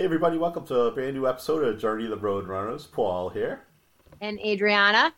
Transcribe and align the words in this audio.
Hey 0.00 0.06
everybody, 0.06 0.38
welcome 0.38 0.64
to 0.68 0.80
a 0.80 0.90
brand 0.90 1.12
new 1.14 1.28
episode 1.28 1.62
of 1.62 1.78
Journey 1.78 2.04
of 2.04 2.10
the 2.10 2.16
Road 2.16 2.48
Runners. 2.48 2.86
Paul 2.86 3.28
here. 3.28 3.64
And 4.22 4.40
Adriana. 4.40 5.12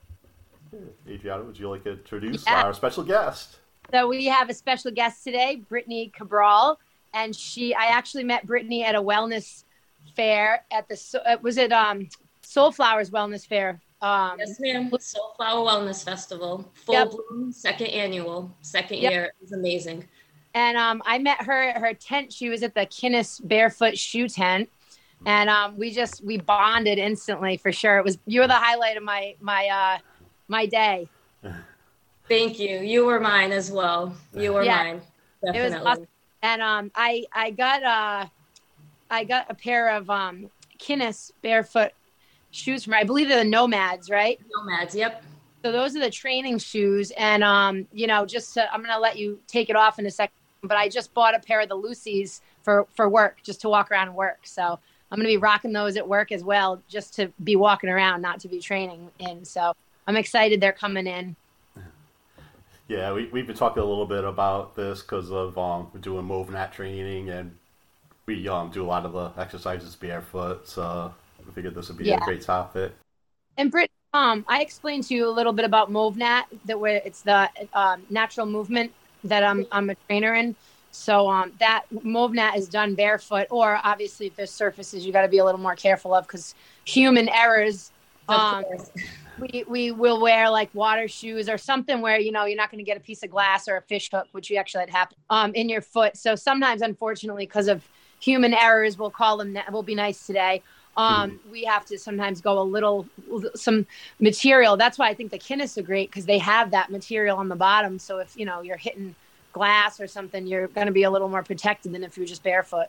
Adriana, 1.09 1.45
would 1.45 1.57
you 1.57 1.71
like 1.71 1.85
to 1.85 1.93
introduce 1.93 2.45
Yeah. 2.45 2.65
our 2.65 2.75
special 2.75 3.05
guest? 3.05 3.59
So 3.93 4.09
we 4.09 4.25
have 4.25 4.51
a 4.51 4.55
special 4.55 4.91
guest 4.91 5.23
today, 5.23 5.63
Brittny 5.71 6.13
Cabral, 6.13 6.81
and 7.15 7.33
she. 7.37 7.73
I 7.73 7.85
actually 7.97 8.25
met 8.25 8.45
Brittny 8.45 8.83
at 8.83 8.97
a 8.97 9.01
wellness 9.01 9.63
fair 10.17 10.65
at 10.73 10.89
the. 10.89 11.23
Uh, 11.27 11.37
Was 11.43 11.59
it 11.59 11.71
um 11.71 12.09
Soulflowers 12.43 13.09
Wellness 13.09 13.47
Fair? 13.47 13.81
Um, 14.01 14.35
Yes, 14.41 14.59
ma'am. 14.59 14.91
Soulflower 14.91 15.65
Wellness 15.65 16.05
Festival, 16.05 16.69
full 16.75 16.97
Yep. 16.97 17.11
bloom, 17.13 17.53
second 17.53 17.87
annual, 17.87 18.51
second 18.63 18.99
Yep. 18.99 19.13
year. 19.13 19.25
It 19.27 19.35
was 19.43 19.53
amazing. 19.53 20.09
And 20.55 20.77
um, 20.77 21.03
I 21.07 21.19
met 21.19 21.43
her 21.43 21.63
at 21.71 21.79
her 21.79 21.95
tent. 21.95 22.33
She 22.33 22.49
was 22.49 22.63
at 22.63 22.75
the 22.75 22.87
Kinnis 22.87 23.41
Barefoot 23.47 23.99
Shoe 23.99 24.29
Tent, 24.29 24.69
and 25.27 25.49
um, 25.49 25.77
we 25.77 25.91
just 25.91 26.25
we 26.25 26.39
bonded 26.39 26.99
instantly 26.99 27.57
for 27.57 27.73
sure. 27.73 27.99
It 27.99 28.05
was 28.05 28.19
you 28.27 28.41
were 28.41 28.47
the 28.49 28.55
highlight 28.55 28.97
of 28.97 29.03
my 29.03 29.35
my 29.41 29.67
uh 29.69 29.99
my 30.49 30.67
day. 30.67 31.09
Thank 32.29 32.59
you. 32.59 32.79
You 32.79 33.05
were 33.05 33.21
mine 33.21 33.53
as 33.53 33.71
well. 33.71 34.15
You 34.35 34.53
were 34.53 34.63
Yeah. 34.63 34.77
mine. 34.77 35.03
was 35.43 35.75
awesome. 35.75 36.07
and 36.43 36.63
um, 36.63 36.91
I 36.95 37.25
I 37.33 37.51
got 37.51 37.83
uh, 37.83 38.27
I 39.11 39.25
got 39.25 39.51
a 39.51 39.55
pair 39.55 39.91
of 39.97 40.09
um, 40.09 40.51
Kinnis 40.79 41.33
barefoot 41.43 41.93
shoes 42.51 42.85
from 42.85 42.93
her. 42.95 42.99
I 42.99 43.05
believe 43.05 43.29
they're 43.29 43.43
the 43.45 43.51
Nomads, 43.51 44.09
right? 44.11 44.39
Nomads. 44.57 44.95
Yep. 44.95 45.23
So 45.65 45.71
those 45.71 45.95
are 45.95 46.01
the 46.01 46.11
training 46.11 46.59
shoes, 46.59 47.13
and 47.17 47.45
um, 47.45 47.87
you 47.93 48.07
know, 48.07 48.27
just 48.27 48.55
to, 48.55 48.73
I'm 48.73 48.83
gonna 48.83 48.99
let 48.99 49.17
you 49.19 49.39
take 49.47 49.71
it 49.71 49.77
off 49.77 49.99
in 49.99 50.07
a 50.07 50.11
second. 50.11 50.35
But 50.63 50.77
I 50.77 50.89
just 50.89 51.13
bought 51.13 51.35
a 51.35 51.41
pair 51.41 51.61
of 51.61 51.69
the 51.69 51.75
Lucy's 51.75 52.41
for 52.63 52.87
for 52.95 53.09
work, 53.09 53.39
just 53.43 53.61
to 53.63 53.69
walk 53.69 53.91
around 53.91 54.09
and 54.09 54.17
work. 54.17 54.39
So 54.45 54.79
I'm 55.11 55.19
gonna 55.19 55.29
be 55.29 55.37
rocking 55.37 55.73
those 55.73 55.97
at 55.97 56.07
work 56.07 56.31
as 56.31 56.45
well, 56.45 56.81
just 56.89 57.15
to 57.17 57.33
be 57.43 57.57
walking 57.57 57.91
around, 57.91 58.23
not 58.23 58.39
to 58.41 58.49
be 58.49 58.61
training 58.61 59.11
in. 59.19 59.45
So 59.45 59.75
I'm 60.07 60.17
excited 60.17 60.61
they're 60.61 60.73
coming 60.73 61.07
in. 61.09 61.35
Yeah, 62.87 63.13
we, 63.13 63.27
we've 63.33 63.47
been 63.47 63.57
talking 63.57 63.83
a 63.83 63.87
little 63.87 64.07
bit 64.07 64.25
about 64.25 64.77
this 64.77 65.03
because 65.03 65.31
of 65.31 65.57
um, 65.59 65.89
doing 66.01 66.27
MovNat 66.27 66.73
training 66.73 67.31
and 67.31 67.57
we 68.27 68.47
um, 68.49 68.71
do 68.71 68.85
a 68.85 68.87
lot 68.87 69.05
of 69.05 69.13
the 69.13 69.41
exercises 69.41 69.97
barefoot, 69.97 70.69
so 70.69 71.13
I 71.49 71.53
figured 71.53 71.75
this 71.75 71.89
would 71.89 71.97
be 71.97 72.05
Yeah. 72.05 72.17
a 72.17 72.25
great 72.25 72.43
topic. 72.43 72.93
And 73.57 73.71
Britt, 73.71 73.91
um, 74.13 74.45
I 74.47 74.61
explained 74.61 75.05
to 75.05 75.15
you 75.15 75.29
a 75.29 75.31
little 75.31 75.53
bit 75.53 75.65
about 75.65 75.91
MovNat, 75.91 76.45
that 76.67 76.79
where 76.79 77.01
it's 77.05 77.23
the 77.23 77.49
um, 77.73 78.03
natural 78.11 78.47
movement 78.47 78.93
that 79.25 79.43
I'm 79.43 79.67
I'm 79.73 79.91
a 79.91 79.95
trainer 80.07 80.35
in. 80.35 80.57
So 80.91 81.31
um, 81.31 81.53
that 81.59 81.85
MovNat 81.93 82.57
is 82.57 82.69
done 82.69 82.95
barefoot, 82.95 83.47
or 83.51 83.81
obviously 83.83 84.27
if 84.27 84.37
there's 84.37 84.51
surfaces 84.51 85.07
you 85.07 85.13
got 85.13 85.23
to 85.23 85.29
be 85.29 85.39
a 85.39 85.45
little 85.45 85.61
more 85.61 85.75
careful 85.75 86.15
of 86.15 86.27
because 86.27 86.55
human 86.85 87.29
errors. 87.29 87.91
Um, 88.29 88.65
we 89.39 89.65
we 89.67 89.91
will 89.91 90.21
wear 90.21 90.51
like 90.51 90.73
water 90.75 91.09
shoes 91.09 91.49
or 91.49 91.59
something 91.59 92.01
where 92.01 92.19
you 92.19 92.33
know 92.33 92.45
you're 92.45 92.57
not 92.57 92.71
going 92.71 92.79
to 92.79 92.85
get 92.85 92.97
a 92.97 93.01
piece 93.01 93.23
of 93.23 93.31
glass 93.31 93.69
or 93.69 93.77
a 93.77 93.83
fish 93.83 94.11
hook, 94.13 94.29
which 94.33 94.51
you 94.51 94.57
actually 94.57 94.81
had 94.81 94.91
happen 94.91 95.17
um, 95.31 95.55
in 95.55 95.69
your 95.69 95.81
foot. 95.81 96.17
So 96.17 96.35
sometimes, 96.35 96.83
unfortunately, 96.83 97.47
because 97.47 97.69
of 97.69 97.83
human 98.21 98.55
errors, 98.55 98.99
we'll 98.99 99.11
call 99.11 99.39
them. 99.39 99.57
We'll 99.71 99.83
be 99.83 99.95
nice 99.95 100.27
today. 100.27 100.63
Um, 100.97 101.41
we 101.51 101.65
have 101.65 101.87
to 101.87 101.99
sometimes 101.99 102.41
go 102.41 102.61
a 102.61 102.63
little 102.63 103.07
some 103.55 103.87
material. 104.21 104.77
That's 104.77 104.99
why 104.99 105.09
I 105.09 105.15
think 105.15 105.31
the 105.31 105.39
Kinnis 105.39 105.79
are 105.79 105.83
great 105.83 106.11
because 106.11 106.27
they 106.27 106.39
have 106.39 106.71
that 106.73 106.91
material 106.91 107.39
on 107.39 107.49
the 107.49 107.57
bottom. 107.57 107.99
So 107.99 108.19
if 108.19 108.37
you 108.37 108.45
know 108.45 108.61
you're 108.61 108.77
hitting 108.77 109.15
glass 109.53 110.01
or 110.01 110.07
something, 110.07 110.47
you're 110.47 110.69
going 110.69 110.87
to 110.87 110.93
be 110.93 111.05
a 111.05 111.11
little 111.11 111.29
more 111.29 111.43
protected 111.43 111.93
than 111.93 112.05
if 112.05 112.17
you're 112.17 112.27
just 112.27 112.43
barefoot. 112.43 112.89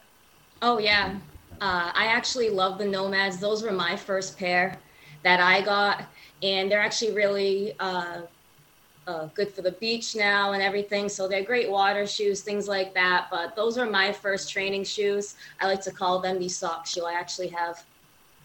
Oh 0.62 0.80
yeah. 0.80 1.16
Uh, 1.62 1.92
I 1.94 2.08
actually 2.08 2.50
love 2.50 2.78
the 2.78 2.86
Nomads. 2.86 3.38
Those 3.38 3.64
were 3.64 3.72
my 3.72 3.96
first 3.96 4.38
pair 4.38 4.78
that 5.24 5.40
I 5.40 5.62
got, 5.62 6.04
and 6.42 6.70
they're 6.70 6.82
actually 6.82 7.14
really 7.14 7.74
uh, 7.80 8.22
uh, 9.08 9.28
good 9.34 9.54
for 9.54 9.62
the 9.62 9.72
beach 9.74 10.16
now 10.16 10.54
and 10.54 10.62
everything. 10.62 11.08
So 11.10 11.28
they're 11.28 11.44
great 11.44 11.70
water 11.70 12.06
shoes, 12.06 12.42
things 12.42 12.68
like 12.68 12.94
that. 12.94 13.28
But 13.32 13.56
those 13.56 13.78
are 13.78 13.86
my 13.86 14.12
first 14.12 14.52
training 14.52 14.84
shoes. 14.84 15.36
I 15.62 15.68
like 15.68 15.82
to 15.84 15.92
call 15.92 16.20
them 16.20 16.40
the 16.40 16.50
sock 16.50 16.86
shoe. 16.86 17.06
I 17.06 17.14
actually 17.14 17.50
have, 17.50 17.84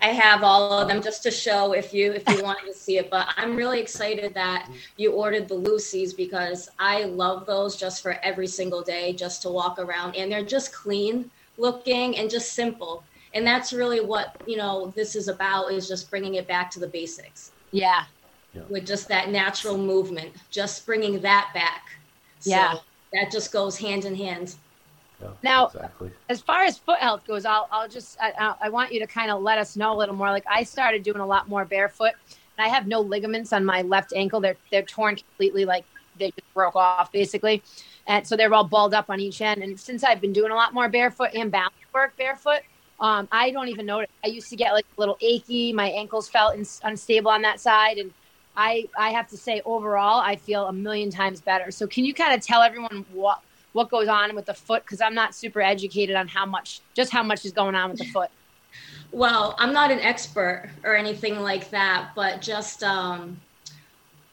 I 0.00 0.08
have 0.08 0.44
all 0.44 0.72
of 0.72 0.88
them 0.88 1.02
just 1.02 1.22
to 1.24 1.30
show 1.30 1.72
if 1.72 1.92
you 1.92 2.12
if 2.12 2.28
you 2.28 2.40
wanted 2.42 2.66
to 2.66 2.74
see 2.74 2.98
it. 2.98 3.10
But 3.10 3.28
I'm 3.36 3.56
really 3.56 3.80
excited 3.80 4.34
that 4.34 4.68
you 4.96 5.12
ordered 5.12 5.48
the 5.48 5.54
Lucy's 5.54 6.14
because 6.14 6.68
I 6.78 7.04
love 7.04 7.46
those 7.46 7.76
just 7.76 8.02
for 8.02 8.12
every 8.22 8.46
single 8.46 8.82
day, 8.82 9.12
just 9.12 9.42
to 9.42 9.50
walk 9.50 9.78
around, 9.78 10.16
and 10.16 10.30
they're 10.30 10.44
just 10.44 10.72
clean 10.74 11.30
looking 11.56 12.16
and 12.16 12.30
just 12.30 12.54
simple. 12.54 13.06
And 13.34 13.46
that's 13.46 13.72
really 13.72 14.00
what 14.00 14.36
you 14.46 14.56
know 14.56 14.92
this 14.96 15.16
is 15.16 15.28
about 15.28 15.72
is 15.72 15.88
just 15.88 16.10
bringing 16.10 16.34
it 16.34 16.46
back 16.48 16.70
to 16.72 16.80
the 16.80 16.88
basics 16.88 17.52
Yeah, 17.72 18.04
with 18.68 18.86
just 18.86 19.08
that 19.08 19.30
natural 19.30 19.76
movement, 19.78 20.36
just 20.50 20.86
bringing 20.86 21.20
that 21.22 21.50
back. 21.54 21.82
So 22.38 22.50
Yeah. 22.50 22.74
that 23.12 23.30
just 23.32 23.52
goes 23.52 23.78
hand 23.78 24.04
in 24.04 24.14
hand. 24.14 24.56
Yeah, 25.20 25.28
Now- 25.42 25.66
exactly. 25.66 26.10
as 26.28 26.40
far 26.40 26.62
as 26.64 26.78
foot 26.78 26.98
health 26.98 27.26
goes, 27.26 27.44
I'll, 27.44 27.68
I'll 27.72 27.88
just, 27.88 28.16
I, 28.20 28.54
I- 28.60 28.68
want 28.68 28.92
you 28.92 29.00
to 29.00 29.06
kind 29.06 29.30
of 29.30 29.42
let 29.42 29.58
us 29.58 29.76
know 29.76 29.94
a 29.94 29.96
little 29.96 30.14
more. 30.14 30.30
Like 30.30 30.44
I 30.48 30.62
started 30.62 31.02
doing 31.02 31.18
a 31.20 31.26
lot 31.26 31.48
more 31.48 31.64
barefoot 31.64 32.12
and 32.56 32.64
I 32.66 32.68
have 32.68 32.86
no 32.86 33.00
ligaments 33.00 33.52
on 33.52 33.64
my 33.64 33.82
left 33.82 34.12
ankle. 34.14 34.40
They're, 34.40 34.56
they're 34.70 34.82
torn 34.82 35.16
completely. 35.16 35.64
Like 35.64 35.84
they 36.18 36.30
just 36.30 36.54
broke 36.54 36.76
off 36.76 37.10
basically. 37.10 37.62
And 38.06 38.26
so 38.26 38.36
they're 38.36 38.52
all 38.54 38.64
balled 38.64 38.94
up 38.94 39.10
on 39.10 39.20
each 39.20 39.40
end. 39.40 39.62
And 39.62 39.78
since 39.78 40.04
I've 40.04 40.20
been 40.20 40.32
doing 40.32 40.52
a 40.52 40.54
lot 40.54 40.72
more 40.74 40.88
barefoot 40.88 41.30
and 41.34 41.50
balance 41.50 41.74
work 41.92 42.16
barefoot, 42.16 42.60
um, 43.00 43.28
I 43.30 43.50
don't 43.50 43.68
even 43.68 43.86
notice. 43.86 44.10
I 44.24 44.28
used 44.28 44.50
to 44.50 44.56
get 44.56 44.72
like 44.72 44.86
a 44.96 45.00
little 45.00 45.18
achy. 45.20 45.72
My 45.72 45.88
ankles 45.88 46.28
felt 46.28 46.56
ins 46.56 46.80
unstable 46.84 47.30
on 47.30 47.42
that 47.42 47.60
side. 47.60 47.98
And 47.98 48.12
I, 48.56 48.88
I 48.98 49.10
have 49.10 49.28
to 49.28 49.36
say 49.36 49.62
overall, 49.64 50.20
I 50.20 50.36
feel 50.36 50.66
a 50.66 50.72
million 50.72 51.10
times 51.10 51.40
better. 51.40 51.70
So 51.70 51.86
can 51.86 52.04
you 52.04 52.12
kind 52.14 52.34
of 52.34 52.44
tell 52.44 52.60
everyone 52.62 53.04
what, 53.12 53.40
what 53.72 53.90
goes 53.90 54.08
on 54.08 54.34
with 54.34 54.46
the 54.46 54.54
foot 54.54 54.84
because 54.84 55.00
I'm 55.00 55.14
not 55.14 55.34
super 55.34 55.60
educated 55.60 56.16
on 56.16 56.28
how 56.28 56.46
much, 56.46 56.80
just 56.94 57.12
how 57.12 57.22
much 57.22 57.44
is 57.44 57.52
going 57.52 57.74
on 57.74 57.90
with 57.90 57.98
the 57.98 58.06
foot. 58.06 58.30
Well, 59.10 59.56
I'm 59.58 59.72
not 59.72 59.90
an 59.90 60.00
expert 60.00 60.68
or 60.84 60.94
anything 60.94 61.40
like 61.40 61.70
that, 61.70 62.10
but 62.14 62.42
just 62.42 62.84
um, 62.84 63.40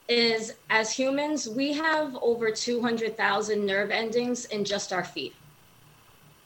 is 0.08 0.54
as 0.70 0.92
humans, 0.92 1.48
we 1.48 1.72
have 1.72 2.16
over 2.20 2.50
200,000 2.50 3.64
nerve 3.64 3.90
endings 3.90 4.44
in 4.46 4.64
just 4.64 4.92
our 4.92 5.04
feet. 5.04 5.34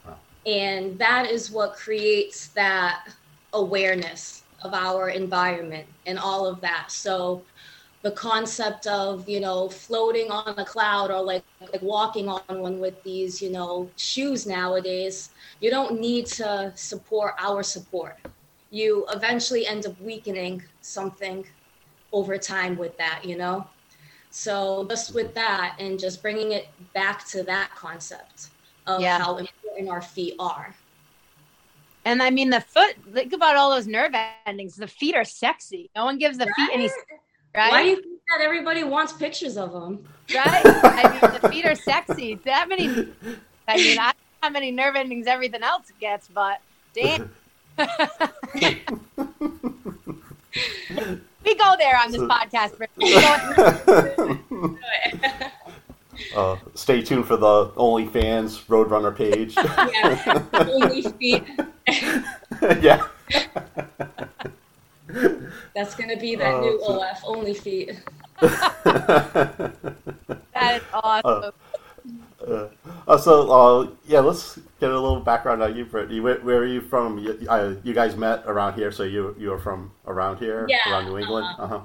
Wow. 0.06 0.16
And 0.46 0.98
that 0.98 1.28
is 1.28 1.50
what 1.50 1.74
creates 1.74 2.48
that 2.48 3.08
awareness 3.52 4.44
of 4.62 4.74
our 4.74 5.08
environment 5.08 5.86
and 6.06 6.18
all 6.18 6.46
of 6.46 6.60
that. 6.60 6.90
So 6.90 7.42
the 8.02 8.10
concept 8.12 8.86
of, 8.86 9.28
you 9.28 9.40
know, 9.40 9.68
floating 9.68 10.30
on 10.30 10.58
a 10.58 10.64
cloud 10.64 11.10
or 11.10 11.22
like, 11.22 11.44
like 11.60 11.82
walking 11.82 12.28
on 12.28 12.40
one 12.48 12.78
with 12.78 13.02
these, 13.02 13.42
you 13.42 13.50
know, 13.50 13.90
shoes 13.96 14.46
nowadays, 14.46 15.30
you 15.60 15.70
don't 15.70 16.00
need 16.00 16.26
to 16.26 16.72
support 16.74 17.34
our 17.38 17.62
support. 17.62 18.16
You 18.70 19.06
eventually 19.12 19.66
end 19.66 19.86
up 19.86 20.00
weakening 20.00 20.62
something 20.80 21.46
over 22.12 22.38
time 22.38 22.76
with 22.78 22.96
that, 22.98 23.24
you 23.24 23.36
know? 23.36 23.68
So 24.30 24.86
just 24.88 25.14
with 25.14 25.34
that 25.34 25.76
and 25.78 25.98
just 25.98 26.22
bringing 26.22 26.52
it 26.52 26.68
back 26.94 27.28
to 27.30 27.42
that 27.44 27.70
concept 27.76 28.48
of 28.86 29.02
Yeah. 29.02 29.18
how 29.18 29.36
important 29.36 29.90
our 29.90 30.00
feet 30.02 30.34
are. 30.38 30.74
And 32.04 32.22
I 32.22 32.30
mean, 32.30 32.50
the 32.50 32.60
foot, 32.60 32.96
think 33.12 33.32
about 33.34 33.56
all 33.56 33.70
those 33.70 33.86
nerve 33.86 34.12
endings. 34.46 34.76
The 34.76 34.86
feet 34.86 35.14
are 35.14 35.24
sexy. 35.24 35.90
No 35.94 36.04
one 36.06 36.18
gives 36.18 36.38
the 36.38 36.46
feet 36.46 36.70
any, 36.72 36.88
right? 37.54 37.70
Why 37.70 37.82
do 37.82 37.88
you 37.88 37.96
think 37.96 38.20
that 38.28 38.40
everybody 38.44 38.84
wants 38.84 39.12
pictures 39.12 39.56
of 39.56 39.72
them? 39.72 40.06
right? 40.34 40.62
I 40.64 41.20
mean, 41.20 41.32
the 41.40 41.48
feet 41.48 41.64
are 41.64 41.74
sexy. 41.74 42.34
That 42.44 42.68
many, 42.68 42.88
I 43.68 43.76
mean, 43.76 43.98
I 43.98 44.06
don't 44.06 44.06
know 44.06 44.12
how 44.42 44.50
many 44.50 44.70
nerve 44.70 44.96
endings 44.96 45.26
everything 45.26 45.62
else 45.62 45.90
gets, 46.00 46.28
but 46.28 46.60
damn. 46.94 47.30
we 47.78 47.86
go 51.54 51.74
there 51.78 51.96
on 51.96 52.12
this 52.12 52.20
podcast. 52.22 52.76
Britt. 52.76 52.90
Uh, 56.36 56.54
stay 56.74 57.00
tuned 57.00 57.26
for 57.26 57.38
the 57.38 57.68
OnlyFans 57.70 58.66
Roadrunner 58.66 59.16
page. 59.16 59.54
yeah, 59.56 60.42
only 60.52 61.00
feet. 61.02 61.42
yeah. 62.82 63.06
That's 65.74 65.94
gonna 65.94 66.16
be 66.16 66.34
that 66.36 66.54
Oh, 66.54 66.60
new 66.60 66.80
so- 66.84 67.02
OF, 67.02 67.18
only 67.24 67.54
feet. 67.54 68.00
that 68.40 69.72
is 70.76 70.82
awesome. 70.92 71.52
Uh, 72.46 72.68
uh, 73.06 73.18
so 73.18 73.50
uh, 73.50 73.88
yeah, 74.06 74.20
let's 74.20 74.58
get 74.80 74.90
a 74.90 74.98
little 74.98 75.20
background 75.20 75.62
on 75.62 75.76
you, 75.76 75.84
Brittny. 75.84 76.22
Where, 76.22 76.40
where 76.40 76.58
are 76.58 76.66
you 76.66 76.80
from? 76.80 77.18
You, 77.18 77.38
uh, 77.48 77.74
you 77.84 77.92
guys 77.92 78.16
met 78.16 78.42
around 78.46 78.74
here, 78.74 78.90
so 78.90 79.02
you 79.02 79.34
you 79.38 79.52
are 79.52 79.58
from 79.58 79.92
around 80.06 80.38
here, 80.38 80.66
Yeah, 80.68 80.78
around 80.90 81.06
New 81.06 81.18
England. 81.18 81.46
uh, 81.58 81.62
Uh 81.62 81.66
huh. 81.66 81.80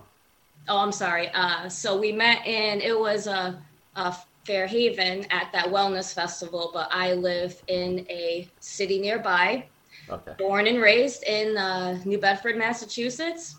Oh, 0.69 0.77
I'm 0.77 0.92
sorry. 0.94 1.30
Uh, 1.33 1.68
so 1.69 1.98
we 1.98 2.12
met 2.12 2.45
in 2.48 2.80
it 2.81 2.98
was 2.98 3.27
a, 3.27 3.62
a 3.98 4.16
Fairhaven 4.48 5.27
at 5.30 5.51
that 5.51 5.66
wellness 5.68 6.13
festival, 6.13 6.72
but 6.74 6.88
I 6.92 7.13
live 7.13 7.62
in 7.68 8.06
a 8.10 8.48
city 8.62 9.00
nearby. 9.00 9.66
Okay. 10.10 10.34
Born 10.38 10.68
and 10.68 10.81
raised 10.81 11.24
in 11.24 11.57
uh, 11.57 12.00
New 12.06 12.18
Bedford, 12.18 12.57
Massachusetts. 12.57 13.56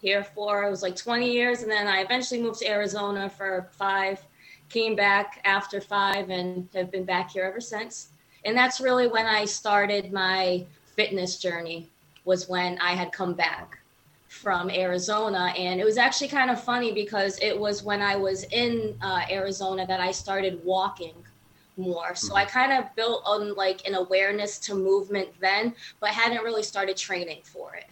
Here 0.00 0.24
for 0.24 0.64
it 0.64 0.70
was 0.70 0.82
like 0.82 0.96
20 0.96 1.30
years, 1.30 1.62
and 1.62 1.70
then 1.70 1.86
I 1.86 2.00
eventually 2.00 2.40
moved 2.40 2.60
to 2.60 2.68
Arizona 2.68 3.28
for 3.28 3.68
five. 3.72 4.24
Came 4.70 4.96
back 4.96 5.40
after 5.44 5.80
five, 5.80 6.30
and 6.30 6.68
have 6.74 6.90
been 6.90 7.04
back 7.04 7.30
here 7.32 7.44
ever 7.44 7.60
since. 7.60 8.08
And 8.46 8.56
that's 8.56 8.80
really 8.80 9.08
when 9.08 9.26
I 9.26 9.44
started 9.44 10.12
my 10.12 10.64
fitness 10.96 11.38
journey. 11.38 11.90
Was 12.24 12.48
when 12.48 12.78
I 12.78 12.92
had 12.92 13.12
come 13.12 13.34
back 13.34 13.80
from 14.30 14.70
Arizona. 14.70 15.52
And 15.58 15.80
it 15.80 15.84
was 15.84 15.98
actually 15.98 16.28
kind 16.28 16.50
of 16.50 16.62
funny 16.62 16.92
because 16.92 17.38
it 17.42 17.58
was 17.58 17.82
when 17.82 18.00
I 18.00 18.14
was 18.14 18.44
in 18.44 18.96
uh, 19.02 19.22
Arizona 19.28 19.84
that 19.86 20.00
I 20.00 20.12
started 20.12 20.64
walking 20.64 21.14
more. 21.80 22.14
So 22.14 22.36
I 22.36 22.44
mm-hmm. 22.44 22.58
kind 22.58 22.72
of 22.72 22.94
built 22.94 23.22
on 23.24 23.54
like 23.54 23.86
an 23.88 23.94
awareness 23.94 24.58
to 24.60 24.74
movement 24.74 25.28
then, 25.40 25.74
but 26.00 26.10
hadn't 26.10 26.42
really 26.44 26.62
started 26.62 26.96
training 26.96 27.40
for 27.44 27.74
it 27.74 27.86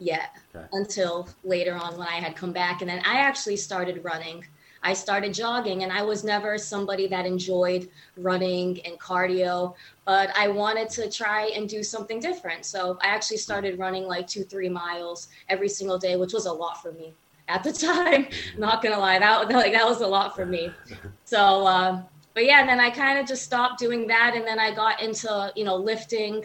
yet 0.00 0.36
Okay. 0.54 0.64
until 0.72 1.28
later 1.44 1.74
on 1.74 1.98
when 1.98 2.08
I 2.08 2.16
had 2.16 2.36
come 2.36 2.52
back. 2.52 2.80
And 2.80 2.90
then 2.90 3.02
I 3.04 3.18
actually 3.18 3.56
started 3.56 4.04
running. 4.04 4.44
I 4.82 4.92
started 4.92 5.34
jogging, 5.34 5.82
and 5.82 5.92
I 5.92 6.02
was 6.02 6.22
never 6.22 6.56
somebody 6.56 7.08
that 7.08 7.26
enjoyed 7.26 7.90
running 8.16 8.80
and 8.86 8.98
cardio, 9.00 9.74
but 10.04 10.30
I 10.36 10.46
wanted 10.46 10.88
to 10.90 11.10
try 11.10 11.46
and 11.48 11.68
do 11.68 11.82
something 11.82 12.20
different. 12.20 12.64
So 12.64 12.96
I 13.02 13.08
actually 13.08 13.38
mm-hmm. 13.38 13.42
started 13.42 13.78
running 13.78 14.04
like 14.04 14.28
two, 14.28 14.44
three 14.44 14.68
miles 14.68 15.28
every 15.48 15.68
single 15.68 15.98
day, 15.98 16.16
which 16.16 16.32
was 16.32 16.46
a 16.46 16.52
lot 16.52 16.80
for 16.80 16.92
me 16.92 17.12
at 17.48 17.64
the 17.64 17.72
time. 17.88 18.26
Mm-hmm. 18.26 18.60
Not 18.60 18.82
gonna 18.82 18.98
lie, 18.98 19.18
that 19.18 19.50
like 19.50 19.72
that 19.72 19.84
was 19.86 20.00
a 20.00 20.06
lot 20.06 20.34
for 20.34 20.46
me. 20.46 20.70
So, 21.24 21.66
uh, 21.66 22.02
but 22.38 22.46
yeah, 22.46 22.60
and 22.60 22.68
then 22.68 22.78
I 22.78 22.88
kind 22.88 23.18
of 23.18 23.26
just 23.26 23.42
stopped 23.42 23.80
doing 23.80 24.06
that, 24.06 24.34
and 24.36 24.46
then 24.46 24.60
I 24.60 24.72
got 24.72 25.02
into 25.02 25.52
you 25.56 25.64
know 25.64 25.74
lifting, 25.74 26.44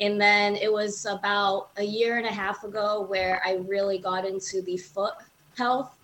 and 0.00 0.20
then 0.20 0.56
it 0.56 0.72
was 0.72 1.06
about 1.06 1.70
a 1.76 1.84
year 1.84 2.18
and 2.18 2.26
a 2.26 2.32
half 2.32 2.64
ago 2.64 3.02
where 3.08 3.40
I 3.46 3.60
really 3.68 3.98
got 3.98 4.26
into 4.26 4.62
the 4.62 4.76
foot 4.76 5.14
health 5.56 5.96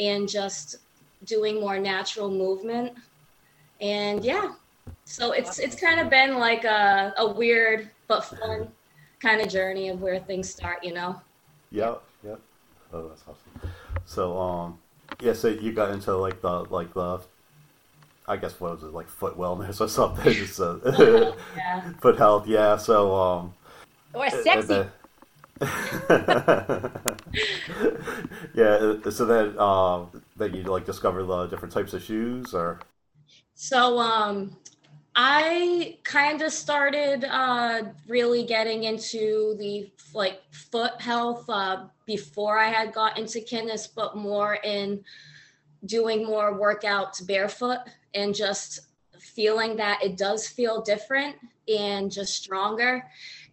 and 0.00 0.28
just 0.28 0.78
doing 1.24 1.60
more 1.60 1.78
natural 1.78 2.28
movement. 2.28 2.94
And 3.80 4.24
yeah, 4.24 4.54
so 5.04 5.30
it's 5.30 5.60
it's 5.60 5.76
kind 5.76 6.00
of 6.00 6.10
been 6.10 6.36
like 6.38 6.64
a, 6.64 7.14
a 7.16 7.32
weird 7.32 7.88
but 8.08 8.24
fun 8.24 8.66
kind 9.20 9.40
of 9.40 9.48
journey 9.48 9.88
of 9.90 10.02
where 10.02 10.18
things 10.18 10.50
start, 10.50 10.82
you 10.82 10.92
know. 10.92 11.20
Yep, 11.70 12.02
yep. 12.24 12.40
Oh, 12.92 13.06
that's 13.06 13.22
awesome. 13.22 13.70
So, 14.04 14.36
um, 14.36 14.78
yeah, 15.20 15.32
so 15.32 15.46
you 15.46 15.70
got 15.70 15.92
into 15.92 16.16
like 16.16 16.40
the 16.40 16.64
like 16.64 16.92
the, 16.92 17.20
I 18.26 18.36
guess 18.36 18.58
what 18.60 18.72
was 18.72 18.82
it 18.82 18.92
like 18.92 19.08
foot 19.08 19.36
wellness 19.36 19.80
or 19.80 19.88
something? 19.98 20.36
Just, 20.36 20.60
uh, 20.60 21.32
Yeah. 21.54 21.92
foot 22.00 22.18
health, 22.18 22.46
yeah. 22.46 22.76
So, 22.76 23.14
um, 23.14 23.54
Or 24.14 24.30
and 24.52 24.70
sexy. 24.70 24.90
yeah. 28.54 28.96
So 29.10 29.24
then, 29.26 29.58
um, 29.58 30.22
then 30.36 30.54
you 30.54 30.62
like 30.64 30.84
discover 30.86 31.24
the 31.24 31.46
different 31.46 31.72
types 31.74 31.92
of 31.94 32.02
shoes, 32.02 32.54
or 32.54 32.80
So 33.54 33.98
um 33.98 34.56
I 35.16 35.98
kind 36.04 36.42
of 36.42 36.52
started 36.52 37.24
uh 37.24 37.82
really 38.08 38.44
getting 38.44 38.84
into 38.84 39.54
the 39.58 39.90
like 40.12 40.40
foot 40.52 41.00
health 41.00 41.44
uh 41.48 41.86
before 42.06 42.58
I 42.58 42.68
had 42.68 42.92
got 42.92 43.18
into 43.18 43.40
Kinnis, 43.40 43.88
but 43.94 44.16
more 44.16 44.56
in 44.56 45.04
doing 45.86 46.24
more 46.24 46.58
workouts 46.58 47.26
barefoot 47.26 47.78
and 48.14 48.34
just 48.34 48.80
feeling 49.18 49.76
that 49.76 50.02
it 50.02 50.16
does 50.16 50.46
feel 50.46 50.82
different 50.82 51.36
and 51.68 52.10
just 52.10 52.34
stronger. 52.34 53.04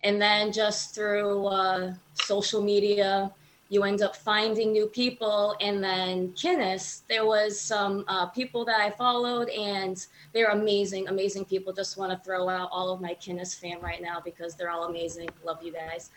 And 0.03 0.21
then 0.21 0.51
just 0.51 0.95
through 0.95 1.45
uh, 1.47 1.93
social 2.13 2.61
media, 2.61 3.31
you 3.71 3.83
end 3.85 4.01
up 4.01 4.17
finding 4.17 4.73
new 4.73 4.85
people. 4.85 5.55
And 5.61 5.81
then 5.81 6.33
Kinnis, 6.33 7.03
there 7.07 7.25
was 7.25 7.59
some 7.59 8.03
uh, 8.09 8.25
people 8.25 8.65
that 8.65 8.81
I 8.81 8.89
followed, 8.89 9.47
and 9.47 10.05
they're 10.33 10.49
amazing, 10.49 11.07
amazing 11.07 11.45
people. 11.45 11.71
Just 11.71 11.97
want 11.97 12.11
to 12.11 12.19
throw 12.21 12.49
out 12.49 12.67
all 12.69 12.91
of 12.91 12.99
my 12.99 13.13
Kinnis 13.13 13.57
fam 13.57 13.79
right 13.79 14.01
now 14.01 14.21
because 14.23 14.55
they're 14.55 14.69
all 14.69 14.83
amazing. 14.89 15.29
Love 15.45 15.63
you 15.63 15.71
guys. 15.71 16.11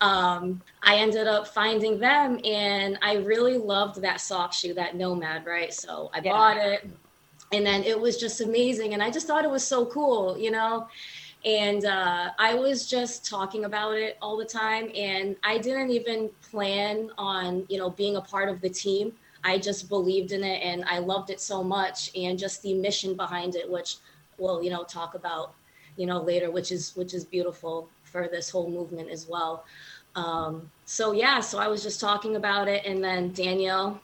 Um, 0.00 0.62
I 0.84 0.98
ended 0.98 1.26
up 1.26 1.48
finding 1.48 1.98
them, 1.98 2.38
and 2.44 2.96
I 3.02 3.16
really 3.16 3.58
loved 3.58 4.00
that 4.02 4.20
sock 4.20 4.52
shoe, 4.52 4.72
that 4.74 4.94
Nomad, 4.94 5.44
right? 5.44 5.74
So 5.74 6.08
I 6.14 6.20
Yeah. 6.20 6.30
bought 6.30 6.56
it, 6.56 6.88
and 7.50 7.66
then 7.66 7.82
it 7.82 8.00
was 8.00 8.16
just 8.16 8.40
amazing, 8.40 8.94
and 8.94 9.02
I 9.02 9.10
just 9.10 9.26
thought 9.26 9.44
it 9.44 9.50
was 9.50 9.66
so 9.66 9.86
cool, 9.86 10.38
you 10.38 10.52
know 10.52 10.86
and 11.44 11.84
uh, 11.84 12.30
I 12.38 12.54
was 12.54 12.86
just 12.86 13.28
talking 13.28 13.64
about 13.64 13.94
it 13.96 14.16
all 14.22 14.36
the 14.36 14.44
time, 14.44 14.90
and 14.94 15.34
I 15.42 15.58
didn't 15.58 15.90
even 15.90 16.30
plan 16.50 17.10
on 17.18 17.66
you 17.68 17.78
know 17.78 17.90
being 17.90 18.16
a 18.16 18.20
part 18.20 18.48
of 18.48 18.60
the 18.60 18.70
team. 18.70 19.12
I 19.44 19.58
just 19.58 19.88
believed 19.88 20.32
in 20.32 20.44
it, 20.44 20.62
and 20.62 20.84
I 20.84 20.98
loved 20.98 21.30
it 21.30 21.40
so 21.40 21.64
much, 21.64 22.10
and 22.16 22.38
just 22.38 22.62
the 22.62 22.74
mission 22.74 23.14
behind 23.14 23.56
it, 23.56 23.68
which 23.68 23.96
we'll 24.38 24.62
you 24.62 24.70
know 24.70 24.84
talk 24.84 25.14
about 25.14 25.54
you 25.96 26.06
know 26.06 26.20
later, 26.20 26.50
which 26.50 26.70
is 26.70 26.94
which 26.94 27.12
is 27.12 27.24
beautiful 27.24 27.88
for 28.04 28.28
this 28.28 28.48
whole 28.48 28.70
movement 28.70 29.10
as 29.10 29.26
well. 29.26 29.64
Um, 30.14 30.70
so 30.84 31.12
yeah, 31.12 31.40
so 31.40 31.58
I 31.58 31.66
was 31.68 31.82
just 31.82 32.00
talking 32.00 32.36
about 32.36 32.68
it, 32.68 32.84
and 32.86 33.02
then 33.02 33.32
Danielle. 33.32 34.00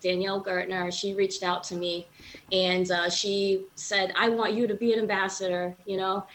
Danielle 0.00 0.42
Gertner, 0.42 0.92
she 0.92 1.14
reached 1.14 1.44
out 1.44 1.62
to 1.62 1.76
me 1.76 2.08
and 2.50 2.90
uh, 2.90 3.08
she 3.08 3.66
said, 3.76 4.12
I 4.16 4.30
want 4.30 4.52
you 4.52 4.66
to 4.66 4.74
be 4.74 4.92
an 4.92 4.98
ambassador, 4.98 5.76
you 5.86 5.96
know? 5.96 6.26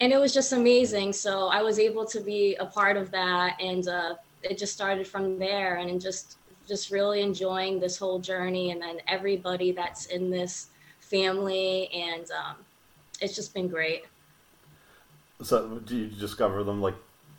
And 0.00 0.12
it 0.12 0.18
was 0.18 0.34
just 0.34 0.52
amazing. 0.52 1.12
So 1.12 1.48
I 1.48 1.62
was 1.62 1.78
able 1.78 2.04
to 2.06 2.20
be 2.20 2.54
a 2.56 2.66
part 2.66 2.96
of 2.96 3.10
that, 3.12 3.60
and 3.60 3.86
uh, 3.88 4.14
it 4.42 4.58
just 4.58 4.72
started 4.72 5.06
from 5.06 5.38
there, 5.38 5.76
and 5.76 6.00
just 6.00 6.38
just 6.68 6.90
really 6.90 7.22
enjoying 7.22 7.78
this 7.80 7.96
whole 7.96 8.18
journey, 8.18 8.70
and 8.72 8.80
then 8.82 8.98
everybody 9.08 9.72
that's 9.72 10.06
in 10.06 10.30
this 10.30 10.68
family, 11.00 11.88
and 11.92 12.30
um, 12.32 12.56
it's 13.20 13.34
just 13.34 13.54
been 13.54 13.68
great. 13.68 14.04
so 15.42 15.78
do 15.84 15.96
you 15.96 16.06
discover 16.06 16.64
them 16.64 16.80
like? 16.80 16.94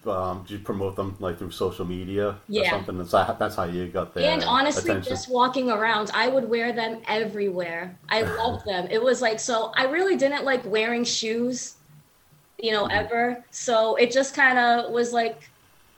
Um, 0.05 0.45
do 0.47 0.53
you 0.53 0.59
promote 0.61 0.95
them 0.95 1.17
like 1.19 1.37
through 1.37 1.51
social 1.51 1.83
media 1.83 2.29
or 2.29 2.39
Yeah. 2.47 2.69
something? 2.69 2.97
That's 2.97 3.11
how, 3.11 3.33
that's 3.33 3.55
how 3.55 3.65
you 3.65 3.87
got 3.87 4.13
there. 4.13 4.31
and 4.31 4.43
honestly, 4.43 4.91
attention. 4.91 5.09
just 5.11 5.29
walking 5.29 5.69
around, 5.69 6.11
I 6.13 6.29
would 6.29 6.47
wear 6.47 6.71
them 6.71 7.01
everywhere. 7.07 7.97
I 8.07 8.21
loved 8.39 8.65
them. 8.65 8.87
It 8.89 9.03
was 9.03 9.21
like 9.21 9.39
so. 9.39 9.73
I 9.75 9.85
really 9.85 10.15
didn't 10.15 10.45
like 10.45 10.63
wearing 10.65 11.03
shoes, 11.03 11.76
you 12.59 12.71
know, 12.71 12.85
ever. 12.87 13.43
So 13.51 13.95
it 13.95 14.11
just 14.11 14.35
kind 14.35 14.57
of 14.57 14.91
was 14.91 15.13
like 15.13 15.49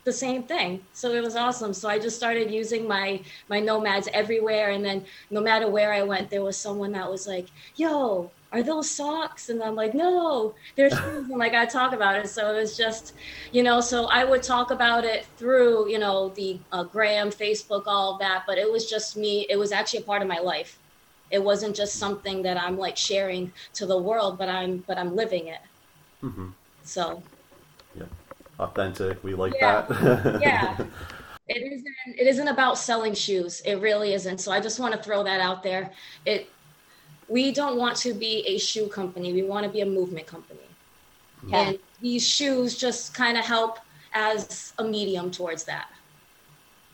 the 0.04 0.14
same 0.14 0.44
thing. 0.44 0.82
So 0.94 1.12
it 1.12 1.22
was 1.22 1.36
awesome. 1.36 1.74
So 1.74 1.88
I 1.90 2.00
just 2.00 2.16
started 2.18 2.52
using 2.52 2.88
my 2.88 3.22
my 3.50 3.60
nomads 3.60 4.10
everywhere, 4.14 4.72
and 4.72 4.84
then 4.84 5.06
no 5.30 5.42
matter 5.42 5.68
where 5.70 5.94
I 5.94 6.04
went, 6.04 6.30
there 6.30 6.44
was 6.44 6.58
someone 6.58 6.92
that 6.94 7.10
was 7.10 7.28
like, 7.28 7.48
"Yo." 7.76 8.32
Are 8.52 8.64
those 8.64 8.90
socks? 8.90 9.50
And 9.50 9.62
I'm 9.62 9.76
like, 9.76 9.94
no, 9.94 10.56
they're 10.76 10.90
shoes. 11.00 11.30
And 11.30 11.38
like, 11.38 11.54
I 11.54 11.68
talk 11.68 11.94
about 11.94 12.16
it. 12.16 12.28
So 12.30 12.52
it 12.52 12.60
was 12.60 12.76
just, 12.76 13.14
you 13.52 13.62
know, 13.62 13.80
so 13.80 14.06
I 14.06 14.24
would 14.24 14.42
talk 14.42 14.72
about 14.72 15.06
it 15.06 15.28
through, 15.38 15.88
you 15.92 16.00
know, 16.00 16.30
the 16.30 16.60
uh, 16.72 16.84
gram, 16.84 17.30
Facebook, 17.30 17.84
all 17.86 18.14
of 18.14 18.20
that. 18.22 18.46
But 18.48 18.58
it 18.58 18.72
was 18.72 18.90
just 18.90 19.16
me. 19.16 19.46
It 19.52 19.58
was 19.58 19.72
actually 19.72 20.00
a 20.00 20.04
part 20.04 20.24
of 20.24 20.28
my 20.28 20.40
life. 20.40 20.80
It 21.30 21.44
wasn't 21.44 21.76
just 21.76 21.98
something 21.98 22.42
that 22.42 22.58
I'm 22.58 22.76
like 22.76 22.98
sharing 22.98 23.54
to 23.76 23.86
the 23.86 24.00
world, 24.00 24.40
but 24.40 24.50
I'm, 24.50 24.78
but 24.88 24.98
I'm 24.98 25.16
living 25.16 25.46
it. 25.46 25.60
Mhm. 26.22 26.56
So 26.84 27.24
yeah, 27.94 28.06
authentic. 28.60 29.24
We 29.24 29.34
like 29.36 29.60
Yeah. 29.60 29.86
that. 29.88 30.42
yeah, 30.42 30.78
it 31.48 31.62
isn't. 31.74 32.20
It 32.20 32.28
isn't 32.28 32.48
about 32.48 32.78
selling 32.78 33.14
shoes. 33.14 33.62
It 33.66 33.76
really 33.76 34.14
isn't. 34.14 34.40
So 34.40 34.52
I 34.52 34.60
just 34.60 34.80
want 34.80 34.96
to 34.96 35.02
throw 35.02 35.24
that 35.24 35.42
out 35.42 35.64
there. 35.64 35.94
It. 36.26 36.56
We 37.28 37.52
don't 37.54 37.78
want 37.78 37.98
to 37.98 38.14
be 38.14 38.46
a 38.48 38.58
shoe 38.60 38.90
company. 38.90 39.34
We 39.34 39.44
want 39.44 39.66
to 39.66 39.72
be 39.72 39.82
a 39.82 39.86
movement 39.86 40.28
company. 40.28 40.78
Yeah. 41.46 41.72
And 41.72 41.80
these 42.02 42.28
shoes 42.28 42.78
just 42.78 43.14
kind 43.14 43.38
of 43.38 43.46
help 43.46 43.80
as 44.14 44.74
a 44.80 44.84
medium 44.86 45.32
towards 45.32 45.66
that. 45.66 45.88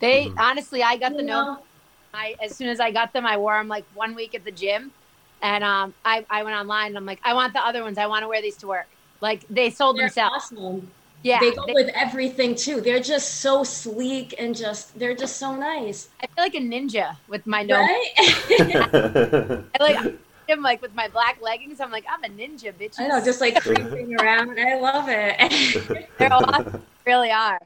They 0.00 0.28
Mhm. 0.28 0.38
honestly, 0.38 0.82
I 0.82 0.96
got 0.96 1.16
the 1.16 1.22
You 1.22 1.28
no. 1.28 1.44
know? 1.44 1.66
I 2.12 2.36
as 2.42 2.56
soon 2.56 2.68
as 2.68 2.80
I 2.80 2.90
got 2.92 3.12
them, 3.12 3.26
I 3.26 3.36
wore 3.38 3.58
them 3.58 3.68
like 3.68 3.86
one 3.92 4.14
week 4.14 4.34
at 4.34 4.44
the 4.44 4.52
gym, 4.52 4.94
and 5.42 5.64
um, 5.64 5.94
I 6.04 6.26
I 6.30 6.42
went 6.44 6.56
online 6.56 6.88
and 6.88 6.96
I'm 6.98 7.06
like, 7.06 7.20
I 7.24 7.34
want 7.34 7.52
the 7.54 7.60
other 7.60 7.82
ones. 7.82 7.98
I 7.98 8.06
want 8.06 8.22
to 8.22 8.28
wear 8.28 8.42
these 8.42 8.58
to 8.58 8.66
work. 8.68 8.95
Like 9.20 9.44
they 9.48 9.70
sold 9.70 9.96
They're 9.96 10.06
themselves. 10.06 10.52
awesome. 10.52 10.90
Yeah, 11.22 11.40
they 11.40 11.52
go 11.52 11.64
they- 11.66 11.72
with 11.72 11.88
everything 11.94 12.54
too. 12.54 12.80
They're 12.80 13.00
just 13.00 13.36
so 13.40 13.64
sleek 13.64 14.34
and 14.38 14.54
just 14.56 14.96
they're 14.98 15.14
just 15.16 15.38
so 15.38 15.54
nice. 15.56 16.08
I 16.22 16.26
feel 16.26 16.44
like 16.44 16.54
a 16.54 16.58
ninja 16.58 17.16
with 17.28 17.46
my 17.46 17.62
no. 17.62 17.76
Right? 17.76 18.10
I 18.18 19.64
like 19.80 20.14
I'm 20.48 20.62
like 20.62 20.80
with 20.82 20.94
my 20.94 21.08
black 21.08 21.38
leggings. 21.42 21.80
I'm 21.80 21.90
like 21.90 22.04
I'm 22.08 22.22
a 22.22 22.28
ninja, 22.28 22.72
bitch. 22.72 22.94
I 23.00 23.08
know, 23.08 23.24
just 23.24 23.40
like 23.40 23.60
creeping 23.60 24.14
around. 24.20 24.58
I 24.60 24.78
love 24.78 25.06
it. 25.08 26.08
They're 26.18 26.32
awesome. 26.32 26.82
really 27.04 27.30
are. 27.30 27.60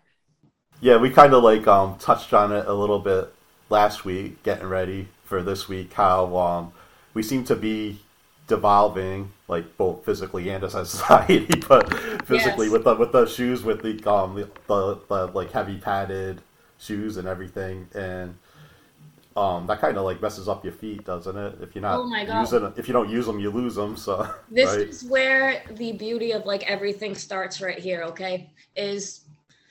Yeah, 0.81 0.97
we 0.97 1.11
kind 1.11 1.35
of 1.35 1.43
like 1.43 1.67
um 1.67 1.97
touched 1.99 2.33
on 2.33 2.53
it 2.53 2.67
a 2.67 2.73
little 2.73 3.01
bit 3.01 3.33
last 3.69 4.05
week, 4.07 4.43
getting 4.43 4.69
ready 4.69 5.09
for 5.25 5.43
this 5.43 5.69
week. 5.69 5.93
How 5.93 6.35
um 6.39 6.73
we 7.13 7.23
seem 7.23 7.45
to 7.45 7.57
be 7.57 7.99
devolving, 8.51 9.33
like 9.49 9.79
both 9.79 10.05
physically 10.05 10.51
and 10.51 10.65
as 10.65 10.77
a 10.77 10.87
society, 10.97 11.47
but 11.69 11.89
physically 12.27 12.69
Yes. 12.69 12.71
with 12.71 12.85
the 12.85 12.97
with 12.97 13.13
the 13.13 13.27
shoes 13.27 13.65
with 13.65 13.83
the 13.83 14.11
um 14.13 14.37
the, 14.37 14.51
the, 14.69 15.01
the 15.09 15.27
like 15.29 15.53
heavy 15.53 15.79
padded 15.79 16.43
shoes 16.79 17.17
and 17.19 17.29
everything, 17.29 17.89
and 17.95 18.37
um 19.37 19.67
that 19.67 19.81
kind 19.81 19.97
of 19.97 20.05
like 20.05 20.21
messes 20.21 20.49
up 20.49 20.65
your 20.65 20.73
feet, 20.73 21.05
doesn't 21.05 21.37
it? 21.37 21.59
If 21.63 21.75
you're 21.75 21.83
not 21.83 22.03
Oh 22.03 22.07
my 22.07 22.25
God. 22.25 22.55
using 22.55 22.73
if 22.77 22.89
you 22.89 22.93
don't 22.95 23.11
use 23.11 23.27
them, 23.27 23.39
you 23.39 23.51
lose 23.51 23.75
them. 23.77 23.97
So 23.97 24.29
This 24.49 24.77
right? 24.77 24.89
is 24.91 25.05
where 25.09 25.63
the 25.71 25.93
beauty 25.93 26.33
of 26.33 26.45
like 26.45 26.69
everything 26.69 27.15
starts 27.15 27.61
right 27.61 27.79
here, 27.79 28.03
okay? 28.05 28.53
Is 28.77 29.27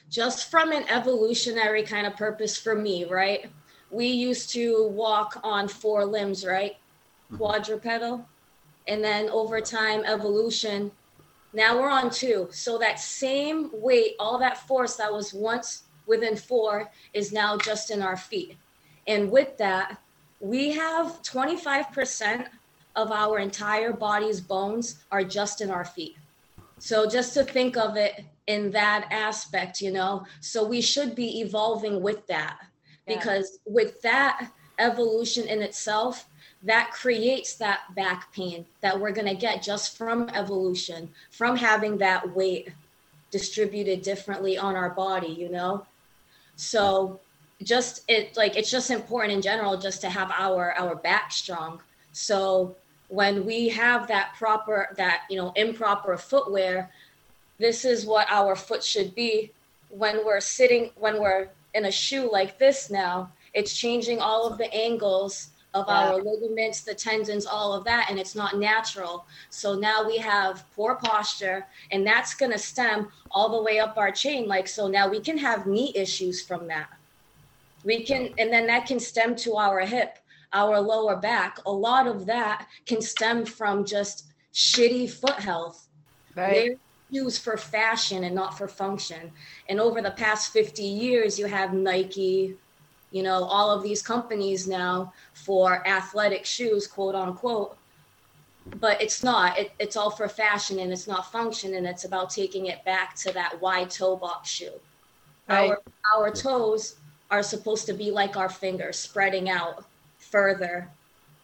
just 0.09 0.50
from 0.50 0.71
an 0.71 0.86
evolutionary 0.89 1.83
kind 1.83 2.07
of 2.07 2.15
purpose 2.15 2.57
for 2.57 2.75
me, 2.75 3.05
right? 3.05 3.51
We 3.89 4.07
used 4.07 4.51
to 4.53 4.88
walk 4.89 5.39
on 5.43 5.67
four 5.67 6.05
limbs, 6.05 6.45
right? 6.45 6.74
Quadrupedal. 7.31 8.29
And 8.88 9.03
then 9.03 9.29
over 9.29 9.62
time, 9.62 10.03
evolution. 10.05 10.91
Now 11.53 11.79
we're 11.79 11.89
on 11.89 12.09
two. 12.09 12.48
So 12.51 12.77
that 12.77 13.00
same 13.00 13.69
weight, 13.74 14.15
all 14.19 14.38
that 14.39 14.67
force 14.67 14.95
that 14.98 15.12
was 15.12 15.33
once 15.33 15.83
within 16.05 16.36
four 16.36 16.89
is 17.13 17.31
now 17.31 17.57
just 17.57 17.91
in 17.91 18.01
our 18.01 18.17
feet. 18.17 18.57
And 19.07 19.31
with 19.31 19.57
that, 19.57 19.98
we 20.39 20.71
have 20.71 21.21
25% 21.24 22.48
of 22.95 23.12
our 23.12 23.39
entire 23.39 23.93
body's 23.93 24.41
bones 24.41 25.03
are 25.12 25.24
just 25.24 25.62
in 25.62 25.69
our 25.69 25.86
feet. 25.86 26.17
So 26.79 27.07
just 27.07 27.33
to 27.33 27.43
think 27.43 27.77
of 27.77 27.98
it 27.98 28.24
in 28.48 28.71
that 28.71 29.07
aspect, 29.12 29.81
you 29.81 29.91
know, 29.91 30.25
so 30.39 30.65
we 30.65 30.81
should 30.81 31.13
be 31.15 31.41
evolving 31.41 32.01
with 32.01 32.25
that 32.27 32.59
Yeah. 33.05 33.17
because 33.17 33.59
with 33.65 34.01
that 34.01 34.51
evolution 34.79 35.48
in 35.48 35.62
itself, 35.62 36.28
that 36.63 36.91
creates 36.91 37.55
that 37.55 37.81
back 37.95 38.33
pain 38.33 38.65
that 38.81 38.99
we're 38.99 39.11
going 39.11 39.27
to 39.27 39.35
get 39.35 39.63
just 39.63 39.97
from 39.97 40.29
evolution, 40.29 41.09
from 41.31 41.55
having 41.55 41.97
that 41.97 42.35
weight 42.35 42.69
distributed 43.31 44.01
differently 44.01 44.57
on 44.57 44.75
our 44.75 44.89
body, 44.89 45.27
you 45.27 45.49
know? 45.49 45.85
So 46.55 47.19
just 47.63 48.03
it 48.07 48.35
like 48.37 48.55
it's 48.55 48.71
just 48.71 48.89
important 48.89 49.33
in 49.33 49.41
general 49.41 49.77
just 49.77 50.01
to 50.01 50.09
have 50.09 50.31
our 50.31 50.73
our 50.77 50.95
back 50.95 51.31
strong. 51.31 51.81
So 52.11 52.75
when 53.09 53.45
we 53.45 53.69
have 53.69 54.07
that 54.07 54.33
proper 54.37 54.93
that 54.97 55.23
you 55.29 55.37
know 55.37 55.51
improper 55.55 56.17
footwear, 56.17 56.89
this 57.57 57.85
is 57.85 58.05
what 58.05 58.27
our 58.29 58.55
foot 58.55 58.83
should 58.83 59.13
be 59.15 59.51
when 59.89 60.25
we're 60.25 60.41
sitting 60.41 60.91
when 60.95 61.21
we're 61.21 61.49
in 61.73 61.85
a 61.85 61.91
shoe 61.91 62.29
like 62.31 62.57
this 62.57 62.89
now. 62.89 63.31
It's 63.53 63.75
changing 63.75 64.19
all 64.19 64.47
of 64.47 64.57
the 64.57 64.73
angles 64.73 65.49
of 65.73 65.85
Yeah. 65.88 66.11
our 66.11 66.21
ligaments, 66.21 66.81
the 66.81 66.95
tendons, 66.95 67.45
all 67.45 67.73
of 67.73 67.83
that, 67.83 68.09
and 68.09 68.19
it's 68.19 68.35
not 68.35 68.57
natural. 68.57 69.25
So 69.49 69.75
now 69.75 70.03
we 70.05 70.17
have 70.17 70.63
poor 70.75 70.95
posture, 70.95 71.67
and 71.91 72.05
that's 72.05 72.33
going 72.33 72.51
to 72.51 72.57
stem 72.57 73.11
all 73.31 73.49
the 73.49 73.61
way 73.61 73.79
up 73.79 73.97
our 73.97 74.11
chain. 74.11 74.47
Like, 74.47 74.67
so 74.67 74.88
now 74.88 75.07
we 75.07 75.19
can 75.19 75.38
have 75.38 75.67
knee 75.67 75.91
issues 75.95 76.41
from 76.41 76.67
that. 76.67 76.89
We 77.83 78.03
can, 78.03 78.33
and 78.38 78.51
then 78.51 78.67
that 78.67 78.88
can 78.88 78.99
stem 78.99 79.35
to 79.38 79.57
our 79.57 79.81
hip, 79.81 80.17
our 80.53 80.79
lower 80.81 81.15
back. 81.15 81.59
A 81.65 81.71
lot 81.71 82.07
of 82.07 82.25
that 82.25 82.67
can 82.85 83.01
stem 83.01 83.45
from 83.45 83.85
just 83.85 84.25
shitty 84.53 85.09
foot 85.09 85.39
health. 85.39 85.88
Right. 86.35 86.53
They're 86.53 86.75
used 87.11 87.41
for 87.41 87.57
fashion 87.57 88.23
and 88.23 88.35
not 88.35 88.57
for 88.57 88.67
function. 88.67 89.31
And 89.67 89.79
over 89.79 90.01
the 90.01 90.11
past 90.11 90.51
50 90.51 90.83
years, 90.83 91.39
you 91.39 91.45
have 91.45 91.73
Nike, 91.73 92.55
you 93.11 93.23
know, 93.23 93.43
all 93.43 93.71
of 93.71 93.83
these 93.83 94.01
companies 94.01 94.67
now 94.67 95.13
for 95.33 95.85
athletic 95.87 96.45
shoes, 96.45 96.87
quote 96.87 97.15
unquote. 97.15 97.75
But 98.79 99.01
it's 99.01 99.23
not. 99.23 99.57
It, 99.57 99.71
it's 99.79 99.97
all 99.97 100.11
for 100.11 100.27
fashion 100.27 100.79
and 100.79 100.91
it's 100.91 101.07
not 101.07 101.31
function. 101.31 101.73
And 101.73 101.87
it's 101.87 102.05
about 102.05 102.29
taking 102.29 102.67
it 102.67 102.85
back 102.85 103.15
to 103.17 103.33
that 103.33 103.59
wide 103.61 103.89
toe 103.89 104.15
box 104.15 104.49
shoe. 104.49 104.73
Right. 105.47 105.71
Our, 105.71 105.81
our 106.15 106.31
toes 106.31 106.97
are 107.31 107.41
supposed 107.41 107.87
to 107.87 107.93
be 107.93 108.11
like 108.11 108.37
our 108.37 108.49
fingers, 108.49 108.97
spreading 108.99 109.49
out 109.49 109.85
further 110.19 110.87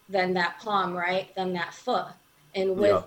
than 0.10 0.34
that 0.36 0.60
palm, 0.60 0.94
right? 0.94 1.34
Than 1.36 1.54
that 1.54 1.74
foot. 1.74 2.08
And 2.54 2.78
with 2.78 2.92
Yeah. 2.92 3.02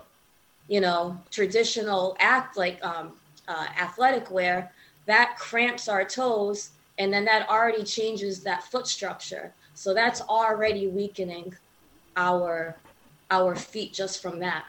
you 0.67 0.81
know, 0.81 1.17
traditional 1.31 2.17
act 2.19 2.57
like 2.57 2.83
um, 2.83 3.13
uh, 3.47 3.67
athletic 3.79 4.29
wear, 4.29 4.71
that 5.05 5.37
cramps 5.37 5.87
our 5.87 6.03
toes, 6.03 6.71
and 6.99 7.11
then 7.11 7.25
that 7.25 7.49
already 7.49 7.83
changes 7.83 8.43
that 8.43 8.63
foot 8.63 8.85
structure. 8.87 9.55
So 9.73 9.93
that's 9.93 10.21
already 10.21 10.87
weakening 10.87 11.53
our 12.15 12.77
our 13.31 13.55
feet 13.55 13.93
just 13.93 14.21
from 14.21 14.39
that. 14.39 14.65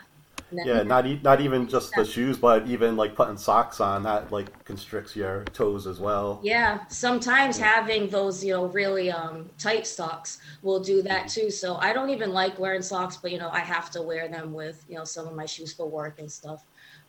Yeah, 0.62 0.82
not 0.82 1.06
e- 1.06 1.20
not 1.22 1.40
even 1.40 1.68
just 1.68 1.94
the 1.94 2.04
shoes, 2.04 2.38
but 2.38 2.66
even 2.66 2.96
like 2.96 3.14
putting 3.14 3.36
socks 3.36 3.80
on 3.80 4.02
that 4.04 4.30
like 4.30 4.64
constricts 4.64 5.16
your 5.16 5.44
toes 5.46 5.86
as 5.86 6.00
well. 6.00 6.40
Yeah, 6.42 6.80
sometimes 6.88 7.58
having 7.58 8.08
those, 8.08 8.44
you 8.44 8.52
know, 8.54 8.66
really 8.66 9.10
um, 9.10 9.50
tight 9.58 9.86
socks 9.86 10.38
will 10.62 10.80
do 10.80 11.02
that 11.02 11.28
too. 11.28 11.50
So 11.50 11.76
I 11.76 11.92
don't 11.92 12.10
even 12.10 12.30
like 12.30 12.58
wearing 12.58 12.82
socks, 12.82 13.16
but 13.16 13.30
you 13.30 13.38
know, 13.38 13.50
I 13.50 13.60
have 13.60 13.90
to 13.92 14.02
wear 14.02 14.28
them 14.28 14.52
with, 14.52 14.84
you 14.88 14.96
know, 14.96 15.04
some 15.04 15.26
of 15.26 15.34
my 15.34 15.46
shoes 15.46 15.72
for 15.72 15.86
work 15.88 16.18
and 16.18 16.30
stuff. 16.30 16.64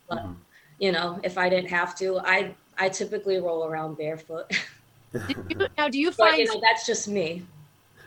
But 0.09 0.17
Mhm. 0.17 0.35
you 0.79 0.91
know, 0.91 1.19
if 1.23 1.37
I 1.37 1.49
didn't 1.49 1.69
have 1.69 1.95
to, 1.97 2.19
I 2.19 2.55
I 2.77 2.89
typically 2.89 3.37
roll 3.39 3.65
around 3.65 3.97
barefoot. 3.97 4.51
Did 5.13 5.37
you, 5.49 5.67
now, 5.77 5.89
do 5.89 5.99
you 5.99 6.09
but 6.11 6.17
find 6.17 6.37
you 6.37 6.45
know, 6.45 6.61
that's 6.61 6.85
just 6.85 7.07
me. 7.07 7.43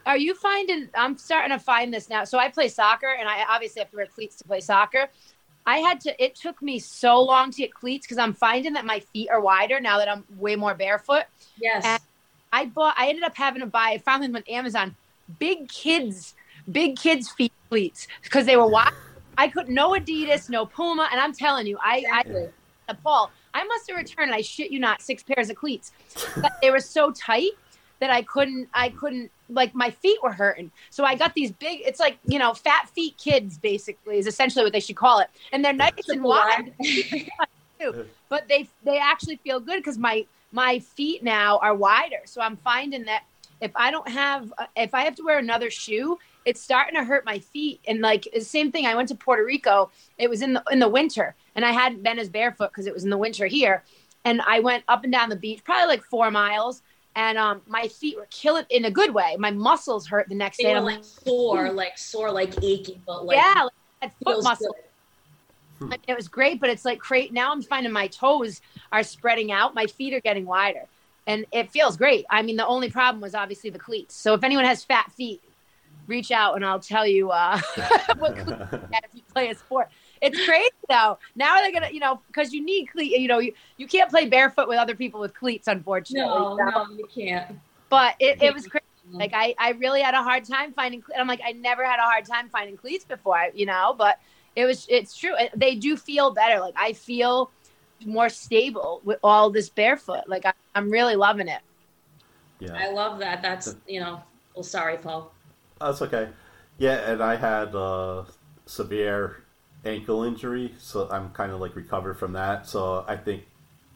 are 0.06 0.16
you 0.16 0.34
finding 0.34 0.88
i'm 0.94 1.16
starting 1.18 1.50
to 1.56 1.62
find 1.62 1.92
this 1.92 2.08
now 2.08 2.24
so 2.24 2.38
i 2.38 2.48
play 2.48 2.68
soccer 2.68 3.14
and 3.18 3.28
i 3.28 3.44
obviously 3.48 3.80
have 3.80 3.90
to 3.90 3.96
wear 3.96 4.06
cleats 4.06 4.36
to 4.36 4.44
play 4.44 4.60
soccer 4.60 5.08
i 5.66 5.78
had 5.78 6.00
to 6.00 6.22
it 6.22 6.34
took 6.34 6.60
me 6.62 6.78
so 6.78 7.20
long 7.22 7.50
to 7.50 7.58
get 7.58 7.72
cleats 7.74 8.06
because 8.06 8.18
i'm 8.18 8.32
finding 8.32 8.72
that 8.72 8.84
my 8.84 9.00
feet 9.00 9.28
are 9.30 9.40
wider 9.40 9.80
now 9.80 9.98
that 9.98 10.08
i'm 10.08 10.24
way 10.38 10.56
more 10.56 10.74
barefoot 10.74 11.24
Yes. 11.60 11.84
And- 11.84 12.02
i 12.52 12.66
bought 12.66 12.94
i 12.96 13.08
ended 13.08 13.24
up 13.24 13.36
having 13.36 13.60
to 13.60 13.66
buy 13.66 13.90
i 13.90 13.98
found 13.98 14.22
them 14.22 14.34
on 14.36 14.42
amazon 14.48 14.94
big 15.38 15.68
kids 15.68 16.34
big 16.70 16.96
kids 16.96 17.30
feet 17.30 17.52
cleats 17.70 18.06
because 18.22 18.46
they 18.46 18.56
were 18.56 18.66
wide 18.68 18.92
i 19.36 19.48
could 19.48 19.68
no 19.68 19.92
adidas 19.92 20.48
no 20.48 20.64
puma 20.64 21.08
and 21.10 21.20
i'm 21.20 21.32
telling 21.32 21.66
you 21.66 21.76
i 21.82 21.96
i 22.12 22.20
exactly. 22.20 22.48
the 22.88 22.94
Paul, 23.02 23.30
I 23.54 23.64
must 23.64 23.88
have 23.88 23.96
returned, 23.96 24.34
I 24.34 24.40
shit 24.40 24.70
you 24.70 24.80
not, 24.80 25.00
six 25.00 25.22
pairs 25.22 25.48
of 25.48 25.56
cleats. 25.56 25.92
But 26.40 26.52
they 26.60 26.70
were 26.70 26.80
so 26.80 27.12
tight 27.12 27.52
that 28.00 28.10
I 28.10 28.22
couldn't, 28.22 28.68
I 28.74 28.88
couldn't, 28.90 29.30
like 29.48 29.74
my 29.74 29.90
feet 29.90 30.18
were 30.22 30.32
hurting. 30.32 30.72
So 30.90 31.04
I 31.04 31.14
got 31.14 31.34
these 31.34 31.52
big, 31.52 31.80
it's 31.84 32.00
like, 32.00 32.18
you 32.26 32.38
know, 32.38 32.52
fat 32.52 32.88
feet 32.90 33.16
kids 33.16 33.56
basically 33.56 34.18
is 34.18 34.26
essentially 34.26 34.64
what 34.64 34.72
they 34.72 34.80
should 34.80 34.96
call 34.96 35.20
it. 35.20 35.28
And 35.52 35.64
they're 35.64 35.72
nice 35.72 36.08
and 36.08 36.22
wide, 36.22 36.72
wide. 37.80 38.06
but 38.28 38.48
they, 38.48 38.68
they 38.82 38.98
actually 38.98 39.36
feel 39.36 39.60
good 39.60 39.76
because 39.76 39.98
my, 39.98 40.26
my 40.50 40.80
feet 40.80 41.22
now 41.22 41.58
are 41.58 41.74
wider. 41.74 42.20
So 42.24 42.40
I'm 42.40 42.56
finding 42.56 43.04
that 43.04 43.22
if 43.60 43.70
I 43.76 43.90
don't 43.90 44.08
have, 44.08 44.52
if 44.76 44.94
I 44.94 45.04
have 45.04 45.14
to 45.16 45.22
wear 45.22 45.38
another 45.38 45.70
shoe, 45.70 46.18
it's 46.44 46.60
starting 46.60 46.94
to 46.96 47.04
hurt 47.04 47.24
my 47.24 47.38
feet. 47.38 47.80
And 47.86 48.00
like 48.00 48.28
the 48.32 48.40
same 48.40 48.70
thing, 48.70 48.86
I 48.86 48.94
went 48.94 49.08
to 49.08 49.14
Puerto 49.14 49.44
Rico. 49.44 49.90
It 50.18 50.28
was 50.28 50.42
in 50.42 50.54
the 50.54 50.62
in 50.70 50.78
the 50.78 50.88
winter, 50.88 51.34
and 51.54 51.64
I 51.64 51.72
hadn't 51.72 52.02
been 52.02 52.18
as 52.18 52.28
barefoot 52.28 52.70
because 52.70 52.86
it 52.86 52.94
was 52.94 53.04
in 53.04 53.10
the 53.10 53.18
winter 53.18 53.46
here. 53.46 53.84
And 54.24 54.40
I 54.42 54.60
went 54.60 54.84
up 54.88 55.04
and 55.04 55.12
down 55.12 55.28
the 55.28 55.36
beach, 55.36 55.62
probably 55.64 55.86
like 55.86 56.02
four 56.04 56.30
miles, 56.30 56.82
and 57.16 57.38
um, 57.38 57.62
my 57.66 57.88
feet 57.88 58.16
were 58.16 58.26
killing 58.30 58.64
in 58.70 58.86
a 58.86 58.90
good 58.90 59.14
way. 59.14 59.36
My 59.38 59.50
muscles 59.50 60.06
hurt 60.06 60.28
the 60.28 60.34
next 60.34 60.56
they 60.56 60.64
day. 60.64 60.72
were 60.72 60.78
I'm 60.78 60.84
like 60.84 60.96
like, 60.96 61.04
sore, 61.04 61.72
like 61.72 61.98
sore, 61.98 62.30
like 62.30 62.62
aching, 62.62 63.02
but 63.06 63.26
like 63.26 63.36
yeah, 63.36 63.64
like, 63.64 63.72
I 64.02 64.04
had 64.06 64.12
foot 64.24 64.34
feels 64.34 64.44
muscle. 64.44 64.76
I 65.80 65.84
mean, 65.84 65.98
it 66.08 66.16
was 66.16 66.28
great, 66.28 66.60
but 66.60 66.70
it's 66.70 66.84
like 66.84 66.98
great. 66.98 67.32
Now 67.32 67.52
I'm 67.52 67.60
finding 67.60 67.92
my 67.92 68.06
toes 68.06 68.60
are 68.92 69.02
spreading 69.02 69.52
out. 69.52 69.74
My 69.74 69.86
feet 69.86 70.14
are 70.14 70.20
getting 70.20 70.46
wider, 70.46 70.86
and 71.26 71.44
it 71.52 71.70
feels 71.70 71.96
great. 71.96 72.24
I 72.30 72.42
mean, 72.42 72.56
the 72.56 72.66
only 72.66 72.90
problem 72.90 73.20
was 73.20 73.34
obviously 73.34 73.70
the 73.70 73.78
cleats. 73.78 74.14
So 74.14 74.34
if 74.34 74.42
anyone 74.42 74.64
has 74.64 74.84
fat 74.84 75.12
feet, 75.12 75.42
reach 76.06 76.30
out 76.30 76.54
and 76.56 76.64
I'll 76.64 76.80
tell 76.80 77.06
you 77.06 77.30
uh, 77.30 77.60
what 78.18 78.36
cleats 78.36 78.72
you 78.72 78.78
get 78.90 79.04
if 79.04 79.14
you 79.14 79.22
play 79.32 79.50
a 79.50 79.54
sport. 79.54 79.88
It's 80.20 80.44
crazy 80.46 80.70
though. 80.88 81.18
Now 81.36 81.56
they're 81.58 81.72
gonna, 81.72 81.90
you 81.90 82.00
know, 82.00 82.20
because 82.28 82.52
you 82.52 82.64
need 82.64 82.86
cleat. 82.86 83.18
You 83.18 83.28
know, 83.28 83.38
you, 83.38 83.52
you 83.76 83.86
can't 83.86 84.10
play 84.10 84.26
barefoot 84.28 84.68
with 84.68 84.78
other 84.78 84.94
people 84.94 85.20
with 85.20 85.34
cleats, 85.34 85.68
unfortunately. 85.68 86.28
No, 86.28 86.56
So- 86.56 86.64
no, 86.70 86.96
you 86.96 87.06
can't. 87.14 87.58
But 87.90 88.14
it, 88.18 88.42
it 88.42 88.52
was 88.52 88.66
crazy. 88.66 88.84
Like 89.12 89.32
I, 89.34 89.54
I 89.58 89.70
really 89.72 90.00
had 90.00 90.14
a 90.14 90.22
hard 90.22 90.44
time 90.44 90.72
finding. 90.72 91.02
cle- 91.02 91.14
I'm 91.18 91.28
like, 91.28 91.40
I 91.46 91.52
never 91.52 91.84
had 91.84 91.98
a 91.98 92.02
hard 92.02 92.24
time 92.24 92.48
finding 92.48 92.76
cleats 92.76 93.04
before, 93.04 93.48
you 93.54 93.66
know. 93.66 93.94
But 93.96 94.18
it 94.56 94.64
was, 94.64 94.86
it's 94.88 95.14
true. 95.16 95.34
They 95.54 95.74
do 95.76 95.96
feel 95.96 96.32
better. 96.32 96.58
Like 96.58 96.74
I 96.76 96.94
feel 96.94 97.50
more 98.06 98.28
stable 98.30 99.00
with 99.04 99.18
all 99.22 99.50
this 99.50 99.68
barefoot. 99.68 100.22
Like 100.26 100.46
I, 100.46 100.52
I'm 100.74 100.90
really 100.90 101.14
loving 101.16 101.48
it. 101.48 101.60
Yeah. 102.60 102.74
I 102.74 102.90
love 102.90 103.18
that. 103.20 103.42
That's 103.42 103.76
you 103.86 104.00
know. 104.00 104.22
Well, 104.54 104.62
sorry, 104.64 104.96
Paul. 104.96 105.32
That's 105.80 106.00
okay. 106.02 106.30
Yeah, 106.78 107.10
and 107.12 107.22
I 107.22 107.36
had 107.36 107.74
a 107.74 108.24
severe 108.66 109.43
ankle 109.84 110.24
injury, 110.24 110.74
so 110.78 111.08
I'm 111.10 111.30
kind 111.30 111.52
of 111.52 111.60
like 111.60 111.76
recovered 111.76 112.14
from 112.14 112.32
that. 112.32 112.66
So 112.66 113.04
I 113.06 113.16
think 113.16 113.44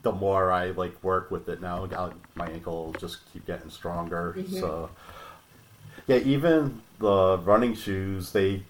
the 0.03 0.13
more 0.13 0.51
I 0.53 0.71
like 0.71 1.03
work 1.03 1.31
with 1.31 1.49
it 1.49 1.61
now, 1.61 1.89
my 2.35 2.47
ankle 2.49 2.87
will 2.87 2.93
just 2.93 3.19
keep 3.33 3.47
getting 3.47 3.71
stronger. 3.71 4.35
Mhm. 4.39 4.61
So 4.61 4.91
yeah, 6.07 6.17
even 6.19 6.81
the 6.99 7.39
running 7.39 7.75
shoes, 7.75 8.33
they 8.33 8.63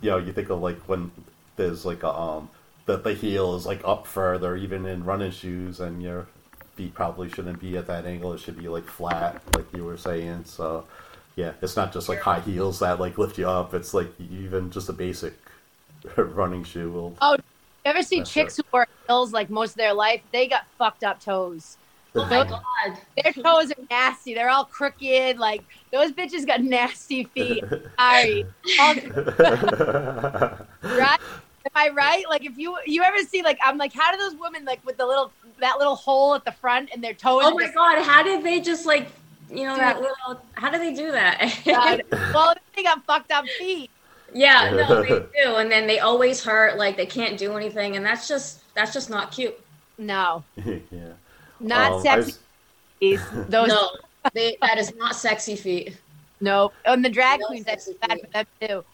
you 0.00 0.10
know, 0.10 0.18
you 0.18 0.32
think 0.32 0.50
of 0.50 0.60
like 0.60 0.80
when 0.88 1.10
there's 1.56 1.84
like 1.84 2.02
a 2.02 2.12
um 2.12 2.48
that 2.86 3.04
the 3.04 3.14
heel 3.14 3.54
is 3.54 3.66
like 3.66 3.80
up 3.84 4.06
further, 4.06 4.56
even 4.56 4.86
in 4.86 5.04
running 5.04 5.30
shoes, 5.30 5.78
and 5.80 6.02
your 6.02 6.26
feet 6.74 6.94
probably 6.94 7.28
shouldn't 7.28 7.60
be 7.60 7.76
at 7.76 7.86
that 7.86 8.06
angle. 8.06 8.32
It 8.32 8.40
should 8.40 8.58
be 8.58 8.68
like 8.68 8.84
flat, 8.86 9.40
like 9.54 9.66
you 9.74 9.84
were 9.84 9.96
saying. 9.96 10.44
So, 10.46 10.84
yeah, 11.36 11.52
it's 11.62 11.76
not 11.76 11.92
just 11.92 12.08
like 12.08 12.20
high 12.20 12.40
heels 12.40 12.80
that 12.80 12.98
like 12.98 13.18
lift 13.18 13.38
you 13.38 13.48
up. 13.48 13.74
It's 13.74 13.94
like 13.94 14.08
even 14.20 14.70
just 14.70 14.88
a 14.88 14.92
basic 14.92 15.34
running 16.16 16.64
shoe 16.64 16.90
will. 16.90 17.16
Oh, 17.20 17.34
you 17.34 17.42
ever 17.84 18.02
see 18.02 18.18
That's 18.18 18.32
chicks 18.32 18.56
who 18.56 18.62
wear 18.72 18.86
heels 19.06 19.32
like 19.32 19.50
most 19.50 19.70
of 19.70 19.76
their 19.76 19.94
life? 19.94 20.22
They 20.32 20.46
got 20.46 20.64
fucked 20.78 21.04
up 21.04 21.20
toes. 21.20 21.76
Oh 22.14 22.26
my 22.26 22.44
god. 22.44 22.98
Their 23.22 23.32
toes 23.32 23.70
are 23.72 23.84
nasty. 23.90 24.34
They're 24.34 24.50
all 24.50 24.64
crooked. 24.64 25.38
Like 25.38 25.62
those 25.90 26.12
bitches 26.12 26.46
got 26.46 26.62
nasty 26.62 27.24
feet. 27.24 27.64
Sorry. 27.98 28.44
right? 30.82 31.20
Am 31.64 31.70
I 31.74 31.88
right? 31.90 32.24
Like 32.28 32.44
if 32.44 32.58
you 32.58 32.76
you 32.86 33.02
ever 33.02 33.18
see 33.18 33.42
like 33.42 33.58
I'm 33.62 33.78
like 33.78 33.92
how 33.92 34.12
do 34.12 34.18
those 34.18 34.34
women 34.34 34.64
like 34.64 34.84
with 34.84 34.96
the 34.96 35.06
little 35.06 35.32
that 35.60 35.78
little 35.78 35.94
hole 35.94 36.34
at 36.34 36.44
the 36.44 36.52
front 36.52 36.90
and 36.92 37.02
their 37.02 37.14
toes? 37.14 37.42
Oh 37.44 37.54
my 37.54 37.62
just- 37.62 37.74
god, 37.74 38.02
how 38.02 38.22
did 38.22 38.44
they 38.44 38.60
just 38.60 38.84
like 38.84 39.08
you 39.50 39.64
know 39.64 39.76
that 39.76 40.00
little 40.00 40.40
how 40.54 40.70
do 40.70 40.78
they 40.78 40.92
do 40.94 41.12
that? 41.12 41.60
God. 41.64 42.02
well, 42.10 42.54
they 42.76 42.82
got 42.82 43.04
fucked 43.04 43.32
up 43.32 43.46
feet. 43.58 43.90
Yeah, 44.32 44.70
no, 44.88 45.02
they 45.02 45.20
do. 45.44 45.56
And 45.56 45.70
then 45.70 45.86
they 45.86 45.98
always 46.00 46.42
hurt, 46.44 46.78
like 46.78 46.96
they 46.96 47.06
can't 47.06 47.38
do 47.38 47.56
anything, 47.56 47.96
and 47.96 48.04
that's 48.04 48.28
just 48.28 48.62
that's 48.74 48.92
just 48.92 49.10
not 49.10 49.32
cute. 49.32 49.58
No, 49.98 50.44
yeah. 50.66 51.14
not 51.60 51.92
Um, 51.92 52.00
sexy. 52.00 52.32
feet. 53.00 53.20
Those 53.48 53.68
No, 53.68 53.90
they, 54.34 54.56
that 54.62 54.78
is 54.78 54.94
not 54.96 55.16
sexy 55.16 55.56
feet. 55.56 55.96
no. 56.40 56.72
And 56.84 57.04
the 57.04 57.10
drag 57.10 57.40
No 57.40 57.46
queens, 57.46 57.66
that's 57.66 57.84
sexy 57.86 57.98
bad 58.00 58.20
feet. 58.20 58.20
for 58.20 58.28
them 58.30 58.46
too. 58.60 58.84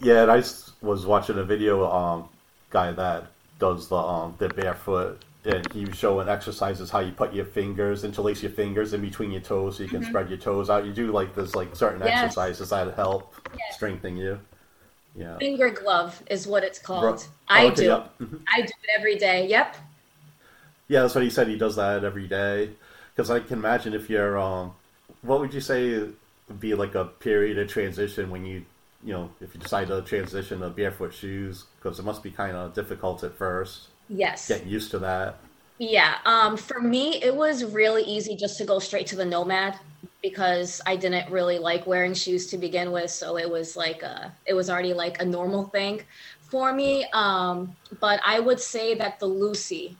yeah, 0.00 0.22
and 0.22 0.30
I 0.30 0.36
was 0.80 1.06
watching 1.06 1.38
a 1.38 1.44
video 1.44 1.84
um 1.90 2.28
guy 2.70 2.92
that 2.92 3.32
does 3.58 3.88
the 3.88 3.96
um 3.96 4.34
the 4.38 4.48
barefoot 4.48 5.24
and 5.44 5.72
he 5.72 5.84
was 5.84 5.96
showing 5.96 6.28
exercises 6.28 6.90
how 6.90 6.98
you 6.98 7.12
put 7.12 7.32
your 7.32 7.44
fingers 7.44 8.04
interlace 8.04 8.42
your 8.42 8.52
fingers 8.52 8.92
in 8.92 9.00
between 9.00 9.30
your 9.30 9.40
toes 9.40 9.76
so 9.76 9.82
you 9.84 9.88
can 9.88 10.02
spread 10.04 10.28
your 10.28 10.38
toes 10.38 10.68
out. 10.68 10.84
You 10.84 10.92
do 10.92 11.12
like 11.12 11.34
this 11.34 11.54
like 11.54 11.74
certain 11.76 12.00
Mm-hmm. 12.00 12.08
Yes. 12.08 12.24
exercises 12.24 12.70
that 12.70 12.94
help 12.94 13.34
Yes. 13.56 13.76
strengthen 13.76 14.16
you. 14.16 14.38
Yeah. 15.14 15.36
Finger 15.38 15.70
glove 15.70 16.22
is 16.30 16.46
what 16.46 16.64
it's 16.64 16.78
called. 16.78 17.04
Ro- 17.04 17.18
I 17.48 17.66
okay, 17.66 17.74
do. 17.74 17.84
yep. 17.84 18.18
Mhm. 18.20 18.40
I 18.52 18.60
do 18.62 18.66
it 18.66 18.90
every 18.98 19.16
day. 19.16 19.46
Yep. 19.48 19.76
Yeah, 20.88 21.02
that's 21.02 21.14
what 21.14 21.24
he 21.24 21.30
said. 21.30 21.48
He 21.48 21.56
does 21.56 21.76
that 21.76 22.04
every 22.04 22.26
day. 22.26 22.70
Because 23.14 23.30
I 23.30 23.40
can 23.40 23.58
imagine 23.58 23.94
if 23.94 24.08
you're, 24.08 24.38
um, 24.38 24.72
what 25.22 25.40
would 25.40 25.52
you 25.52 25.60
say 25.60 25.98
would 25.98 26.60
be 26.60 26.74
like 26.74 26.94
a 26.94 27.04
period 27.04 27.58
of 27.58 27.68
transition 27.68 28.30
when 28.30 28.44
you, 28.46 28.64
you 29.04 29.12
know, 29.12 29.30
if 29.40 29.54
you 29.54 29.60
decide 29.60 29.88
to 29.88 30.00
transition 30.02 30.60
to 30.60 30.70
barefoot 30.70 31.12
shoes? 31.12 31.64
Because 31.82 31.98
it 31.98 32.04
must 32.04 32.22
be 32.22 32.30
kind 32.30 32.56
of 32.56 32.74
difficult 32.74 33.24
at 33.24 33.34
first, 33.34 33.88
Yes. 34.08 34.48
Get 34.48 34.66
used 34.66 34.90
to 34.92 34.98
that. 35.00 35.36
Yeah, 35.78 36.16
um, 36.24 36.56
for 36.56 36.80
me, 36.80 37.22
it 37.22 37.34
was 37.34 37.64
really 37.64 38.02
easy 38.02 38.34
just 38.34 38.58
to 38.58 38.64
go 38.64 38.80
straight 38.80 39.06
to 39.08 39.16
the 39.16 39.24
Nomad 39.24 39.78
because 40.22 40.80
I 40.86 40.96
didn't 40.96 41.30
really 41.30 41.58
like 41.58 41.86
wearing 41.86 42.14
shoes 42.14 42.48
to 42.48 42.58
begin 42.58 42.90
with. 42.90 43.10
So 43.10 43.38
it 43.38 43.48
was 43.48 43.76
like 43.76 44.02
a, 44.02 44.32
it 44.44 44.54
was 44.54 44.68
already 44.70 44.92
like 44.92 45.22
a 45.22 45.24
normal 45.24 45.64
thing 45.66 46.02
for 46.40 46.72
me. 46.72 47.06
Um, 47.12 47.76
but 48.00 48.20
I 48.26 48.40
would 48.40 48.58
say 48.58 48.94
that 48.94 49.20
the 49.20 49.26
Lucy, 49.26 49.96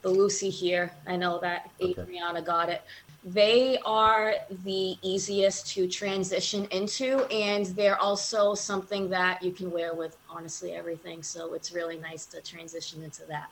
the 0.00 0.08
Lucy 0.08 0.48
here, 0.48 0.90
I 1.06 1.16
know 1.16 1.38
that 1.40 1.70
Okay. 1.82 2.00
Adriana 2.00 2.40
got 2.40 2.70
it. 2.70 2.82
They 3.22 3.78
are 3.84 4.34
the 4.64 4.96
easiest 5.02 5.74
to 5.74 5.86
transition 5.86 6.66
into, 6.70 7.26
and 7.26 7.66
they're 7.66 7.98
also 7.98 8.54
something 8.54 9.10
that 9.10 9.42
you 9.42 9.52
can 9.52 9.70
wear 9.70 9.94
with 9.94 10.16
honestly 10.28 10.72
everything. 10.72 11.22
So 11.22 11.52
it's 11.52 11.70
really 11.72 11.98
nice 11.98 12.24
to 12.26 12.40
transition 12.40 13.02
into 13.02 13.26
that 13.26 13.50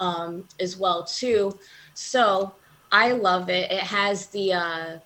um, 0.00 0.44
as 0.58 0.76
well 0.76 1.04
too. 1.04 1.56
So 1.94 2.56
I 2.90 3.12
love 3.12 3.48
it. 3.50 3.70
It 3.70 3.80
has 3.80 4.26
the 4.28 4.52
uh, 4.52 4.98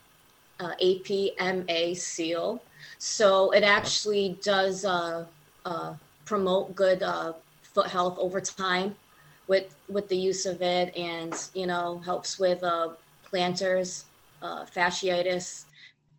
uh, 0.60 0.72
APMA 0.82 1.96
seal, 1.96 2.62
so 2.98 3.50
it 3.50 3.62
actually 3.62 4.38
does 4.42 4.84
uh, 4.86 5.26
uh, 5.66 5.94
promote 6.24 6.74
good 6.74 7.02
uh, 7.02 7.34
foot 7.62 7.86
health 7.88 8.16
over 8.18 8.40
time 8.40 8.96
with 9.48 9.76
with 9.88 10.08
the 10.08 10.16
use 10.16 10.46
of 10.46 10.62
it, 10.62 10.96
and 10.96 11.34
you 11.54 11.66
know 11.66 11.98
helps 11.98 12.38
with 12.38 12.62
uh, 12.62 12.88
plantar, 13.32 14.04
uh, 14.42 14.64
fasciitis, 14.64 15.64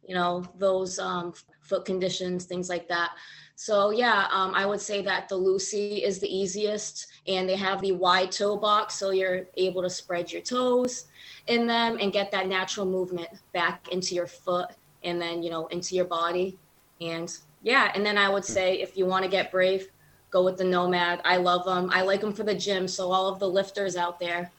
you 0.08 0.16
know 0.16 0.44
those 0.58 1.00
um, 1.00 1.34
foot 1.62 1.86
conditions, 1.86 2.46
things 2.46 2.70
like 2.70 2.88
that. 2.88 3.12
So 3.56 3.92
yeah, 3.92 4.28
um, 4.32 4.54
I 4.56 4.66
would 4.66 4.82
say 4.82 5.02
that 5.04 5.30
the 5.30 5.36
Lucy 5.36 6.04
is 6.04 6.20
the 6.20 6.34
easiest, 6.34 7.08
and 7.28 7.48
they 7.48 7.56
have 7.56 7.82
the 7.82 7.92
wide 7.92 8.32
toe 8.32 8.58
box, 8.58 8.96
so 8.96 9.12
you're 9.12 9.48
able 9.58 9.82
to 9.82 9.90
spread 9.90 10.32
your 10.32 10.42
toes 10.42 11.06
in 11.48 11.68
them 11.68 11.98
and 12.00 12.14
get 12.14 12.32
that 12.32 12.48
natural 12.48 12.86
movement 12.86 13.30
back 13.54 13.88
into 13.92 14.16
your 14.16 14.28
foot, 14.28 14.70
and 15.04 15.22
then 15.22 15.44
you 15.44 15.50
know 15.50 15.68
into 15.68 15.96
your 15.96 16.06
body, 16.06 16.58
and 17.02 17.38
yeah, 17.62 17.92
and 17.94 18.06
then 18.06 18.18
I 18.18 18.30
would 18.30 18.46
say 18.46 18.82
if 18.82 18.98
you 18.98 19.06
want 19.06 19.26
to 19.26 19.30
get 19.30 19.52
brave, 19.52 19.90
go 20.32 20.44
with 20.44 20.58
the 20.58 20.64
Nomad. 20.64 21.22
I 21.26 21.38
love 21.38 21.66
them. 21.66 21.90
I 21.92 22.02
like 22.02 22.22
them 22.22 22.34
for 22.34 22.44
the 22.44 22.56
gym. 22.56 22.88
So 22.88 23.12
all 23.12 23.28
of 23.28 23.40
the 23.40 23.50
lifters 23.50 23.96
out 23.96 24.20
there, 24.20 24.52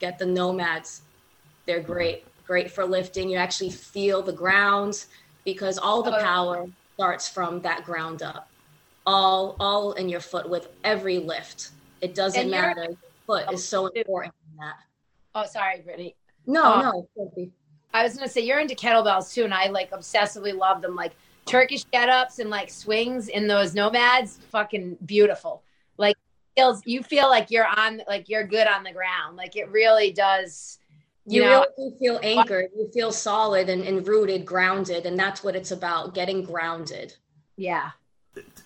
get 0.00 0.18
the 0.18 0.26
Nomads. 0.26 1.02
They're 1.68 1.80
great, 1.80 2.24
great 2.46 2.70
for 2.70 2.86
lifting. 2.86 3.28
You 3.28 3.36
actually 3.36 3.68
feel 3.68 4.22
the 4.22 4.32
ground 4.32 5.04
because 5.44 5.76
all 5.76 6.02
the 6.02 6.16
Oh. 6.16 6.22
power 6.22 6.66
starts 6.94 7.28
from 7.28 7.60
that 7.60 7.84
ground 7.84 8.22
up 8.22 8.50
all 9.06 9.54
all 9.60 9.92
in 9.92 10.08
your 10.08 10.20
foot 10.20 10.48
with 10.50 10.68
every 10.84 11.18
lift 11.18 11.70
it 12.02 12.14
doesn't 12.14 12.42
And 12.42 12.50
matter 12.50 12.82
your 12.84 12.96
foot 13.26 13.50
is 13.52 13.66
so 13.66 13.84
oh. 13.84 13.90
important 13.94 14.34
in 14.50 14.56
that 14.58 14.74
Oh, 15.34 15.46
sorry, 15.46 15.78
Brittny. 15.78 16.14
no 16.46 16.62
Oh. 16.64 17.08
no 17.16 17.52
I 17.94 18.02
was 18.02 18.16
gonna 18.16 18.28
say 18.28 18.40
you're 18.42 18.58
into 18.58 18.74
kettlebells 18.74 19.32
too, 19.32 19.44
and 19.44 19.54
I 19.54 19.68
like 19.68 19.90
obsessively 19.92 20.54
love 20.54 20.82
them. 20.82 20.94
Like 20.96 21.12
Turkish 21.46 21.84
get 21.84 22.08
ups 22.08 22.38
and 22.38 22.50
like 22.50 22.68
swings 22.70 23.28
in 23.28 23.46
those 23.46 23.74
nomads, 23.74 24.38
fucking 24.50 24.98
beautiful. 25.06 25.62
Like 25.98 26.16
feels 26.56 26.82
you 26.84 27.02
feel 27.02 27.28
like 27.28 27.50
you're 27.50 27.66
on 27.66 28.02
like 28.08 28.28
you're 28.28 28.46
good 28.46 28.66
on 28.66 28.82
the 28.84 28.92
ground. 28.92 29.36
Like 29.36 29.54
it 29.56 29.70
really 29.70 30.12
does. 30.12 30.78
You, 31.28 31.42
You 31.42 31.48
know, 31.48 31.66
really 31.76 31.94
feel 31.98 32.20
anchored 32.22 32.70
you 32.76 32.90
feel 32.92 33.12
solid 33.12 33.68
and, 33.68 33.82
and 33.82 34.06
rooted 34.06 34.44
grounded 34.44 35.06
and 35.06 35.18
that's 35.18 35.44
what 35.44 35.54
it's 35.54 35.70
about 35.70 36.14
getting 36.14 36.42
grounded 36.42 37.14
yeah. 37.58 37.90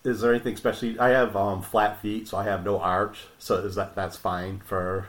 Is 0.05 0.21
there 0.21 0.33
anything 0.33 0.55
especially? 0.55 0.99
I 0.99 1.09
have 1.09 1.35
um, 1.35 1.63
flat 1.63 2.01
feet, 2.03 2.29
so 2.29 2.37
I 2.37 2.45
have 2.45 2.65
no 2.65 2.79
arch. 2.79 3.27
So 3.39 3.57
is 3.57 3.75
that 3.77 3.95
that's 3.95 4.17
fine 4.17 4.61
for 4.65 5.07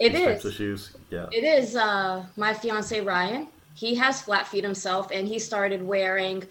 It 0.00 0.14
these 0.14 0.24
types 0.24 0.44
of 0.46 0.54
shoes? 0.54 0.96
Yeah. 1.10 1.26
It 1.30 1.44
is 1.44 1.76
uh, 1.76 2.24
my 2.36 2.54
fiance 2.54 2.98
Ryan. 3.00 3.48
He 3.74 3.94
has 3.96 4.22
flat 4.22 4.48
feet 4.48 4.64
himself, 4.64 5.10
and 5.12 5.28
he 5.28 5.38
started 5.38 5.82
wearing 5.82 6.44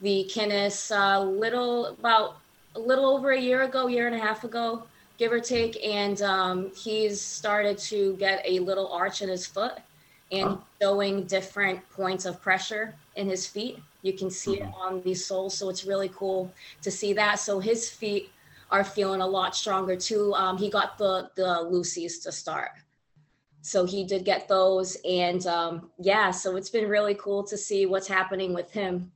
the 0.00 0.28
Kinnis 0.32 0.90
a 0.90 1.22
little 1.22 1.86
about 1.86 2.38
a 2.74 2.80
little 2.80 3.06
over 3.06 3.30
a 3.30 3.40
year 3.40 3.62
ago, 3.62 3.86
year 3.86 4.06
and 4.06 4.16
a 4.16 4.18
half 4.18 4.42
ago, 4.44 4.82
give 5.20 5.32
or 5.32 5.40
take. 5.40 5.78
And 5.86 6.22
um, 6.22 6.72
he's 6.74 7.22
started 7.22 7.78
to 7.90 8.16
get 8.18 8.42
a 8.46 8.60
little 8.60 8.88
arch 8.92 9.22
in 9.22 9.30
his 9.30 9.46
foot 9.46 9.74
and 10.32 10.58
Oh. 10.58 10.64
showing 10.82 11.26
different 11.26 11.88
points 11.90 12.26
of 12.26 12.42
pressure 12.42 13.00
in 13.16 13.28
his 13.28 13.46
feet. 13.46 13.78
You 14.02 14.14
can 14.14 14.30
see 14.30 14.60
it 14.60 14.68
on 14.74 15.02
the 15.04 15.14
soles, 15.14 15.58
so 15.58 15.70
it's 15.70 15.84
really 15.86 16.10
cool 16.10 16.54
to 16.82 16.90
see 16.90 17.14
that. 17.14 17.40
So 17.40 17.60
his 17.60 17.90
feet 17.90 18.32
are 18.70 18.84
feeling 18.84 19.22
a 19.22 19.28
lot 19.28 19.56
stronger 19.56 19.96
too. 19.96 20.34
Um, 20.34 20.58
he 20.58 20.70
got 20.70 20.98
the 20.98 21.30
the 21.36 21.62
Lucy's 21.62 22.20
to 22.20 22.32
start 22.32 22.70
so 23.62 23.84
he 23.86 24.04
did 24.04 24.24
get 24.24 24.48
those 24.48 24.96
and 25.04 25.46
um, 25.46 25.90
yeah 25.98 26.30
so 26.30 26.56
it's 26.56 26.70
been 26.70 26.88
really 26.88 27.14
cool 27.16 27.44
to 27.44 27.58
see 27.58 27.86
what's 27.86 28.08
happening 28.08 28.54
with 28.54 28.72
him 28.72 29.12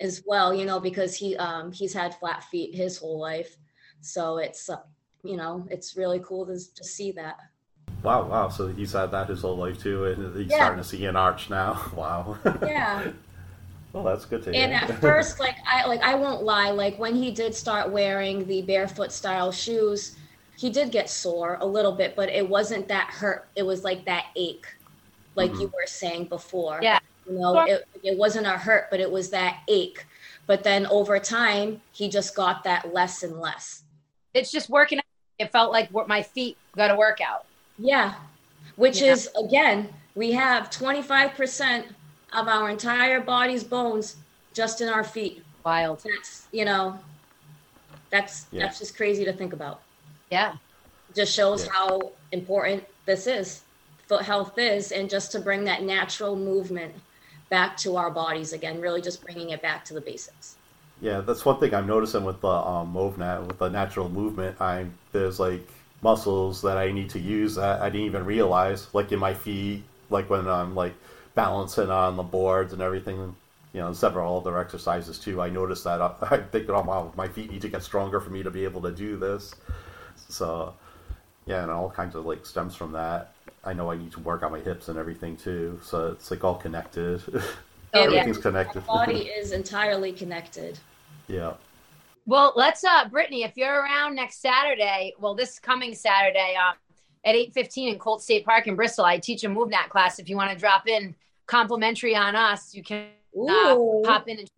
as 0.00 0.22
well 0.26 0.54
you 0.54 0.66
know 0.66 0.80
because 0.80 1.16
he 1.16 1.36
um, 1.38 1.72
he's 1.72 1.94
had 1.94 2.14
flat 2.16 2.44
feet 2.44 2.74
his 2.74 2.98
whole 2.98 3.20
life 3.20 3.56
so 4.00 4.38
it's 4.38 4.68
uh, 4.70 4.76
you 5.22 5.36
know 5.36 5.66
it's 5.70 5.96
really 5.96 6.20
cool 6.24 6.46
to, 6.46 6.56
to 6.74 6.84
see 6.84 7.12
that 7.12 7.36
Wow, 8.02 8.28
wow. 8.28 8.48
So 8.48 8.68
he's 8.68 8.92
had 8.92 9.10
that 9.10 9.28
his 9.28 9.42
whole 9.42 9.56
life 9.56 9.82
too, 9.82 10.04
and 10.04 10.36
he's 10.36 10.50
Yeah. 10.50 10.56
starting 10.56 10.82
to 10.82 10.88
see 10.88 11.04
an 11.06 11.16
arch 11.16 11.50
now. 11.50 11.90
Wow. 11.96 12.38
yeah 12.62 13.10
well, 13.92 14.04
that's 14.04 14.24
good 14.24 14.42
to 14.44 14.52
hear. 14.52 14.62
and 14.64 14.72
at 14.72 15.00
first 15.00 15.40
like 15.40 15.56
i 15.66 15.84
like 15.86 16.00
i 16.02 16.14
won't 16.14 16.42
lie 16.42 16.70
like 16.70 16.96
when 16.98 17.14
he 17.16 17.30
did 17.32 17.54
start 17.54 17.90
wearing 17.90 18.46
the 18.46 18.62
barefoot 18.62 19.10
style 19.10 19.50
shoes 19.50 20.16
he 20.56 20.70
did 20.70 20.92
get 20.92 21.08
sore 21.10 21.56
a 21.60 21.66
little 21.66 21.92
bit 21.92 22.14
but 22.14 22.28
it 22.28 22.46
wasn't 22.48 22.86
that 22.86 23.08
hurt 23.10 23.48
it 23.56 23.62
was 23.64 23.82
like 23.84 24.04
that 24.04 24.26
ache 24.36 24.66
like 25.34 25.50
mm-hmm. 25.50 25.62
you 25.62 25.66
were 25.68 25.86
saying 25.86 26.24
before 26.26 26.78
Yeah. 26.82 26.98
you 27.26 27.38
know 27.38 27.58
it, 27.60 27.88
it 28.04 28.16
wasn't 28.18 28.46
a 28.46 28.50
hurt 28.58 28.88
but 28.90 29.00
it 29.00 29.10
was 29.10 29.30
that 29.30 29.60
ache 29.68 30.04
but 30.46 30.62
then 30.62 30.86
over 30.86 31.18
time 31.18 31.80
he 31.92 32.08
just 32.08 32.36
got 32.36 32.62
that 32.64 32.92
less 32.94 33.22
and 33.22 33.40
less 33.40 33.82
It's 34.34 34.52
just 34.52 34.68
working. 34.68 35.00
Out. 35.40 35.46
It 35.46 35.52
felt 35.52 35.72
like 35.72 35.90
my 36.08 36.22
feet 36.22 36.56
got 36.76 36.90
a 36.90 36.96
workout. 36.96 37.44
yeah 37.78 38.14
which 38.76 39.00
Yeah. 39.00 39.12
is 39.12 39.28
again 39.36 39.88
we 40.14 40.32
have 40.32 40.70
25% 40.70 41.84
of 42.32 42.48
our 42.48 42.68
entire 42.70 43.20
body's 43.20 43.64
bones 43.64 44.16
just 44.54 44.80
in 44.80 44.88
our 44.88 45.04
feet 45.04 45.42
Wild. 45.64 46.02
That's 46.02 46.46
you 46.52 46.64
know, 46.64 46.98
that's 48.10 48.46
Yeah. 48.50 48.62
that's 48.64 48.78
just 48.78 48.96
crazy 48.96 49.24
to 49.24 49.32
think 49.34 49.52
about. 49.52 49.80
Yeah. 50.30 50.54
Just 51.14 51.34
shows 51.34 51.64
Yeah. 51.66 51.72
how 51.72 52.12
important 52.32 52.84
this 53.04 53.26
is, 53.26 53.62
foot 54.06 54.22
health 54.22 54.56
is, 54.58 54.92
and 54.92 55.10
just 55.10 55.30
to 55.32 55.40
bring 55.40 55.64
that 55.64 55.82
natural 55.82 56.36
movement 56.36 56.94
back 57.50 57.76
to 57.78 57.96
our 57.96 58.10
bodies 58.10 58.52
again. 58.54 58.80
Really, 58.80 59.02
just 59.02 59.22
bringing 59.22 59.50
it 59.50 59.60
back 59.60 59.84
to 59.86 59.94
the 59.94 60.00
basics. 60.00 60.56
Yeah, 61.00 61.20
that's 61.20 61.44
one 61.44 61.60
thing 61.60 61.74
I'm 61.74 61.86
noticing 61.86 62.24
with 62.24 62.40
the 62.40 62.48
um, 62.48 62.92
MovNat, 62.92 63.46
with 63.46 63.58
the 63.58 63.68
natural 63.68 64.08
movement. 64.08 64.60
I 64.60 64.86
there's 65.12 65.38
like 65.38 65.66
muscles 66.02 66.62
that 66.62 66.76
I 66.76 66.90
need 66.92 67.10
to 67.10 67.20
use 67.20 67.54
that 67.54 67.80
I 67.80 67.90
didn't 67.90 68.06
even 68.06 68.24
realize, 68.24 68.92
like 68.94 69.12
in 69.12 69.18
my 69.18 69.34
feet, 69.34 69.84
like 70.10 70.28
when 70.28 70.48
I'm 70.48 70.74
like 70.74 70.94
balancing 71.34 71.90
on 71.90 72.16
the 72.16 72.22
boards 72.22 72.72
and 72.72 72.82
everything. 72.82 73.36
You 73.74 73.80
know, 73.80 73.92
several 73.92 74.38
other 74.38 74.58
exercises 74.58 75.18
too. 75.18 75.40
I 75.42 75.50
noticed 75.50 75.84
that 75.84 76.00
I, 76.02 76.14
I'm 76.22 76.44
thinking, 76.48 76.70
oh 76.70 76.82
wow, 76.82 77.12
my 77.16 77.28
feet 77.28 77.50
need 77.50 77.62
to 77.62 77.68
get 77.68 77.82
stronger 77.82 78.18
for 78.18 78.30
me 78.30 78.42
to 78.42 78.50
be 78.50 78.64
able 78.64 78.82
to 78.82 78.90
do 78.90 79.16
this. 79.18 79.54
So, 80.28 80.74
yeah, 81.46 81.62
and 81.62 81.70
all 81.70 81.90
kinds 81.90 82.16
of 82.16 82.26
like 82.26 82.44
stems 82.46 82.74
from 82.74 82.92
that. 82.92 83.34
I 83.64 83.72
know 83.72 83.90
I 83.90 83.96
need 83.96 84.12
to 84.12 84.20
work 84.20 84.42
on 84.42 84.52
my 84.52 84.60
hips 84.60 84.88
and 84.88 84.98
everything 84.98 85.36
too. 85.36 85.78
So 85.84 86.08
it's 86.12 86.30
like 86.30 86.42
all 86.42 86.56
connected. 86.56 87.22
Oh, 87.94 88.00
yeah. 88.00 88.04
Everything's 88.04 88.38
connected. 88.38 88.82
Our 88.88 89.06
body 89.06 89.22
is 89.22 89.52
entirely 89.52 90.12
connected. 90.12 90.78
yeah. 91.26 91.54
Well, 92.26 92.52
let's 92.56 92.84
uh 92.84 93.08
Brittany, 93.08 93.44
if 93.44 93.56
you're 93.56 93.80
around 93.82 94.14
next 94.14 94.42
Saturday, 94.42 95.14
well 95.18 95.34
this 95.34 95.58
coming 95.58 95.94
Saturday 95.94 96.54
um 96.56 96.74
at 97.24 97.34
8:15 97.34 97.92
in 97.92 97.98
Colt 97.98 98.22
State 98.22 98.44
Park 98.44 98.66
in 98.66 98.76
Bristol, 98.76 99.04
I 99.06 99.18
teach 99.18 99.44
a 99.44 99.48
MovNat 99.48 99.88
class. 99.88 100.18
If 100.18 100.28
you 100.28 100.36
want 100.36 100.50
to 100.52 100.58
drop 100.58 100.86
in 100.86 101.14
complimentary 101.46 102.14
on 102.14 102.36
us, 102.36 102.74
you 102.74 102.82
can 102.82 103.06
uh, 103.34 103.76
pop 104.04 104.28
in 104.28 104.40
and 104.40 104.50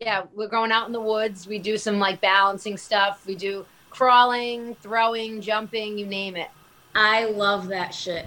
yeah, 0.00 0.22
we're 0.34 0.48
going 0.48 0.72
out 0.72 0.86
in 0.86 0.92
the 0.94 1.00
woods. 1.00 1.46
We 1.46 1.58
do 1.58 1.76
some 1.76 1.98
like 1.98 2.22
balancing 2.22 2.78
stuff. 2.78 3.26
We 3.26 3.34
do 3.34 3.66
crawling, 3.90 4.74
throwing, 4.76 5.42
jumping, 5.42 5.98
you 5.98 6.06
name 6.06 6.36
it. 6.36 6.48
I 6.94 7.26
love 7.26 7.68
that 7.68 7.94
shit. 7.94 8.26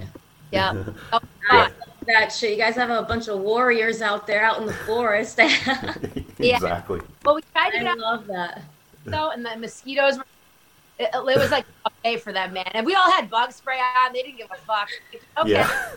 Yeah. 0.52 0.84
Oh, 1.12 1.20
Yeah. 1.52 1.68
Love 2.04 2.20
that 2.20 2.32
shit. 2.32 2.52
You 2.52 2.56
guys 2.56 2.74
have 2.76 2.90
a 2.90 3.02
bunch 3.02 3.28
of 3.28 3.40
warriors 3.40 4.02
out 4.02 4.26
there 4.26 4.44
out 4.44 4.60
in 4.60 4.66
the 4.66 4.72
forest. 4.72 5.38
Yeah. 5.38 5.94
exactly. 6.38 7.00
well, 7.24 7.36
we 7.36 7.42
tried 7.52 7.70
to 7.70 7.78
get 7.78 7.86
out 7.86 7.98
love 7.98 8.26
that. 8.26 8.62
though, 9.04 9.30
and 9.30 9.44
the 9.44 9.56
mosquitoes 9.56 10.18
were. 10.18 10.24
It, 10.96 11.10
it 11.12 11.38
was 11.38 11.50
like 11.50 11.66
okay 11.88 12.18
for 12.18 12.32
them, 12.32 12.52
man. 12.52 12.70
And 12.72 12.86
we 12.86 12.94
all 12.94 13.10
had 13.10 13.28
bug 13.28 13.50
spray 13.52 13.78
on. 13.78 14.12
They 14.12 14.22
didn't 14.22 14.38
give 14.38 14.50
a 14.52 14.56
fuck. 14.58 14.88
Okay. 15.38 15.50
Yeah. 15.50 15.90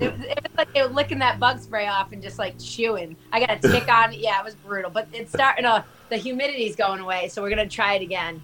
It, 0.00 0.14
it 0.18 0.42
was 0.42 0.56
like 0.56 0.72
they 0.72 0.80
were 0.80 0.88
licking 0.88 1.18
that 1.18 1.38
bug 1.38 1.60
spray 1.60 1.88
off 1.88 2.12
and 2.12 2.22
just 2.22 2.38
like 2.38 2.58
chewing. 2.58 3.16
I 3.32 3.40
got 3.40 3.50
a 3.50 3.68
tick 3.68 3.86
on. 3.86 4.14
Yeah, 4.14 4.40
it 4.40 4.44
was 4.44 4.54
brutal. 4.54 4.90
But 4.90 5.08
it's 5.12 5.30
starting 5.30 5.64
to. 5.64 5.84
The 6.08 6.16
humidity's 6.16 6.76
going 6.76 7.00
away, 7.00 7.28
so 7.28 7.42
we're 7.42 7.50
gonna 7.50 7.68
try 7.68 7.94
it 7.94 8.02
again. 8.02 8.40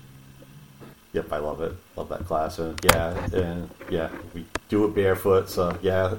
Yep, 1.13 1.33
I 1.33 1.39
love 1.39 1.61
it. 1.61 1.73
Love 1.97 2.09
that 2.11 2.25
class, 2.25 2.59
and 2.59 2.79
yeah, 2.85 3.27
and 3.33 3.69
yeah, 3.91 4.11
we 4.33 4.45
do 4.69 4.85
it 4.85 4.95
barefoot. 4.95 5.49
So 5.49 5.77
yeah, 5.83 6.15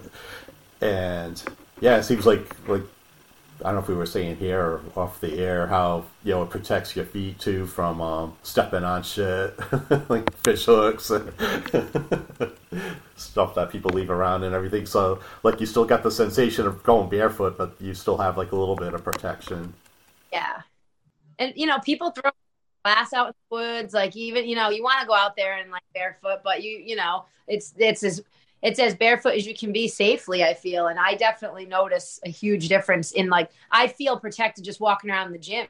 and 0.82 1.42
yeah, 1.80 1.98
it 1.98 2.04
seems 2.04 2.26
like 2.26 2.56
like 2.68 2.84
I 3.64 3.66
don't 3.66 3.76
know 3.76 3.82
if 3.82 3.88
we 3.88 3.96
were 3.96 4.06
saying 4.06 4.38
here 4.38 4.60
or 4.60 4.82
off 4.96 5.22
the 5.22 5.38
air 5.38 5.68
how 5.68 6.06
you 6.24 6.32
know 6.32 6.44
it 6.44 6.50
protects 6.50 6.96
your 6.96 7.06
feet 7.06 7.40
too 7.40 7.68
from 7.68 8.02
um, 8.02 8.36
stepping 8.44 8.84
on 8.84 9.04
shit 9.04 9.58
like 10.10 10.36
fish 10.38 10.66
hooks 10.66 11.12
and 11.12 11.32
stuff 13.16 13.56
that 13.56 13.70
people 13.70 13.92
leave 13.92 14.10
around 14.10 14.44
and 14.44 14.56
everything. 14.56 14.86
So 14.86 15.20
like 15.44 15.60
you 15.60 15.66
still 15.66 15.86
got 15.86 16.04
the 16.04 16.12
sensation 16.12 16.66
of 16.66 16.82
going 16.84 17.10
barefoot, 17.10 17.58
but 17.58 17.76
you 17.80 17.94
still 17.94 18.18
have 18.18 18.38
like 18.38 18.52
a 18.52 18.56
little 18.56 18.76
bit 18.76 18.94
of 18.94 19.04
protection. 19.04 19.74
Yeah. 20.34 20.62
And 21.38 21.54
you 21.56 21.68
know, 21.68 21.80
people 21.80 22.12
throw 22.12 22.32
glass 22.84 23.14
out 23.14 23.28
in 23.28 23.34
the 23.50 23.56
woods, 23.56 23.94
like 23.94 24.16
even, 24.16 24.48
you 24.48 24.56
know, 24.56 24.70
you 24.70 24.84
want 24.84 25.02
to 25.02 25.08
go 25.08 25.14
out 25.14 25.36
there 25.36 25.58
and 25.58 25.70
like 25.70 25.84
barefoot, 25.94 26.42
but 26.44 26.64
you, 26.64 26.78
you 26.84 26.96
know, 26.96 27.26
it's 27.48 27.74
it's 27.78 28.04
as 28.04 28.24
it's 28.62 28.80
as 28.80 28.96
barefoot 28.96 29.34
as 29.36 29.46
you 29.48 29.56
can 29.56 29.72
be 29.74 29.88
safely, 29.88 30.44
I 30.44 30.54
feel. 30.54 30.88
And 30.88 31.00
I 31.00 31.16
definitely 31.16 31.66
notice 31.66 32.20
a 32.26 32.30
huge 32.30 32.68
difference 32.68 33.12
in 33.12 33.30
like 33.30 33.50
I 33.72 33.88
feel 33.88 34.20
protected 34.20 34.64
just 34.64 34.80
walking 34.80 35.10
around 35.10 35.32
the 35.32 35.40
gym, 35.40 35.68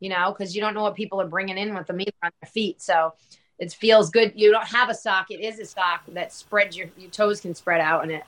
you 0.00 0.10
know, 0.10 0.34
because 0.36 0.54
you 0.54 0.60
don't 0.60 0.74
know 0.74 0.82
what 0.82 0.94
people 0.94 1.20
are 1.20 1.28
bringing 1.28 1.58
in 1.58 1.74
with 1.74 1.86
them 1.86 2.00
either 2.00 2.12
on 2.22 2.30
their 2.42 2.50
feet. 2.50 2.82
So 2.82 3.14
it 3.58 3.72
feels 3.72 4.10
good. 4.10 4.32
You 4.34 4.50
don't 4.52 4.66
have 4.68 4.90
a 4.90 4.94
sock. 4.94 5.30
It 5.30 5.40
is 5.40 5.58
a 5.60 5.64
sock 5.66 6.02
that 6.08 6.32
spreads 6.32 6.76
your 6.76 6.88
your 6.96 7.10
toes 7.10 7.40
can 7.40 7.54
spread 7.54 7.80
out 7.80 8.04
in 8.04 8.10
it. 8.10 8.24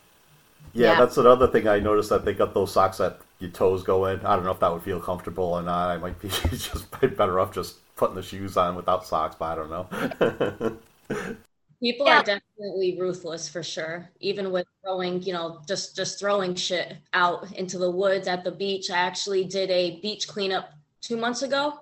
Yeah, 0.73 0.93
Yeah. 0.93 0.95
that's 0.95 1.17
another 1.17 1.47
thing 1.49 1.67
I 1.69 1.79
noticed 1.81 2.11
that 2.11 2.25
they 2.25 2.35
got 2.35 2.55
those 2.55 2.73
socks 2.73 2.99
that 2.99 3.21
your 3.39 3.51
toes 3.51 3.83
go 3.83 4.07
in. 4.07 4.21
I 4.27 4.37
don't 4.37 4.45
know 4.45 4.51
if 4.53 4.61
that 4.61 4.73
would 4.73 4.83
feel 4.83 5.01
comfortable 5.01 5.45
or 5.45 5.63
not. 5.63 5.91
I 5.91 5.97
might 5.99 6.21
be 6.21 6.29
just 6.51 6.91
better 7.17 7.41
off 7.41 7.53
just 7.55 7.77
putting 7.97 8.15
the 8.17 8.23
shoes 8.23 8.57
on 8.57 8.77
without 8.77 9.07
socks, 9.07 9.37
but 9.39 9.47
I 9.47 9.55
don't 9.57 9.71
know. 9.71 10.79
People 11.81 12.07
Yeah. 12.07 12.21
are 12.21 12.23
definitely 12.23 12.97
ruthless 12.99 13.49
for 13.49 13.63
sure. 13.63 14.11
Even 14.21 14.51
with 14.51 14.67
throwing, 14.83 15.23
you 15.23 15.33
know, 15.33 15.61
just 15.69 15.95
just 15.95 16.19
throwing 16.19 16.55
shit 16.55 16.97
out 17.13 17.53
into 17.53 17.77
the 17.79 17.91
woods 17.91 18.29
at 18.29 18.45
the 18.45 18.51
beach. 18.53 18.91
I 18.91 18.97
actually 18.97 19.45
did 19.45 19.71
a 19.71 20.01
beach 20.01 20.27
cleanup 20.27 20.71
two 21.03 21.17
months 21.17 21.43
ago, 21.43 21.81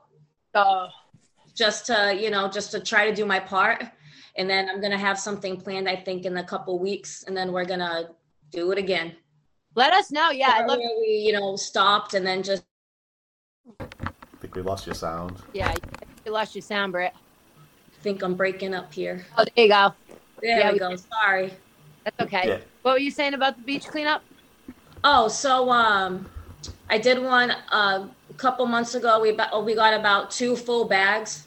So 0.55 0.89
just 1.55 1.87
to 1.87 2.17
you 2.19 2.31
know, 2.31 2.49
just 2.49 2.73
to 2.73 2.81
try 2.81 3.09
to 3.09 3.15
do 3.15 3.25
my 3.25 3.39
part. 3.41 3.85
And 4.37 4.51
then 4.51 4.69
I'm 4.69 4.81
gonna 4.81 4.99
have 4.99 5.19
something 5.19 5.61
planned. 5.61 5.89
I 5.89 5.95
think 5.95 6.25
in 6.27 6.37
a 6.39 6.45
couple 6.45 6.77
weeks, 6.81 7.23
and 7.23 7.37
then 7.37 7.53
we're 7.53 7.65
gonna 7.65 8.11
do 8.51 8.73
it 8.73 8.79
again. 8.79 9.17
let 9.77 9.93
us 9.93 10.11
know. 10.13 10.31
Yeah, 10.31 10.53
I 10.55 10.65
love. 10.65 10.79
We, 10.79 11.25
you 11.27 11.33
know, 11.33 11.57
stopped 11.57 12.15
and 12.15 12.25
then 12.27 12.43
just 12.45 12.65
I 13.81 13.87
think 14.41 14.55
we 14.55 14.63
lost 14.63 14.87
your 14.87 14.95
sound. 14.95 15.43
Yeah, 15.53 15.75
you 16.25 16.33
lost 16.33 16.55
your 16.55 16.63
sound, 16.63 16.93
Britt. 16.93 17.13
Think 18.05 18.23
I'm 18.23 18.35
breaking 18.35 18.75
up 18.75 18.93
here. 18.93 19.25
Oh, 19.37 19.45
there 19.57 19.65
you 19.65 19.71
go. 19.71 19.95
There 20.43 20.59
Yeah, 20.59 20.69
we 20.69 20.75
we 20.75 20.79
go. 20.79 20.95
Sorry. 20.95 21.53
That's 22.05 22.21
okay. 22.21 22.49
Yeah. 22.49 22.59
What 22.83 22.93
were 22.93 22.99
you 22.99 23.11
saying 23.11 23.33
about 23.33 23.57
the 23.57 23.63
beach 23.63 23.87
cleanup? 23.87 24.23
Oh, 25.03 25.27
so 25.29 25.71
um, 25.71 26.27
I 26.91 26.99
did 26.99 27.21
one 27.23 27.51
uh, 27.73 28.07
a 28.29 28.35
couple 28.35 28.67
months 28.67 28.95
ago. 28.95 29.21
We 29.21 29.31
about, 29.31 29.65
we 29.65 29.75
got 29.75 29.95
about 29.95 30.31
two 30.31 30.55
full 30.55 30.85
bags 30.85 31.47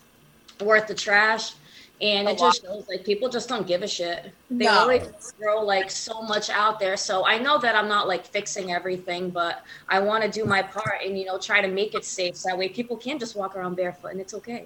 worth 0.60 0.90
of 0.90 0.98
trash, 0.98 1.54
and 2.02 2.28
Oh, 2.28 2.32
it 2.32 2.40
just 2.40 2.64
shows 2.64 2.86
like 2.90 3.06
people 3.06 3.30
just 3.30 3.48
don't 3.48 3.68
give 3.68 3.84
a 3.84 3.88
shit. 3.88 4.32
They 4.50 4.66
No. 4.66 4.80
always 4.80 5.04
throw 5.40 5.62
like 5.62 5.92
so 5.92 6.24
much 6.24 6.50
out 6.50 6.80
there. 6.80 6.98
So 6.98 7.24
I 7.24 7.38
know 7.38 7.60
that 7.60 7.76
I'm 7.76 7.88
not 7.88 8.08
like 8.08 8.26
fixing 8.26 8.72
everything, 8.72 9.30
but 9.30 9.62
I 9.88 10.00
want 10.00 10.24
to 10.24 10.30
do 10.30 10.44
my 10.44 10.64
part 10.64 11.04
and 11.06 11.18
you 11.20 11.26
know 11.26 11.38
try 11.38 11.62
to 11.62 11.68
make 11.68 11.94
it 11.94 12.04
safe 12.04 12.36
so 12.36 12.50
that 12.50 12.58
way 12.58 12.70
people 12.70 12.98
can 12.98 13.20
just 13.20 13.36
walk 13.36 13.56
around 13.56 13.76
barefoot 13.76 14.08
and 14.08 14.20
it's 14.20 14.34
okay. 14.34 14.66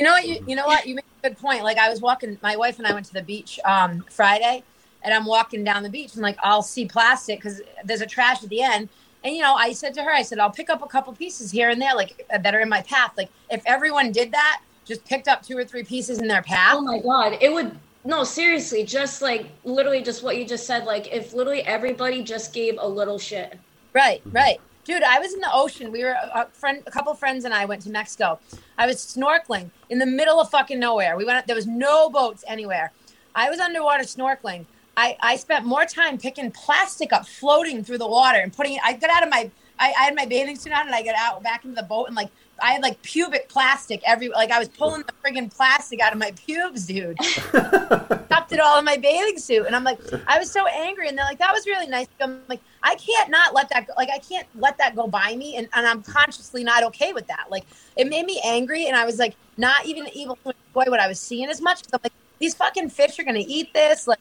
You 0.00 0.06
know 0.06 0.12
what? 0.12 0.26
You, 0.26 0.44
you 0.46 0.56
know 0.56 0.64
what? 0.64 0.86
You 0.86 0.94
make 0.94 1.04
a 1.22 1.28
good 1.28 1.38
point. 1.38 1.62
Like 1.62 1.76
I 1.76 1.90
was 1.90 2.00
walking, 2.00 2.38
my 2.42 2.56
wife 2.56 2.78
and 2.78 2.86
I 2.86 2.94
went 2.94 3.04
to 3.06 3.12
the 3.12 3.22
beach 3.22 3.60
um, 3.66 4.02
Friday, 4.10 4.64
and 5.02 5.12
I'm 5.12 5.26
walking 5.26 5.62
down 5.62 5.82
the 5.82 5.90
beach, 5.90 6.14
and 6.14 6.22
like 6.22 6.38
I'll 6.42 6.62
see 6.62 6.86
plastic 6.86 7.38
because 7.38 7.60
there's 7.84 8.00
a 8.00 8.06
trash 8.06 8.42
at 8.42 8.48
the 8.48 8.62
end. 8.62 8.88
And 9.22 9.36
you 9.36 9.42
know, 9.42 9.54
I 9.54 9.74
said 9.74 9.92
to 9.94 10.02
her, 10.02 10.10
I 10.10 10.22
said, 10.22 10.38
I'll 10.38 10.50
pick 10.50 10.70
up 10.70 10.82
a 10.82 10.86
couple 10.86 11.12
pieces 11.12 11.50
here 11.50 11.68
and 11.68 11.80
there, 11.80 11.94
like 11.94 12.26
uh, 12.32 12.38
that 12.38 12.54
are 12.54 12.60
in 12.60 12.70
my 12.70 12.80
path. 12.80 13.12
Like 13.18 13.28
if 13.50 13.62
everyone 13.66 14.10
did 14.10 14.32
that, 14.32 14.62
just 14.86 15.04
picked 15.04 15.28
up 15.28 15.42
two 15.42 15.58
or 15.58 15.64
three 15.66 15.84
pieces 15.84 16.18
in 16.18 16.28
their 16.28 16.42
path. 16.42 16.76
Oh 16.78 16.80
my 16.80 16.98
god, 16.98 17.36
it 17.38 17.52
would 17.52 17.78
no 18.02 18.24
seriously, 18.24 18.82
just 18.84 19.20
like 19.20 19.50
literally 19.64 20.02
just 20.02 20.22
what 20.22 20.38
you 20.38 20.46
just 20.46 20.66
said. 20.66 20.86
Like 20.86 21.12
if 21.12 21.34
literally 21.34 21.60
everybody 21.60 22.22
just 22.22 22.54
gave 22.54 22.76
a 22.78 22.88
little 22.88 23.18
shit. 23.18 23.58
Right, 23.92 24.22
right. 24.32 24.60
Dude, 24.90 25.04
I 25.04 25.20
was 25.20 25.32
in 25.32 25.38
the 25.38 25.52
ocean. 25.52 25.92
We 25.92 26.02
were 26.02 26.16
a 26.34 26.46
friend, 26.46 26.82
a 26.84 26.90
couple 26.90 27.14
friends, 27.14 27.44
and 27.44 27.54
I 27.54 27.64
went 27.64 27.82
to 27.82 27.90
Mexico. 27.90 28.40
I 28.76 28.88
was 28.88 28.96
snorkeling 28.96 29.70
in 29.88 30.00
the 30.00 30.06
middle 30.06 30.40
of 30.40 30.50
fucking 30.50 30.80
nowhere. 30.80 31.16
We 31.16 31.24
went. 31.24 31.46
There 31.46 31.54
was 31.54 31.68
no 31.68 32.10
boats 32.10 32.42
anywhere. 32.48 32.90
I 33.32 33.50
was 33.50 33.60
underwater 33.60 34.02
snorkeling. 34.02 34.64
I, 34.96 35.16
I 35.20 35.36
spent 35.36 35.64
more 35.64 35.84
time 35.84 36.18
picking 36.18 36.50
plastic 36.50 37.12
up, 37.12 37.24
floating 37.24 37.84
through 37.84 37.98
the 37.98 38.08
water, 38.08 38.40
and 38.40 38.52
putting. 38.52 38.80
I 38.82 38.94
got 38.94 39.10
out 39.10 39.22
of 39.22 39.30
my. 39.30 39.52
I, 39.78 39.94
I 39.96 40.02
had 40.06 40.16
my 40.16 40.26
bathing 40.26 40.56
suit 40.56 40.72
on, 40.72 40.86
and 40.86 40.94
I 40.96 41.04
got 41.04 41.14
out 41.16 41.40
back 41.40 41.64
into 41.64 41.76
the 41.76 41.86
boat, 41.86 42.08
and 42.08 42.16
like 42.16 42.30
I 42.62 42.72
had 42.72 42.82
like 42.82 43.00
pubic 43.02 43.48
plastic 43.48 44.02
every. 44.06 44.28
Like 44.28 44.50
I 44.50 44.58
was 44.58 44.68
pulling 44.68 45.02
the 45.02 45.12
friggin' 45.24 45.54
plastic 45.54 46.00
out 46.00 46.12
of 46.12 46.18
my 46.18 46.32
pubes, 46.32 46.86
dude 46.86 47.16
stuffed 48.50 48.52
it 48.52 48.60
all 48.60 48.78
in 48.78 48.84
my 48.84 48.96
bathing 48.96 49.38
suit. 49.38 49.66
And 49.66 49.74
I'm 49.76 49.84
like, 49.84 49.98
I 50.26 50.38
was 50.38 50.50
so 50.50 50.66
angry. 50.66 51.08
And 51.08 51.16
they're 51.16 51.24
like, 51.24 51.38
that 51.38 51.52
was 51.52 51.66
really 51.66 51.86
nice. 51.86 52.06
I'm 52.20 52.40
like, 52.48 52.60
I 52.82 52.94
can't 52.96 53.30
not 53.30 53.54
let 53.54 53.68
that 53.70 53.86
go. 53.86 53.92
Like, 53.96 54.08
I 54.12 54.18
can't 54.18 54.46
let 54.54 54.78
that 54.78 54.94
go 54.96 55.06
by 55.06 55.36
me. 55.36 55.56
And, 55.56 55.68
and 55.74 55.86
I'm 55.86 56.02
consciously 56.02 56.64
not 56.64 56.82
okay 56.84 57.12
with 57.12 57.26
that. 57.28 57.46
Like, 57.50 57.64
it 57.96 58.08
made 58.08 58.24
me 58.26 58.40
angry. 58.44 58.86
And 58.86 58.96
I 58.96 59.04
was 59.04 59.18
like, 59.18 59.34
not 59.56 59.84
even 59.86 60.08
able 60.08 60.36
to 60.36 60.48
enjoy 60.48 60.90
what 60.90 61.00
I 61.00 61.08
was 61.08 61.20
seeing 61.20 61.48
as 61.48 61.60
much. 61.60 61.82
Cause 61.82 61.90
I'm 61.94 62.00
like, 62.02 62.12
these 62.38 62.54
fucking 62.54 62.90
fish 62.90 63.18
are 63.18 63.24
going 63.24 63.34
to 63.42 63.48
eat 63.50 63.72
this. 63.74 64.06
Like, 64.06 64.20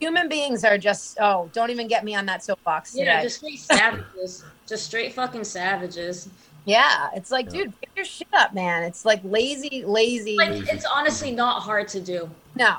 human 0.00 0.28
beings 0.28 0.64
are 0.64 0.78
just, 0.78 1.18
oh, 1.20 1.48
don't 1.52 1.70
even 1.70 1.88
get 1.88 2.04
me 2.04 2.14
on 2.14 2.26
that 2.26 2.44
soapbox 2.44 2.94
Yeah, 2.94 3.16
today. 3.16 3.22
just 3.24 3.36
straight 3.38 3.60
savages. 3.60 4.44
just 4.66 4.84
straight 4.86 5.12
fucking 5.14 5.44
savages. 5.44 6.28
Yeah. 6.64 7.08
It's 7.14 7.30
like, 7.30 7.46
Yeah. 7.46 7.64
dude, 7.64 7.80
pick 7.80 7.90
your 7.96 8.04
shit 8.04 8.28
up, 8.32 8.54
man. 8.54 8.82
It's 8.84 9.04
like 9.04 9.20
lazy, 9.24 9.84
lazy. 9.84 10.36
Like 10.36 10.72
it's 10.72 10.84
honestly 10.86 11.30
not 11.30 11.62
hard 11.62 11.88
to 11.88 12.00
do. 12.00 12.30
no. 12.54 12.76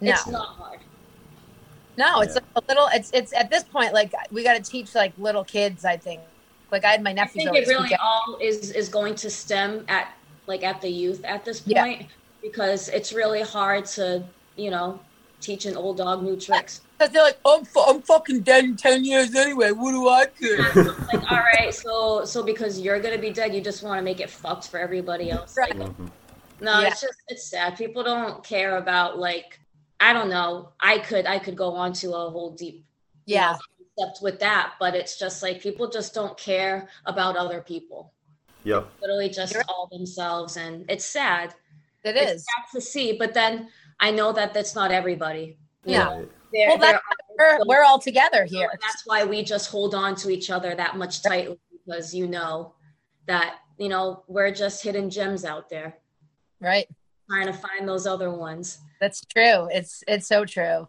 No. 0.00 0.10
It's 0.12 0.26
not 0.26 0.48
hard. 0.56 0.80
No, 1.96 2.20
it's 2.20 2.34
Yeah. 2.34 2.40
like 2.56 2.64
a 2.64 2.68
little. 2.68 2.88
It's 2.92 3.10
it's 3.14 3.32
at 3.32 3.50
this 3.50 3.62
point 3.62 3.94
like 3.94 4.12
we 4.30 4.42
got 4.42 4.62
to 4.62 4.70
teach 4.70 4.94
like 4.94 5.12
little 5.16 5.44
kids. 5.44 5.84
I 5.84 5.96
think 5.96 6.20
Like 6.70 6.84
I 6.84 6.90
had 6.90 7.02
my 7.02 7.12
nephew. 7.12 7.42
I 7.42 7.44
think 7.52 7.56
it 7.56 7.68
really 7.68 7.94
all 7.96 8.36
is 8.40 8.72
is 8.72 8.88
going 8.88 9.14
to 9.16 9.30
stem 9.30 9.84
at 9.88 10.12
like 10.46 10.64
at 10.64 10.80
the 10.80 10.88
youth 10.90 11.24
at 11.24 11.44
this 11.44 11.62
Yeah. 11.64 11.84
point 11.84 12.06
because 12.42 12.88
it's 12.88 13.12
really 13.12 13.42
hard 13.42 13.86
to 13.96 14.24
you 14.56 14.70
know 14.70 14.98
teach 15.40 15.64
an 15.66 15.76
old 15.76 15.96
dog 15.98 16.22
new 16.22 16.36
tricks. 16.36 16.80
Because 16.98 17.12
they're 17.12 17.22
like, 17.24 17.38
I'm, 17.44 17.64
fu- 17.64 17.80
I'm 17.80 18.02
fucking 18.02 18.40
dead 18.42 18.64
in 18.64 18.76
10 18.76 19.04
years 19.04 19.34
anyway. 19.34 19.72
What 19.72 19.90
do 19.92 20.08
I 20.08 20.26
care? 20.26 20.58
like 21.12 21.30
all 21.32 21.38
right, 21.38 21.74
so 21.74 22.24
so 22.24 22.42
because 22.42 22.78
you're 22.80 23.00
gonna 23.00 23.18
be 23.18 23.30
dead, 23.30 23.54
you 23.54 23.60
just 23.60 23.82
want 23.82 23.98
to 23.98 24.02
make 24.02 24.20
it 24.20 24.30
fucked 24.30 24.68
for 24.68 24.78
everybody 24.78 25.30
else. 25.30 25.56
Right. 25.56 25.76
Like, 25.76 25.88
Mhm. 25.96 26.10
no, 26.60 26.80
Yeah. 26.80 26.88
it's 26.88 27.00
just 27.00 27.18
it's 27.28 27.50
sad. 27.50 27.76
People 27.76 28.04
don't 28.04 28.44
care 28.44 28.76
about 28.78 29.18
like 29.18 29.58
I 30.00 30.12
don't 30.12 30.28
know. 30.30 30.70
I 30.80 30.98
could 30.98 31.26
I 31.26 31.38
could 31.38 31.56
go 31.56 31.72
on 31.74 31.92
to 31.94 32.12
a 32.14 32.30
whole 32.30 32.50
deep 32.52 32.84
you 33.26 33.34
Yeah. 33.36 33.52
know, 33.52 33.58
concept 33.96 34.22
with 34.22 34.38
that, 34.40 34.74
but 34.78 34.94
it's 34.94 35.18
just 35.18 35.42
like 35.42 35.60
people 35.60 35.88
just 35.88 36.14
don't 36.14 36.36
care 36.38 36.88
about 37.06 37.36
other 37.36 37.60
people. 37.60 38.12
Yep. 38.64 38.86
Literally 39.00 39.28
just 39.30 39.52
You're- 39.54 39.64
all 39.68 39.88
themselves, 39.90 40.56
and 40.56 40.84
it's 40.88 41.04
sad. 41.04 41.54
It 42.04 42.16
it's 42.16 42.32
is. 42.32 42.44
sad 42.46 42.64
to 42.74 42.80
see, 42.80 43.16
but 43.18 43.34
then 43.34 43.68
I 43.98 44.10
know 44.10 44.32
that 44.32 44.54
that's 44.54 44.74
not 44.74 44.90
everybody. 44.92 45.56
Yeah. 45.84 46.08
Right. 46.18 46.28
There- 46.54 46.68
Well, 46.68 46.78
that's 46.78 47.02
We're, 47.38 47.58
we're 47.66 47.82
all 47.82 47.98
together 47.98 48.44
here. 48.44 48.70
That's 48.80 49.02
why 49.06 49.24
we 49.24 49.42
just 49.42 49.68
hold 49.70 49.94
on 49.94 50.14
to 50.16 50.30
each 50.30 50.50
other 50.50 50.74
that 50.76 50.96
much 50.96 51.22
tightly 51.22 51.58
because 51.86 52.14
you 52.14 52.26
know 52.28 52.74
that 53.26 53.56
you 53.76 53.88
know 53.88 54.22
we're 54.28 54.52
just 54.52 54.82
hidden 54.82 55.10
gems 55.10 55.44
out 55.44 55.68
there 55.68 55.98
Right. 56.60 56.86
trying 57.28 57.46
to 57.46 57.52
find 57.52 57.88
those 57.88 58.06
other 58.06 58.30
ones. 58.30 58.78
That's 59.00 59.24
true. 59.26 59.68
It's 59.72 60.04
it's 60.06 60.28
so 60.28 60.44
true. 60.44 60.88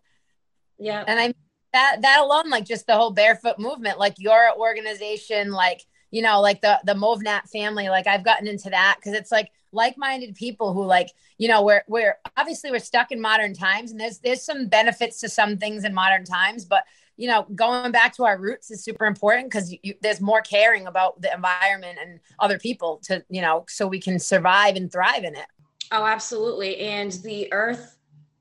Yeah, 0.77 1.03
And 1.07 1.19
I 1.19 1.33
that 1.73 1.97
that 2.03 2.19
alone, 2.21 2.49
like 2.49 2.65
just 2.65 2.85
the 2.87 2.95
whole 2.95 3.11
barefoot 3.11 3.57
movement, 3.59 3.97
like 3.97 4.15
your 4.19 4.55
organization, 4.57 5.51
like 5.51 5.81
you 6.11 6.21
know, 6.21 6.39
like 6.41 6.61
the 6.61 6.79
the 6.85 6.93
MovNat 6.93 7.49
family, 7.49 7.89
like 7.89 8.05
I've 8.07 8.23
gotten 8.23 8.47
into 8.47 8.69
that 8.69 8.97
because 8.99 9.13
it's 9.13 9.31
like 9.31 9.49
like-minded 9.75 10.33
people 10.35 10.73
who 10.73 10.83
like 10.83 11.11
you 11.37 11.47
know 11.47 11.63
we're 11.63 11.83
we're 11.87 12.17
obviously 12.37 12.71
we're 12.71 12.79
stuck 12.79 13.11
in 13.11 13.21
modern 13.21 13.53
times 13.53 13.91
and 13.91 13.99
there's 13.99 14.19
there's 14.19 14.41
some 14.41 14.67
benefits 14.67 15.19
to 15.19 15.29
some 15.29 15.57
things 15.57 15.83
in 15.83 15.93
modern 15.93 16.23
times 16.23 16.65
but 16.65 16.83
you 17.17 17.27
know 17.27 17.45
going 17.53 17.91
back 17.91 18.15
to 18.15 18.23
our 18.23 18.37
roots 18.37 18.71
is 18.71 18.83
super 18.83 19.05
important 19.05 19.45
because 19.45 19.75
there's 20.01 20.21
more 20.21 20.41
caring 20.41 20.87
about 20.87 21.21
the 21.21 21.31
environment 21.33 21.97
and 22.01 22.19
other 22.39 22.57
people 22.57 22.99
to 23.03 23.23
you 23.29 23.41
know 23.41 23.65
so 23.67 23.85
we 23.85 23.99
can 23.99 24.17
survive 24.17 24.75
and 24.75 24.91
thrive 24.91 25.23
in 25.23 25.35
it 25.35 25.45
oh, 25.91 26.05
absolutely. 26.05 26.77
And 26.79 27.11
the 27.23 27.51
earth 27.53 27.97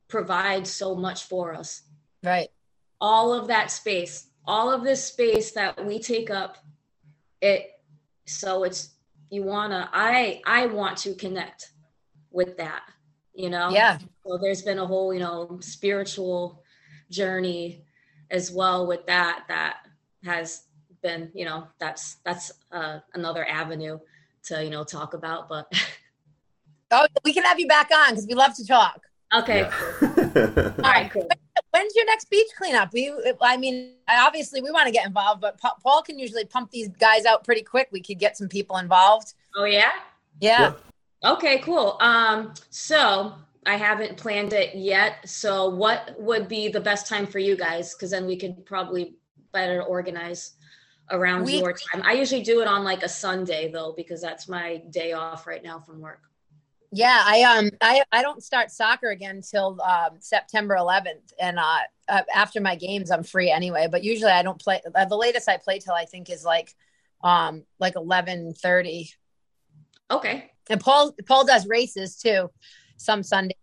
provides 0.08 0.70
so 0.70 0.94
much 0.94 1.24
for 1.24 1.54
us. 1.54 1.82
right 2.22 2.48
all 3.00 3.34
of 3.34 3.48
that 3.48 3.70
space, 3.70 4.28
all 4.46 4.72
of 4.72 4.82
this 4.82 5.04
space 5.04 5.50
that 5.52 5.84
we 5.84 5.98
take 5.98 6.30
up, 6.30 6.56
it 7.42 7.70
so 8.24 8.64
it's 8.64 8.93
you 9.34 9.42
wanna 9.42 9.88
I 9.92 10.40
I 10.46 10.66
want 10.66 10.96
to 10.98 11.14
connect 11.14 11.72
with 12.30 12.56
that, 12.56 12.82
you 13.34 13.50
know? 13.50 13.70
yeah 13.70 13.98
So 14.26 14.38
there's 14.38 14.62
been 14.62 14.78
a 14.78 14.86
whole, 14.86 15.12
you 15.12 15.20
know, 15.20 15.58
spiritual 15.60 16.62
journey 17.10 17.84
as 18.30 18.50
well 18.50 18.86
with 18.86 19.04
that 19.06 19.44
that 19.48 19.76
has 20.24 20.64
been, 21.02 21.30
you 21.34 21.44
know, 21.44 21.68
that's 21.78 22.16
that's 22.24 22.52
uh, 22.72 23.00
another 23.14 23.44
avenue 23.46 23.98
to, 24.44 24.64
you 24.64 24.70
know, 24.70 24.84
talk 24.84 25.14
about. 25.14 25.48
But 25.48 25.66
oh 26.90 27.06
we 27.24 27.32
can 27.32 27.44
have 27.44 27.58
you 27.60 27.68
back 27.68 27.90
on 27.92 28.10
because 28.10 28.26
we 28.26 28.34
love 28.34 28.54
to 28.56 28.66
talk 28.66 29.00
okay, 29.34 29.60
Yeah. 29.60 29.70
cool. 29.70 30.08
all 30.84 30.90
right, 30.92 31.10
cool. 31.10 31.28
When's 31.70 31.94
your 31.94 32.06
next 32.06 32.30
beach 32.30 32.48
cleanup? 32.56 32.92
We, 32.92 33.12
I 33.40 33.56
mean, 33.56 33.94
obviously 34.08 34.60
we 34.60 34.70
want 34.70 34.86
to 34.86 34.92
get 34.92 35.06
involved, 35.06 35.40
but 35.40 35.58
Pa- 35.60 35.76
Paul 35.82 36.02
can 36.02 36.18
usually 36.18 36.44
pump 36.44 36.70
these 36.70 36.88
guys 36.88 37.24
out 37.24 37.44
pretty 37.44 37.62
quick. 37.62 37.88
We 37.92 38.00
could 38.00 38.18
get 38.18 38.36
some 38.36 38.48
people 38.48 38.76
involved. 38.76 39.34
Oh 39.56 39.64
yeah? 39.64 39.92
Yeah. 40.40 40.60
Yep. 40.60 40.80
Okay, 41.24 41.58
cool. 41.58 41.96
Um, 42.00 42.54
so 42.70 43.34
I 43.66 43.76
haven't 43.76 44.16
planned 44.16 44.52
it 44.52 44.74
yet. 44.74 45.28
So 45.28 45.68
what 45.68 46.14
would 46.18 46.48
be 46.48 46.68
the 46.68 46.80
best 46.80 47.06
time 47.06 47.26
for 47.26 47.38
you 47.38 47.56
guys? 47.56 47.94
Because 47.94 48.10
then 48.10 48.26
we 48.26 48.36
could 48.36 48.66
probably 48.66 49.16
better 49.52 49.82
organize 49.82 50.52
around 51.10 51.44
We- 51.44 51.60
your 51.60 51.72
time. 51.72 52.02
I 52.04 52.12
usually 52.12 52.42
do 52.42 52.60
it 52.60 52.68
on 52.68 52.84
like 52.84 53.02
a 53.02 53.08
Sunday 53.08 53.70
though, 53.70 53.94
because 53.96 54.20
that's 54.20 54.48
my 54.48 54.82
day 54.90 55.12
off 55.12 55.46
right 55.46 55.62
now 55.62 55.78
from 55.78 56.00
work. 56.00 56.20
Yeah, 56.92 57.22
I 57.24 57.42
um 57.42 57.70
I 57.80 58.02
I 58.12 58.22
don't 58.22 58.42
start 58.42 58.70
soccer 58.70 59.10
again 59.10 59.42
till 59.42 59.80
um, 59.82 60.18
September 60.20 60.76
11th, 60.76 61.32
and 61.40 61.58
uh, 61.58 61.78
uh, 62.08 62.22
after 62.34 62.60
my 62.60 62.76
games 62.76 63.10
I'm 63.10 63.24
free 63.24 63.50
anyway. 63.50 63.88
But 63.90 64.04
usually 64.04 64.30
I 64.30 64.42
don't 64.42 64.60
play. 64.60 64.80
Uh, 64.94 65.04
the 65.04 65.16
latest 65.16 65.48
I 65.48 65.56
play 65.56 65.78
till 65.80 65.94
I 65.94 66.04
think 66.04 66.30
is 66.30 66.44
like 66.44 66.74
um 67.22 67.64
like 67.80 67.94
11:30. 67.94 69.10
Okay. 70.10 70.50
And 70.70 70.80
Paul 70.80 71.14
Paul 71.26 71.44
does 71.44 71.66
races 71.66 72.16
too, 72.16 72.50
some 72.96 73.22
Sunday. 73.22 73.56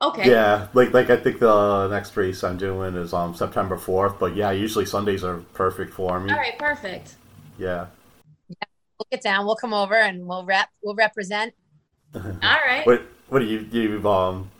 Okay. 0.00 0.30
Yeah, 0.30 0.68
like 0.74 0.92
like 0.92 1.10
I 1.10 1.16
think 1.16 1.40
the 1.40 1.88
next 1.88 2.16
race 2.16 2.44
I'm 2.44 2.58
doing 2.58 2.94
is 2.94 3.12
on 3.12 3.34
September 3.34 3.76
fourth. 3.76 4.18
But 4.18 4.36
yeah, 4.36 4.50
usually 4.50 4.86
Sundays 4.86 5.24
are 5.24 5.38
perfect 5.54 5.92
for 5.92 6.20
me. 6.20 6.30
All 6.30 6.38
right. 6.38 6.58
Perfect. 6.58 7.16
Yeah. 7.58 7.86
We'll 8.48 9.06
get 9.10 9.22
down. 9.22 9.44
We'll 9.44 9.56
come 9.56 9.74
over 9.74 9.94
and 9.94 10.26
we'll 10.26 10.44
rep. 10.44 10.68
We'll 10.82 10.94
represent. 10.94 11.54
All 12.14 12.22
right. 12.42 12.86
What 12.86 13.02
what 13.28 13.40
do 13.40 13.46
you 13.46 13.60
do? 13.62 13.82
You, 13.82 14.08
um, 14.08 14.50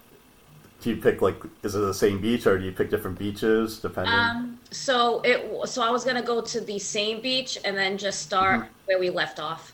do 0.81 0.91
you 0.91 0.97
pick 0.97 1.23
like 1.23 1.37
is 1.63 1.75
it 1.75 1.81
the 1.81 1.95
same 1.95 2.21
beach 2.21 2.47
or 2.47 2.59
do 2.59 2.65
you 2.65 2.73
pick 2.73 2.91
different 2.91 3.19
beaches 3.19 3.79
depending? 3.79 4.13
Um, 4.13 4.59
so 4.71 5.21
it 5.25 5.69
so 5.69 5.83
I 5.83 5.91
was 5.91 6.05
gonna 6.05 6.23
go 6.23 6.41
to 6.41 6.61
the 6.61 6.79
same 6.79 7.21
beach 7.21 7.59
and 7.65 7.77
then 7.77 7.97
just 7.97 8.23
start 8.23 8.69
where 8.87 8.99
we 8.99 9.11
left 9.11 9.41
off. 9.41 9.73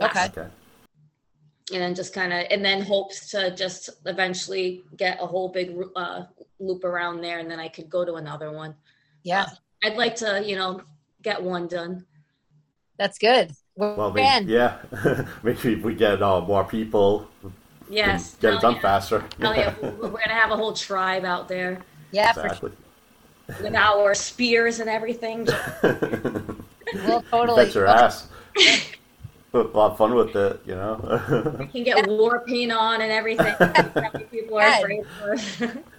Okay. 0.00 0.26
okay. 0.26 0.48
and 1.72 1.80
then 1.80 1.94
just 1.94 2.12
kind 2.12 2.32
of 2.32 2.46
and 2.50 2.64
then 2.64 2.82
hopes 2.82 3.30
to 3.30 3.54
just 3.54 3.90
eventually 4.06 4.82
get 4.96 5.22
a 5.22 5.26
whole 5.26 5.48
big 5.48 5.76
uh, 5.94 6.24
loop 6.58 6.82
around 6.82 7.20
there 7.20 7.38
and 7.38 7.48
then 7.48 7.60
i 7.60 7.68
could 7.68 7.88
go 7.88 8.04
to 8.04 8.14
another 8.14 8.50
one 8.50 8.74
Yeah, 9.22 9.46
i'd 9.84 9.96
like 9.96 10.16
to 10.16 10.42
you 10.44 10.56
know 10.56 10.82
get 11.22 11.40
one 11.40 11.68
done 11.68 12.04
that's 12.96 13.18
good. 13.18 13.52
We're 13.76 13.94
Well, 13.96 14.12
maybe, 14.12 14.52
yeah, 14.52 14.78
maybe 15.42 15.72
if 15.72 15.82
we 15.82 15.94
get 15.94 16.22
uh, 16.22 16.40
more 16.40 16.64
people, 16.64 17.28
yes 17.88 18.36
get 18.40 18.50
hell 18.50 18.58
it 18.58 18.62
done 18.62 18.74
yeah. 18.76 18.80
faster. 18.80 19.24
Hell 19.40 19.54
yeah. 19.56 19.74
we're 19.82 19.90
we're 19.90 20.08
gonna 20.10 20.32
have 20.32 20.50
a 20.52 20.56
whole 20.56 20.72
tribe 20.72 21.24
out 21.24 21.48
there 21.48 21.80
Yeah, 22.12 22.32
for 22.32 22.44
exactly. 22.44 22.70
with 23.62 23.74
our 23.74 24.14
spears 24.14 24.80
and 24.80 24.88
everything 24.88 25.46
We'll 26.94 27.22
totally. 27.22 27.64
Bet 27.64 27.74
your 27.74 27.86
ass. 27.86 28.28
a 29.52 29.58
lot 29.58 29.92
of 29.92 29.98
fun 29.98 30.14
with 30.14 30.36
it, 30.36 30.60
you 30.66 30.74
know. 30.76 31.56
we 31.58 31.66
can 31.66 31.82
get 31.82 32.06
war 32.08 32.44
paint 32.46 32.70
on 32.70 33.00
and 33.00 33.10
everything 33.10 33.54
people 34.30 34.58
are 34.58 34.68
afraid 34.68 35.04
for 35.18 35.36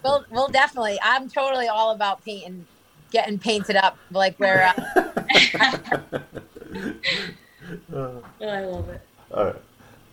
We'll, 0.04 0.26
we'll 0.32 0.48
definitely. 0.48 0.98
I'm 1.04 1.30
totally 1.30 1.68
all 1.68 1.92
about 1.92 2.24
painting, 2.24 2.66
getting 3.12 3.38
painted 3.38 3.76
up. 3.76 3.98
Like 4.12 4.38
where 4.38 4.74
uh, 4.78 6.20
Uh, 7.94 8.12
i 8.42 8.62
love 8.62 8.90
it 8.90 9.02
All 9.32 9.46
right. 9.46 9.62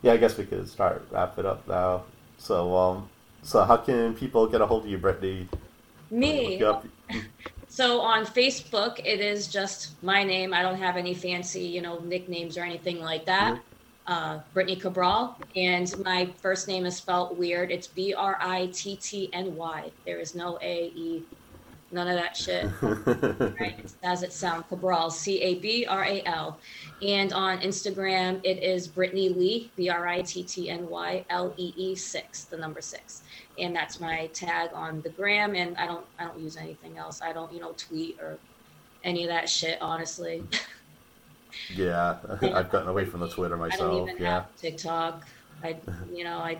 Yeah, 0.03 0.15
I 0.15 0.17
guess 0.17 0.37
we 0.37 0.45
could 0.45 0.69
start 0.69 1.07
wrap 1.11 1.38
it 1.38 1.47
up 1.47 1.67
now. 1.69 2.05
So, 2.38 2.77
um, 2.77 3.09
so 3.43 3.62
how 3.62 3.77
can 3.77 4.15
people 4.15 4.49
get 4.49 4.61
a 4.61 4.67
hold 4.67 4.85
of 4.85 4.91
you, 4.91 4.99
Brittny? 4.99 5.47
me. 6.11 6.62
So 7.69 8.03
on 8.03 8.27
Facebook, 8.27 8.99
it 8.99 9.21
is 9.21 9.49
just 9.49 10.03
my 10.03 10.23
name. 10.25 10.53
I 10.53 10.61
don't 10.61 10.77
have 10.77 10.99
any 10.99 11.15
fancy, 11.15 11.62
you 11.62 11.81
know, 11.81 12.01
nicknames 12.01 12.59
or 12.59 12.65
anything 12.65 13.01
like 13.01 13.25
that. 13.25 13.62
Uh, 14.07 14.41
Brittny 14.55 14.79
Cabral, 14.79 15.35
and 15.57 15.95
my 16.05 16.29
first 16.43 16.69
name 16.69 16.85
is 16.85 16.97
spelled 16.97 17.38
weird. 17.38 17.71
It's 17.71 17.87
B 17.87 18.12
R 18.12 18.37
I 18.41 18.67
T 18.75 18.97
T 18.97 19.31
N 19.33 19.57
Y. 19.57 19.91
There 20.05 20.19
is 20.19 20.35
no 20.35 20.59
A 20.61 20.93
E, 20.95 21.23
none 21.92 22.09
of 22.09 22.16
that 22.16 22.37
shit. 22.37 22.66
Right? 23.61 23.76
It's 23.78 23.96
as 24.02 24.22
it 24.22 24.33
sounds, 24.33 24.64
Cabral, 24.68 25.11
C 25.11 25.40
A 25.40 25.55
B 25.57 25.87
R 25.87 26.05
A 26.05 26.22
L. 26.24 26.59
And 27.02 27.33
on 27.33 27.59
Instagram, 27.59 28.40
it 28.44 28.62
is 28.62 28.88
Brittny 28.88 29.35
Lee, 29.37 29.70
B 29.76 29.88
R 29.88 30.07
I 30.07 30.22
T 30.22 30.42
T 30.42 30.70
N 30.70 30.88
Y 30.88 31.24
L 31.31 31.55
E 31.57 31.72
E 31.76 31.94
six, 31.94 32.44
the 32.44 32.57
number 32.57 32.81
six 32.81 33.22
and 33.59 33.74
that's 33.74 34.00
my 34.00 34.26
tag 34.28 34.70
on 34.72 35.00
the 35.02 35.11
gram 35.11 35.55
and 35.55 35.76
i 35.76 35.87
don't 35.87 36.07
i 36.18 36.24
don't 36.24 36.38
use 36.38 36.57
anything 36.57 36.96
else 36.96 37.20
i 37.22 37.33
don't 37.33 37.52
you 37.52 37.61
know 37.61 37.72
tweet 37.76 38.18
or 38.20 38.38
any 39.05 39.24
of 39.24 39.28
that 39.28 39.48
shit 39.48 39.78
honestly 39.83 40.42
yeah, 41.74 42.16
I've 42.40 42.70
gotten 42.70 42.88
away 42.88 43.05
from 43.05 43.20
the 43.20 43.28
Twitter 43.28 43.55
i 43.62 43.68
don't 43.68 43.68
myself. 43.68 44.09
even 44.09 44.22
Yeah. 44.22 44.31
have 44.35 44.57
tiktok 44.57 45.26
i 45.62 45.76
you 46.12 46.24
know 46.24 46.38
i 46.38 46.57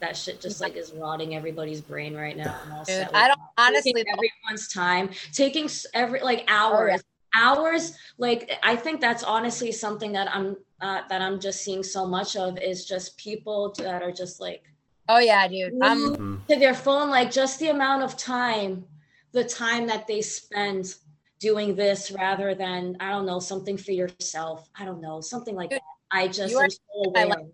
that 0.00 0.16
shit 0.16 0.40
just 0.40 0.60
like 0.60 0.76
is 0.76 0.92
rotting 0.92 1.34
everybody's 1.34 1.80
brain 1.80 2.14
right 2.14 2.36
now 2.36 2.54
I'm 2.64 2.84
dude, 2.84 3.08
I 3.14 3.28
don't 3.28 3.40
honestly. 3.58 3.92
Taking 3.92 4.12
everyone's 4.12 4.68
time 4.68 5.10
taking 5.32 5.68
every 5.94 6.20
like 6.20 6.44
Oh, 6.48 6.54
hours 6.54 7.02
hours 7.36 7.96
like 8.18 8.50
i 8.62 8.74
think 8.74 9.00
that's 9.00 9.22
honestly 9.22 9.70
something 9.70 10.10
that 10.12 10.28
i'm 10.34 10.56
uh, 10.80 11.02
that 11.08 11.20
i'm 11.22 11.38
just 11.38 11.62
seeing 11.62 11.82
so 11.82 12.04
much 12.06 12.34
of 12.36 12.58
is 12.58 12.84
just 12.86 13.16
people 13.18 13.72
that 13.78 14.02
are 14.02 14.12
just 14.12 14.40
like 14.40 14.62
Oh 15.08 15.18
yeah, 15.18 15.48
dude. 15.48 15.72
I'm 15.82 16.14
Mhm. 16.14 16.46
to 16.46 16.56
their 16.56 16.74
phone 16.74 17.10
like 17.10 17.32
just 17.32 17.58
the 17.58 17.68
amount 17.68 18.04
of 18.04 18.16
time 18.16 18.84
the 19.32 19.42
time 19.42 19.88
that 19.88 20.06
they 20.06 20.22
spend 20.22 20.94
doing 21.40 21.74
this 21.74 22.12
rather 22.12 22.54
than 22.54 22.96
I 23.00 23.10
don't 23.10 23.26
know 23.26 23.40
something 23.40 23.76
for 23.76 23.90
yourself. 23.90 24.68
I 24.78 24.84
don't 24.84 25.00
know 25.00 25.20
something 25.20 25.56
like 25.56 25.70
that. 25.70 25.82
I 26.12 26.28
just 26.28 26.52
You 26.52 26.58
are- 26.58 26.70
so 26.70 26.78
aware. 27.06 27.26
like- 27.26 27.46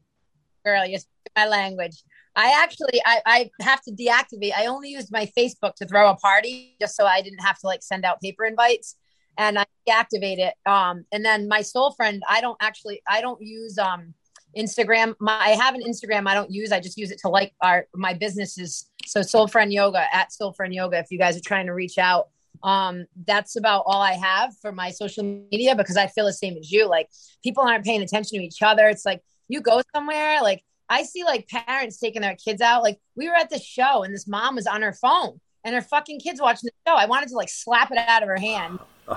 Girl, 0.67 0.85
you're 0.85 1.01
my 1.35 1.47
language. 1.47 2.03
I 2.37 2.63
actually, 2.63 3.01
I, 3.05 3.21
I 3.27 3.51
have 3.63 3.81
to 3.83 3.93
deactivate. 3.93 4.53
I 4.55 4.67
only 4.67 4.91
used 4.91 5.11
my 5.11 5.29
Facebook 5.37 5.75
to 5.77 5.87
throw 5.87 6.11
a 6.11 6.17
party 6.17 6.77
just 6.79 6.95
so 6.95 7.07
I 7.07 7.23
didn't 7.23 7.41
have 7.41 7.59
to 7.61 7.67
like 7.67 7.83
send 7.83 8.05
out 8.05 8.21
paper 8.21 8.45
invites, 8.45 8.97
and 9.39 9.59
I 9.59 9.65
deactivate 9.89 10.39
it. 10.39 10.55
Um, 10.71 11.05
and 11.13 11.25
then 11.25 11.49
my 11.49 11.63
soul 11.63 11.93
friend, 11.93 12.23
I 12.29 12.43
don't 12.43 12.59
actually, 12.61 13.03
I 13.09 13.21
don't 13.23 13.41
use 13.41 13.79
um 13.79 14.15
Instagram. 14.57 15.15
My, 15.21 15.39
I 15.39 15.51
have 15.51 15.75
an 15.75 15.83
Instagram 15.83 16.27
I 16.27 16.35
don't 16.35 16.51
use. 16.51 16.73
I 16.73 16.81
just 16.81 16.97
use 16.97 17.11
it 17.11 17.19
to 17.21 17.29
like 17.29 17.55
our 17.63 17.87
my 17.95 18.15
businesses. 18.15 18.91
So 19.07 19.23
Soul 19.23 19.47
Friend 19.47 19.73
Yoga 19.73 20.07
at 20.15 20.33
Soul 20.33 20.53
Friend 20.53 20.73
Yoga. 20.73 20.99
If 20.99 21.07
you 21.11 21.19
guys 21.19 21.37
are 21.37 21.43
trying 21.45 21.67
to 21.67 21.73
reach 21.73 21.99
out, 21.99 22.29
um, 22.63 23.07
that's 23.27 23.57
about 23.57 23.85
all 23.87 24.01
I 24.01 24.13
have 24.13 24.55
for 24.61 24.73
my 24.73 24.91
social 24.91 25.25
media 25.25 25.75
because 25.77 25.97
I 25.97 26.07
feel 26.07 26.27
the 26.27 26.33
same 26.33 26.57
as 26.59 26.71
you. 26.71 26.87
Like 26.87 27.09
people 27.43 27.65
aren't 27.65 27.85
paying 27.85 28.03
attention 28.03 28.39
to 28.39 28.45
each 28.45 28.63
other. 28.63 28.89
It's 28.89 29.05
like 29.05 29.23
you 29.49 29.61
go 29.61 29.83
somewhere, 29.95 30.43
like 30.43 30.65
I 30.89 31.03
see 31.03 31.25
like 31.25 31.49
parents 31.49 31.99
taking 31.99 32.23
their 32.23 32.37
kids 32.37 32.61
out. 32.61 32.83
Like 32.83 32.99
we 33.17 33.29
were 33.29 33.35
at 33.35 33.51
the 33.51 33.59
show 33.59 34.03
and 34.03 34.15
this 34.15 34.27
mom 34.29 34.55
was 34.57 34.67
on 34.67 34.83
her 34.83 34.93
phone 34.93 35.41
and 35.65 35.75
her 35.75 35.83
fucking 35.83 36.21
kids 36.21 36.41
watching 36.41 36.69
the 36.69 36.91
show. 36.91 36.97
I 36.97 37.07
wanted 37.07 37.29
to 37.31 37.37
like 37.37 37.49
slap 37.49 37.91
it 37.91 37.99
out 37.99 38.23
of 38.23 38.29
her 38.29 38.37
hand. 38.39 38.79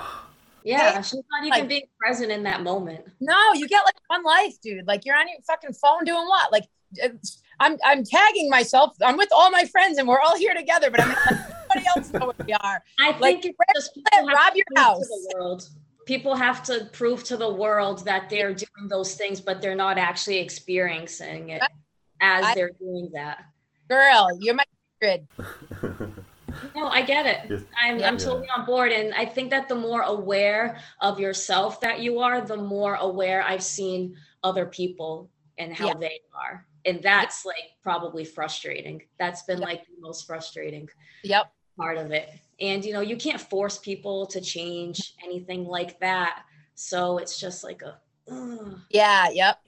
yeah, 0.64 1.02
she's 1.02 1.22
not 1.32 1.42
even 1.46 1.50
like- 1.60 1.68
being 1.70 1.84
present 2.00 2.32
in 2.32 2.44
that 2.44 2.64
moment. 2.64 3.06
No, 3.20 3.54
you 3.54 3.68
get 3.68 3.84
like 3.86 3.96
one 4.08 4.24
life, 4.24 4.56
dude. 4.62 4.88
Like 4.88 5.06
you're 5.06 5.16
on 5.16 5.28
your 5.28 5.38
fucking 5.48 5.74
phone 5.74 6.04
doing 6.06 6.26
what? 6.28 6.52
Like 6.52 6.66
uh, 7.04 7.10
I'm 7.60 7.78
I'm 7.86 8.04
tagging 8.04 8.50
myself. 8.50 8.96
I'm 9.04 9.18
with 9.18 9.30
all 9.32 9.52
my 9.52 9.66
friends 9.66 9.98
and 9.98 10.08
we're 10.08 10.20
all 10.20 10.38
here 10.38 10.54
together, 10.54 10.90
but 10.90 11.02
I'm 11.02 11.12
everybody 11.12 11.86
else 11.96 12.12
know 12.14 12.26
where 12.28 12.46
we 12.48 12.54
are. 12.54 12.84
I 13.00 13.12
Like, 13.20 13.42
think 13.42 13.46
it's 13.46 13.58
Brett 13.58 13.76
just 13.76 13.94
Pitt, 13.96 14.26
rob 14.26 14.54
your 14.56 14.66
house. 14.76 15.00
to 15.00 15.06
the 15.08 15.34
world. 15.38 15.70
People 16.10 16.34
have 16.36 16.64
to 16.64 16.90
prove 16.92 17.24
to 17.26 17.38
the 17.38 17.54
world 17.54 18.04
that 18.06 18.32
they're 18.32 18.52
doing 18.52 18.88
those 18.88 19.14
things, 19.14 19.40
but 19.40 19.62
they're 19.62 19.76
not 19.76 20.00
actually 20.00 20.40
experiencing 20.40 21.50
it 21.50 21.62
as 22.20 22.46
I- 22.46 22.56
they're 22.56 22.72
doing 22.80 23.12
that. 23.14 23.46
Girl, 23.88 24.28
you're 24.42 24.56
my 24.56 24.64
grid. 25.00 25.28
No, 26.76 26.88
I 26.88 27.04
get 27.04 27.26
it. 27.28 27.62
I'm, 27.82 28.00
Yeah. 28.00 28.08
I'm 28.08 28.18
totally 28.18 28.50
on 28.50 28.66
board. 28.66 28.92
And 28.92 29.14
I 29.14 29.24
think 29.24 29.52
that 29.52 29.70
the 29.70 29.76
more 29.76 30.02
aware 30.02 30.80
of 31.00 31.20
yourself 31.20 31.80
that 31.82 32.00
you 32.00 32.20
are, 32.20 32.42
the 32.42 32.58
more 32.58 32.96
aware 32.96 33.44
I've 33.44 33.64
seen 33.64 34.18
other 34.44 34.66
people 34.66 35.30
and 35.60 35.72
how 35.74 35.90
Yeah. 35.90 35.94
they 36.00 36.20
are. 36.34 36.66
And 36.86 37.04
that's 37.04 37.46
like 37.46 37.66
probably 37.84 38.26
frustrating. 38.26 39.04
That's 39.20 39.44
been 39.44 39.60
Yeah. 39.60 39.66
like 39.68 39.86
the 39.86 40.02
most 40.02 40.26
frustrating 40.26 40.90
Yep. 41.24 41.52
part 41.78 41.98
of 41.98 42.12
it. 42.12 42.28
And 42.62 42.84
you 42.84 42.94
know, 42.94 43.02
you 43.02 43.16
can't 43.16 43.40
force 43.40 43.78
people 43.78 44.26
to 44.28 44.42
change 44.42 45.14
anything 45.24 45.66
like 45.66 46.00
that. 46.00 46.44
So 46.76 47.18
it's 47.18 47.40
just 47.40 47.64
like 47.64 47.82
a 47.82 48.00
ugh, 48.32 48.80
Yeah, 48.90 49.30
yep. 49.30 49.60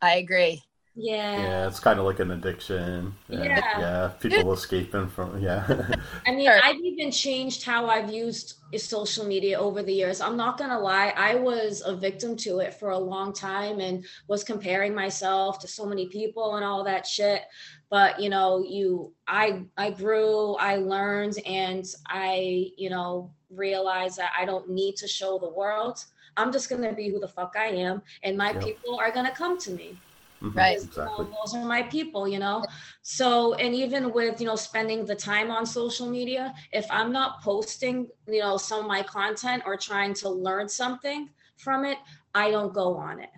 I 0.00 0.16
agree. 0.16 0.62
Yeah. 0.94 1.36
yeah, 1.36 1.66
it's 1.68 1.80
kind 1.80 1.98
of 1.98 2.04
like 2.04 2.20
an 2.20 2.30
addiction. 2.30 3.16
And, 3.30 3.44
Yeah. 3.44 3.60
yeah, 3.74 4.08
people 4.20 4.52
escaping 4.52 5.08
from 5.08 5.40
yeah. 5.40 5.96
I 6.26 6.32
mean, 6.32 6.52
Sure. 6.52 6.60
I've 6.62 6.76
even 6.84 7.10
changed 7.10 7.64
how 7.64 7.86
I've 7.86 8.10
used 8.12 8.54
social 8.76 9.26
media 9.26 9.58
over 9.58 9.82
the 9.82 9.92
years. 9.92 10.20
I'm 10.20 10.36
not 10.36 10.56
gonna 10.58 10.78
lie, 10.78 11.12
I 11.16 11.34
was 11.34 11.82
a 11.84 11.96
victim 11.96 12.36
to 12.38 12.58
it 12.60 12.74
for 12.74 12.90
a 12.90 12.98
long 12.98 13.32
time 13.32 13.80
and 13.80 14.04
was 14.28 14.44
comparing 14.44 14.94
myself 14.94 15.58
to 15.60 15.68
so 15.68 15.84
many 15.84 16.08
people 16.08 16.56
and 16.56 16.64
all 16.64 16.84
that 16.84 17.06
shit. 17.06 17.42
But 17.90 18.20
you 18.20 18.30
know, 18.30 18.62
you 18.66 19.12
I 19.26 19.64
I 19.76 19.90
grew, 19.90 20.54
I 20.56 20.76
learned, 20.76 21.34
and 21.44 21.84
I, 22.08 22.70
you 22.76 22.88
know, 22.90 23.34
realized 23.50 24.16
that 24.18 24.32
I 24.38 24.44
don't 24.44 24.70
need 24.70 24.96
to 24.96 25.08
show 25.08 25.38
the 25.38 25.50
world. 25.50 26.04
I'm 26.36 26.52
just 26.52 26.70
gonna 26.70 26.94
be 26.94 27.10
who 27.10 27.18
the 27.20 27.28
fuck 27.28 27.54
I 27.58 27.66
am, 27.66 28.02
and 28.22 28.36
my 28.38 28.52
Yeah. 28.52 28.60
people 28.60 28.98
are 29.00 29.10
gonna 29.12 29.34
come 29.34 29.58
to 29.58 29.72
me 29.72 30.00
Mhm, 30.42 30.56
Right. 30.56 30.82
Exactly. 30.82 31.26
those 31.40 31.54
are 31.54 31.64
my 31.64 31.82
people 31.84 32.26
you 32.26 32.38
know 32.38 32.64
so 33.02 33.54
and 33.54 33.74
even 33.74 34.12
with 34.12 34.40
you 34.40 34.46
know 34.46 34.56
spending 34.56 35.04
the 35.06 35.14
time 35.14 35.50
on 35.50 35.64
social 35.64 36.08
media 36.08 36.52
if 36.72 36.86
i'm 36.90 37.12
not 37.12 37.40
posting 37.42 38.08
you 38.26 38.40
know 38.40 38.56
some 38.56 38.80
of 38.80 38.86
my 38.86 39.02
content 39.02 39.62
or 39.66 39.76
trying 39.76 40.12
to 40.14 40.28
learn 40.28 40.68
something 40.68 41.28
from 41.58 41.84
it 41.84 41.98
i 42.34 42.50
don't 42.50 42.72
go 42.74 42.96
on 42.96 43.20
it 43.20 43.30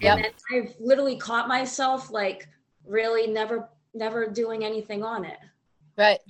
Yep. 0.00 0.18
and 0.18 0.26
i've 0.52 0.74
literally 0.80 1.16
caught 1.16 1.46
myself 1.46 2.10
like 2.10 2.48
really 2.84 3.26
never 3.28 3.68
never 3.94 4.26
doing 4.28 4.64
anything 4.64 5.02
on 5.04 5.24
it 5.24 5.38
Right. 5.96 6.20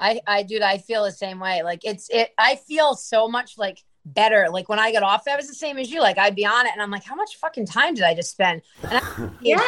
I 0.00 0.20
I 0.26 0.42
dude, 0.42 0.62
I 0.62 0.78
feel 0.78 1.04
the 1.04 1.12
same 1.12 1.40
way. 1.40 1.62
Like 1.62 1.80
it's 1.84 2.08
it 2.10 2.30
I 2.38 2.56
feel 2.56 2.94
so 2.94 3.28
much 3.28 3.58
like 3.58 3.82
better. 4.14 4.48
Like 4.50 4.68
when 4.68 4.78
I 4.78 4.92
got 4.92 5.02
off, 5.02 5.24
that 5.24 5.36
was 5.36 5.48
the 5.48 5.54
same 5.54 5.78
as 5.78 5.90
you. 5.90 6.00
Like 6.00 6.18
I'd 6.18 6.34
be 6.34 6.46
on 6.46 6.66
it 6.66 6.72
and 6.72 6.82
I'm 6.82 6.90
like, 6.90 7.04
how 7.04 7.14
much 7.14 7.36
fucking 7.36 7.66
time 7.66 7.94
did 7.94 8.04
I 8.04 8.14
just 8.14 8.30
spend? 8.30 8.62
And 8.90 9.00
I, 9.02 9.30
yeah 9.40 9.58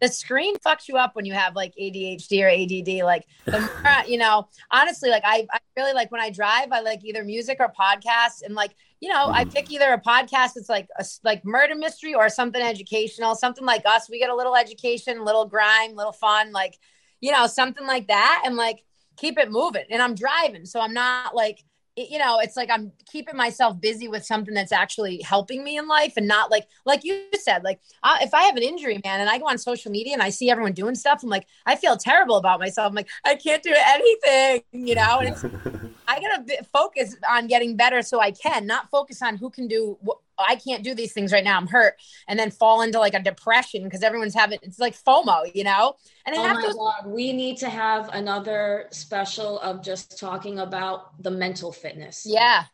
the 0.00 0.08
screen 0.08 0.56
fucks 0.56 0.88
you 0.88 0.96
up 0.96 1.14
when 1.14 1.24
you 1.24 1.32
have 1.32 1.54
like 1.54 1.72
ADHD 1.80 2.42
or 2.42 2.48
ADD. 2.48 3.04
Like 3.04 3.24
the 3.44 3.60
more, 3.60 4.04
you 4.08 4.18
know, 4.18 4.48
honestly, 4.72 5.10
like 5.10 5.22
I, 5.24 5.46
I 5.52 5.58
really 5.76 5.92
like 5.92 6.10
when 6.10 6.20
I 6.20 6.28
drive, 6.28 6.72
I 6.72 6.80
like 6.80 7.04
either 7.04 7.22
music 7.22 7.58
or 7.60 7.72
podcasts, 7.72 8.42
and 8.44 8.56
like 8.56 8.74
you 9.00 9.08
know, 9.08 9.30
I 9.32 9.44
Mhm. 9.44 9.54
pick 9.54 9.70
either 9.70 9.92
a 9.92 10.00
podcast 10.00 10.54
that's 10.54 10.68
like 10.68 10.88
a 10.98 11.04
like 11.22 11.44
murder 11.44 11.76
mystery 11.76 12.14
or 12.14 12.28
something 12.28 12.60
educational, 12.60 13.36
something 13.36 13.64
like 13.64 13.82
us. 13.86 14.10
We 14.10 14.18
get 14.18 14.28
a 14.28 14.34
little 14.34 14.56
education, 14.56 15.24
little 15.24 15.46
grime, 15.46 15.94
little 15.94 16.12
fun, 16.12 16.50
like 16.50 16.76
you 17.20 17.30
know, 17.30 17.46
something 17.46 17.86
like 17.86 18.08
that, 18.08 18.42
and 18.44 18.56
like 18.56 18.82
keep 19.16 19.38
it 19.38 19.52
moving. 19.52 19.84
And 19.88 20.02
I'm 20.02 20.16
driving, 20.16 20.66
so 20.66 20.80
I'm 20.80 20.94
not 20.94 21.32
like 21.32 21.62
you 21.96 22.18
know, 22.18 22.38
it's 22.38 22.56
like 22.56 22.70
I'm 22.70 22.92
keeping 23.10 23.36
myself 23.36 23.80
busy 23.80 24.08
with 24.08 24.24
something 24.24 24.54
that's 24.54 24.72
actually 24.72 25.20
helping 25.20 25.62
me 25.62 25.76
in 25.76 25.86
life 25.86 26.14
and 26.16 26.26
not 26.26 26.50
like, 26.50 26.66
like 26.86 27.04
you 27.04 27.24
said, 27.34 27.62
like 27.64 27.80
I, 28.02 28.20
if 28.22 28.32
I 28.32 28.44
have 28.44 28.56
an 28.56 28.62
injury, 28.62 29.00
man, 29.04 29.20
and 29.20 29.28
I 29.28 29.38
go 29.38 29.46
on 29.46 29.58
social 29.58 29.90
media 29.90 30.14
and 30.14 30.22
I 30.22 30.30
see 30.30 30.50
everyone 30.50 30.72
doing 30.72 30.94
stuff, 30.94 31.22
I'm 31.22 31.28
like, 31.28 31.46
I 31.66 31.76
feel 31.76 31.96
terrible 31.96 32.36
about 32.36 32.60
myself. 32.60 32.88
I'm 32.88 32.94
like, 32.94 33.08
I 33.24 33.34
can't 33.34 33.62
do 33.62 33.74
anything, 33.76 34.62
you 34.72 34.94
know, 34.94 35.18
and 35.20 35.28
it's, 35.28 35.44
I 36.12 36.20
gotta 36.20 36.42
be, 36.42 36.56
focus 36.72 37.16
on 37.28 37.46
getting 37.46 37.76
better 37.76 38.02
so 38.02 38.20
I 38.20 38.30
can, 38.32 38.66
not 38.66 38.90
focus 38.90 39.22
on 39.22 39.36
who 39.36 39.48
can 39.50 39.66
do. 39.66 39.98
wh- 40.06 40.20
I 40.38 40.56
can't 40.56 40.82
do 40.82 40.94
these 40.94 41.12
things 41.12 41.32
right 41.32 41.44
now. 41.44 41.56
I'm 41.56 41.66
hurt, 41.68 41.94
and 42.28 42.38
then 42.38 42.50
fall 42.50 42.82
into 42.82 42.98
like 42.98 43.14
a 43.14 43.22
depression 43.22 43.84
because 43.84 44.02
everyone's 44.02 44.34
having. 44.34 44.58
It's 44.62 44.78
like 44.78 44.94
FOMO, 44.94 45.50
you 45.54 45.64
know. 45.64 45.94
And 46.26 46.34
I 46.36 46.38
oh 46.38 46.42
have 46.42 46.56
my 46.56 46.62
those. 46.62 46.74
god 46.74 47.06
we 47.06 47.32
need 47.32 47.56
to 47.58 47.68
have 47.68 48.08
another 48.12 48.88
special 48.90 49.58
of 49.60 49.82
just 49.82 50.18
talking 50.18 50.58
about 50.58 51.22
the 51.22 51.30
mental 51.30 51.72
fitness 51.72 52.26
Yeah, 52.28 52.64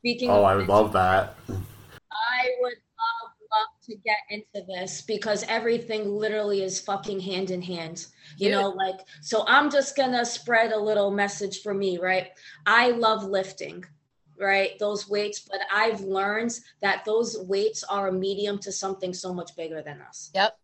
speaking 0.00 0.30
oh, 0.30 0.38
of 0.40 0.44
I 0.44 0.56
would 0.56 0.68
love 0.68 0.92
that. 0.92 1.36
I 1.48 2.48
would 2.60 2.72
love, 2.72 2.72
love 2.72 2.87
to 3.88 3.96
get 3.96 4.18
into 4.30 4.66
this 4.66 5.02
because 5.02 5.44
everything 5.48 6.08
literally 6.08 6.62
is 6.62 6.80
fucking 6.80 7.20
hand 7.20 7.50
in 7.50 7.62
hand. 7.62 8.06
You 8.36 8.48
Dude. 8.48 8.52
know, 8.52 8.68
like, 8.70 8.96
so 9.22 9.44
I'm 9.46 9.70
just 9.70 9.96
gonna 9.96 10.24
spread 10.24 10.72
a 10.72 10.78
little 10.78 11.10
message 11.10 11.62
for 11.62 11.74
me, 11.74 11.98
right? 11.98 12.28
I 12.66 12.90
love 12.90 13.24
lifting, 13.24 13.84
right? 14.38 14.78
Those 14.78 15.08
weights, 15.08 15.40
but 15.40 15.60
I've 15.72 16.00
learned 16.00 16.58
that 16.82 17.04
those 17.04 17.38
weights 17.38 17.84
are 17.84 18.08
a 18.08 18.12
medium 18.12 18.58
to 18.60 18.72
something 18.72 19.14
so 19.14 19.32
much 19.32 19.56
bigger 19.56 19.82
than 19.82 20.00
us. 20.02 20.30
Yep. 20.34 20.58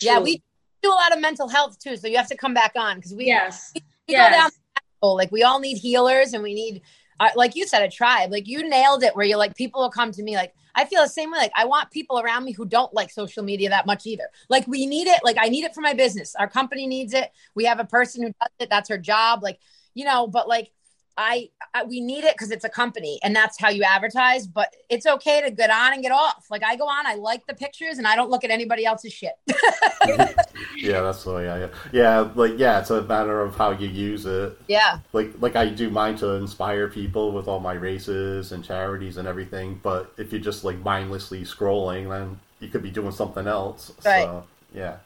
yeah. 0.00 0.18
We 0.18 0.42
do 0.82 0.90
a 0.90 0.94
lot 0.94 1.12
of 1.12 1.20
mental 1.20 1.48
health 1.48 1.78
too, 1.78 1.96
so 1.96 2.08
you 2.08 2.16
have 2.16 2.28
to 2.28 2.36
come 2.36 2.54
back 2.54 2.72
on 2.76 2.96
because 2.96 3.14
we 3.14 3.26
yes, 3.26 3.72
we 3.74 4.14
go 4.14 4.18
down 4.18 4.32
yes. 4.32 4.58
Like 5.02 5.30
we 5.30 5.42
all 5.42 5.60
need 5.60 5.76
healers 5.76 6.32
and 6.32 6.42
we 6.42 6.54
need 6.54 6.82
uh, 7.20 7.28
like 7.36 7.54
you 7.54 7.66
said 7.66 7.82
a 7.82 7.88
tribe 7.88 8.30
like 8.30 8.48
you 8.48 8.68
nailed 8.68 9.02
it 9.02 9.14
where 9.14 9.24
you're 9.24 9.38
like 9.38 9.54
people 9.54 9.80
will 9.80 9.90
come 9.90 10.10
to 10.10 10.22
me 10.22 10.34
like 10.34 10.52
i 10.76 10.84
feel 10.84 11.02
the 11.02 11.08
same 11.08 11.30
way 11.30 11.38
like 11.38 11.52
i 11.56 11.64
want 11.64 11.90
people 11.90 12.20
around 12.20 12.44
me 12.44 12.52
who 12.52 12.64
don't 12.64 12.94
like 12.94 13.10
social 13.10 13.42
media 13.42 13.68
that 13.70 13.86
much 13.86 14.06
either. 14.06 14.28
Like 14.48 14.66
we 14.68 14.86
need 14.86 15.08
it 15.08 15.20
like 15.24 15.36
i 15.40 15.48
need 15.48 15.64
it 15.64 15.74
for 15.74 15.80
my 15.80 15.94
business. 15.94 16.34
Our 16.36 16.48
company 16.48 16.86
needs 16.86 17.14
it. 17.14 17.30
We 17.54 17.64
have 17.64 17.80
a 17.80 17.84
person 17.84 18.22
who 18.22 18.28
does 18.28 18.50
it. 18.60 18.70
That's 18.70 18.88
her 18.88 18.98
job 18.98 19.42
like 19.42 19.58
you 19.94 20.04
know 20.04 20.26
but 20.28 20.48
like 20.48 20.70
I, 21.16 21.48
I 21.74 21.84
we 21.84 22.00
need 22.00 22.24
it 22.24 22.34
because 22.34 22.50
it's 22.50 22.64
a 22.64 22.68
company 22.68 23.18
and 23.22 23.34
that's 23.34 23.58
how 23.58 23.68
you 23.68 23.82
advertise 23.82 24.46
but 24.46 24.74
it's 24.88 25.06
okay 25.06 25.40
to 25.40 25.50
get 25.50 25.70
on 25.70 25.94
and 25.94 26.02
get 26.02 26.12
off 26.12 26.46
like 26.50 26.62
i 26.64 26.76
go 26.76 26.84
on 26.84 27.06
i 27.06 27.14
like 27.14 27.46
the 27.46 27.54
pictures 27.54 27.98
and 27.98 28.06
i 28.06 28.14
don't 28.14 28.30
look 28.30 28.44
at 28.44 28.50
anybody 28.50 28.84
else's 28.84 29.12
shit 29.12 29.34
Yeah, 30.76 31.00
that's 31.02 31.24
the 31.24 31.32
way 31.32 31.50
I. 31.50 31.68
Yeah, 31.92 32.30
like 32.34 32.58
yeah, 32.58 32.80
it's 32.80 32.90
a 32.90 33.02
matter 33.02 33.40
of 33.40 33.56
how 33.56 33.70
you 33.70 33.88
use 33.88 34.26
it. 34.26 34.58
yeah 34.68 35.00
Like 35.12 35.32
like 35.40 35.56
I 35.56 35.68
do 35.68 35.90
mine 35.90 36.16
to 36.16 36.30
inspire 36.34 36.88
people 36.88 37.32
with 37.32 37.48
all 37.48 37.60
my 37.60 37.74
races 37.74 38.52
and 38.52 38.64
charities 38.64 39.16
and 39.16 39.26
everything. 39.26 39.80
But 39.82 40.12
if 40.16 40.32
you're 40.32 40.40
just 40.40 40.64
like 40.64 40.78
mindlessly 40.78 41.42
scrolling, 41.42 42.08
then 42.08 42.38
you 42.60 42.68
could 42.68 42.82
be 42.82 42.90
doing 42.90 43.12
something 43.12 43.46
else. 43.46 43.92
Right. 44.04 44.24
So 44.24 44.44
yeah. 44.74 44.96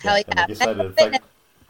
Hell 0.00 0.18
yeah. 0.18 0.46
Said, 0.52 0.76
Mental 0.76 0.86
it's 0.86 1.00
like, 1.00 1.12
fitness, 1.12 1.22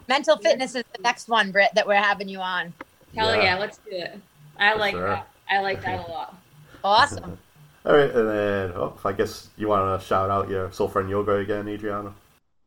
mental 0.09 0.37
fitness 0.37 0.75
is 0.75 0.85
the 0.95 1.03
next 1.03 1.29
one 1.29 1.51
britt 1.51 1.71
that 1.75 1.87
we're 1.87 1.95
having 1.95 2.29
you 2.29 2.41
on 2.41 2.73
Hell 3.15 3.35
Yeah. 3.37 3.43
yeah. 3.43 3.59
let's 3.59 3.79
do 3.79 3.91
it. 3.93 4.21
I 4.59 4.73
For 4.73 4.79
like 4.79 4.95
sure. 4.95 5.09
that. 5.09 5.29
I 5.51 5.61
like 5.61 5.83
that 5.83 6.07
a 6.07 6.11
lot. 6.11 6.37
awesome 6.85 7.39
all 7.89 7.97
right, 7.97 8.11
and 8.11 8.29
then 8.29 8.73
oh, 8.77 8.99
I 9.05 9.13
guess 9.13 9.49
you 9.57 9.69
want 9.69 9.99
to 9.99 10.07
shout 10.07 10.29
out 10.29 10.51
your 10.51 10.71
soul 10.73 10.89
friend 10.89 11.09
yoga 11.09 11.37
again, 11.37 11.67
Adriana. 11.69 12.13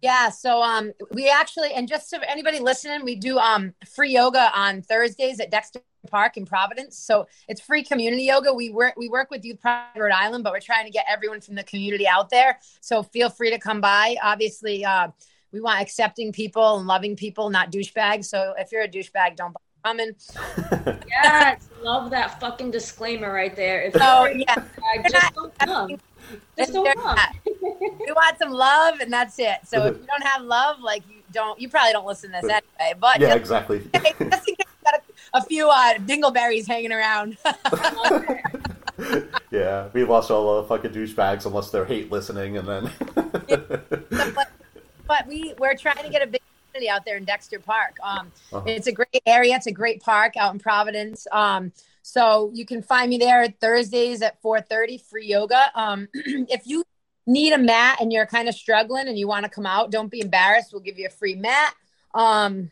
Yeah, 0.02 0.30
so 0.30 0.64
um 0.64 0.94
we 1.12 1.30
actually 1.30 1.74
and 1.74 1.88
just 1.88 2.10
so 2.10 2.18
anybody 2.28 2.60
listening, 2.60 3.04
we 3.06 3.16
do 3.16 3.38
um 3.38 3.76
free 3.88 4.14
yoga 4.14 4.50
on 4.58 4.82
Thursdays 4.82 5.40
at 5.40 5.52
Dexter 5.52 5.82
Park 6.10 6.38
in 6.38 6.46
Providence. 6.48 6.98
So 6.98 7.28
it's 7.48 7.62
free 7.62 7.84
community 7.84 8.24
yoga. 8.24 8.52
We 8.52 8.72
work 8.72 8.96
we 8.98 9.10
work 9.10 9.30
with 9.30 9.46
Youth 9.46 9.62
Pride 9.62 9.90
Rhode 9.96 10.12
Island, 10.12 10.44
but 10.44 10.54
we're 10.54 10.60
trying 10.60 10.86
to 10.86 10.92
get 10.92 11.06
everyone 11.08 11.40
from 11.40 11.54
the 11.54 11.64
community 11.64 12.08
out 12.08 12.32
there. 12.32 12.58
So 12.80 13.04
feel 13.04 13.30
free 13.30 13.52
to 13.52 13.60
come 13.60 13.80
by. 13.80 14.16
Obviously, 14.24 14.84
uh 14.84 15.10
we 15.52 15.62
want 15.62 15.82
accepting 15.82 16.32
people 16.32 16.78
and 16.80 16.88
loving 16.88 17.16
people, 17.16 17.52
not 17.52 17.72
douchebags. 17.72 18.26
So 18.26 18.56
if 18.58 18.72
you're 18.72 18.84
a 18.84 18.88
douchebag, 18.88 19.36
don't 19.36 19.54
bother 19.54 19.60
coming. 19.84 20.16
Yes, 21.08 21.70
love 21.82 22.12
that 22.12 22.40
fucking 22.40 22.72
disclaimer 22.72 23.32
right 23.32 23.56
there. 23.56 23.82
If 23.84 23.94
So 23.94 24.26
you're 24.26 24.38
yeah, 24.38 24.56
a 24.56 24.62
douchebag, 24.62 25.12
just 25.12 25.34
don't 25.34 25.60
come. 25.60 26.00
Just 26.58 26.74
don't 26.74 26.98
come. 26.98 27.18
we 27.46 28.12
want 28.12 28.38
some 28.38 28.52
love 28.52 29.00
and 29.00 29.12
that's 29.12 29.38
it. 29.40 29.60
So 29.66 29.86
if 29.86 29.98
you 29.98 30.06
don't 30.06 30.24
have 30.24 30.44
love, 30.44 30.80
like 30.80 31.04
you 31.10 31.18
don't 31.32 31.60
you 31.60 31.70
probably 31.70 31.94
don't 31.94 32.06
listen 32.06 32.32
to 32.32 32.42
this 32.42 32.50
anyway. 32.50 32.98
But 33.00 33.20
Yeah, 33.20 33.30
just, 33.30 33.38
exactly. 33.38 33.80
just 33.94 34.06
in 34.06 34.30
case 34.30 34.44
you 34.48 34.56
got 34.84 34.96
a, 34.96 35.38
a 35.38 35.44
few 35.44 35.70
uh 35.70 35.96
dingleberries 35.96 36.68
hanging 36.68 36.92
around. 36.92 37.38
yeah, 39.52 39.90
we 39.94 40.04
lost 40.04 40.32
all 40.32 40.62
the 40.62 40.68
fucking 40.68 40.92
douchebags 40.92 41.46
unless 41.46 41.72
they're 41.72 41.86
hate 41.86 42.12
listening, 42.12 42.58
and 42.58 42.68
then. 42.68 42.92
but, 44.36 44.52
but 45.08 45.28
we 45.28 45.54
we're 45.58 45.76
trying 45.76 46.04
to 46.04 46.10
get 46.10 46.22
a 46.22 46.28
big 46.28 46.42
community 46.72 46.90
out 46.90 47.06
there 47.06 47.18
in 47.18 47.26
Dexter 47.26 47.60
Park. 47.60 47.98
Um, 48.04 48.32
Uh-huh. 48.52 48.64
it's 48.66 48.88
a 48.88 48.92
great 48.92 49.22
area. 49.26 49.56
It's 49.56 49.68
a 49.68 49.72
great 49.72 50.02
park 50.02 50.38
out 50.38 50.54
in 50.54 50.60
Providence. 50.60 51.28
Um, 51.32 51.72
so 52.02 52.52
you 52.54 52.66
can 52.66 52.82
find 52.82 53.10
me 53.10 53.18
there 53.18 53.48
Thursdays 53.60 54.22
at 54.22 54.42
4:30 54.42 54.98
free 54.98 55.28
yoga. 55.28 55.72
Um, 55.76 56.08
if 56.14 56.66
you 56.66 56.84
need 57.28 57.54
a 57.54 57.58
mat 57.58 57.98
and 58.02 58.12
you're 58.12 58.26
kind 58.26 58.50
of 58.50 58.56
struggling 58.56 59.08
and 59.08 59.18
you 59.18 59.28
want 59.28 59.44
to 59.44 59.50
come 59.50 59.66
out, 59.66 59.92
don't 59.92 60.10
be 60.10 60.22
embarrassed. 60.22 60.74
We'll 60.74 60.82
give 60.82 60.98
you 60.98 61.08
a 61.08 61.12
free 61.12 61.36
mat. 61.36 61.76
Um, 62.14 62.72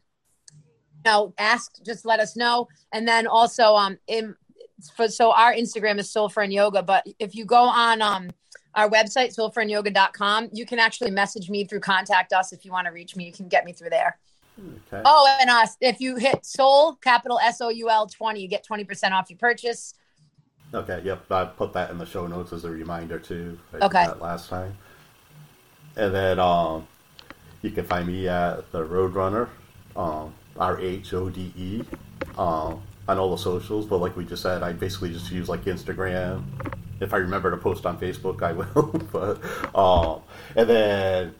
you 1.05 1.11
know, 1.11 1.33
ask, 1.37 1.81
just 1.85 2.05
let 2.05 2.19
us 2.19 2.35
know. 2.35 2.67
And 2.91 3.07
then 3.07 3.27
also, 3.27 3.75
um, 3.75 3.97
in 4.07 4.35
for 4.95 5.07
so 5.09 5.31
our 5.31 5.53
Instagram 5.53 5.99
is 5.99 6.09
Soul 6.11 6.29
Friend 6.29 6.51
Yoga, 6.51 6.81
but 6.81 7.05
if 7.19 7.35
you 7.35 7.45
go 7.45 7.63
on 7.63 8.01
um 8.01 8.29
our 8.75 8.89
website, 8.89 9.35
soulfriendyoga.com, 9.35 10.49
you 10.53 10.65
can 10.65 10.79
actually 10.79 11.11
message 11.11 11.49
me 11.49 11.63
through 11.65 11.79
contact 11.79 12.33
us 12.33 12.53
if 12.53 12.65
you 12.65 12.71
want 12.71 12.87
to 12.87 12.91
reach 12.93 13.15
me. 13.15 13.25
You 13.25 13.31
can 13.33 13.47
get 13.47 13.65
me 13.65 13.73
through 13.73 13.89
there. 13.89 14.17
okay. 14.59 15.01
Oh, 15.05 15.37
and 15.41 15.49
uh, 15.49 15.65
if 15.81 15.99
you 15.99 16.15
hit 16.17 16.45
Soul, 16.45 16.95
capital 16.95 17.39
S 17.39 17.61
O 17.61 17.69
U 17.69 17.89
L 17.89 18.07
20, 18.07 18.39
you 18.39 18.47
get 18.47 18.65
20% 18.65 19.11
off 19.11 19.29
your 19.29 19.37
purchase. 19.37 19.93
Okay, 20.73 21.01
yep. 21.03 21.29
I 21.31 21.45
put 21.45 21.73
that 21.73 21.89
in 21.89 21.97
the 21.97 22.05
show 22.05 22.27
notes 22.27 22.53
as 22.53 22.63
a 22.63 22.69
reminder 22.69 23.17
too. 23.19 23.57
I 23.73 23.85
Okay. 23.85 24.07
last 24.19 24.49
time. 24.49 24.77
And 25.95 26.13
then 26.13 26.39
um, 26.39 26.87
you 27.63 27.71
can 27.71 27.85
find 27.85 28.07
me 28.07 28.27
at 28.27 28.71
the 28.71 28.85
Roadrunner, 28.85 29.49
um, 29.95 30.33
R 30.57 30.79
H 30.79 31.13
O 31.13 31.29
D 31.29 31.51
E, 31.57 31.83
um, 32.37 32.83
on 33.07 33.17
all 33.17 33.31
the 33.31 33.37
socials. 33.37 33.87
But 33.87 33.97
like 33.97 34.15
we 34.15 34.25
just 34.25 34.43
said, 34.43 34.61
I 34.61 34.73
basically 34.73 35.11
just 35.11 35.31
use 35.31 35.49
like 35.49 35.65
Instagram. 35.65 36.43
If 36.99 37.13
I 37.13 37.17
remember 37.17 37.51
to 37.51 37.57
post 37.57 37.85
on 37.85 37.97
Facebook, 37.99 38.41
I 38.43 38.53
will. 38.59 38.91
but 39.11 39.75
um, 39.75 40.21
and 40.55 40.69
then 40.69 41.35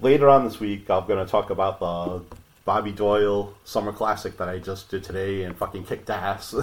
later 0.00 0.28
on 0.28 0.44
this 0.44 0.60
week, 0.60 0.90
I'm 0.90 1.06
going 1.06 1.24
to 1.24 1.30
talk 1.30 1.50
about 1.50 1.80
the 1.80 2.22
Bobby 2.64 2.92
Doyle 2.92 3.54
Summer 3.64 3.92
Classic 3.92 4.36
that 4.38 4.48
I 4.48 4.58
just 4.58 4.88
did 4.90 5.04
today 5.04 5.42
and 5.44 5.56
fucking 5.56 5.84
kicked 5.84 6.10
ass. 6.10 6.54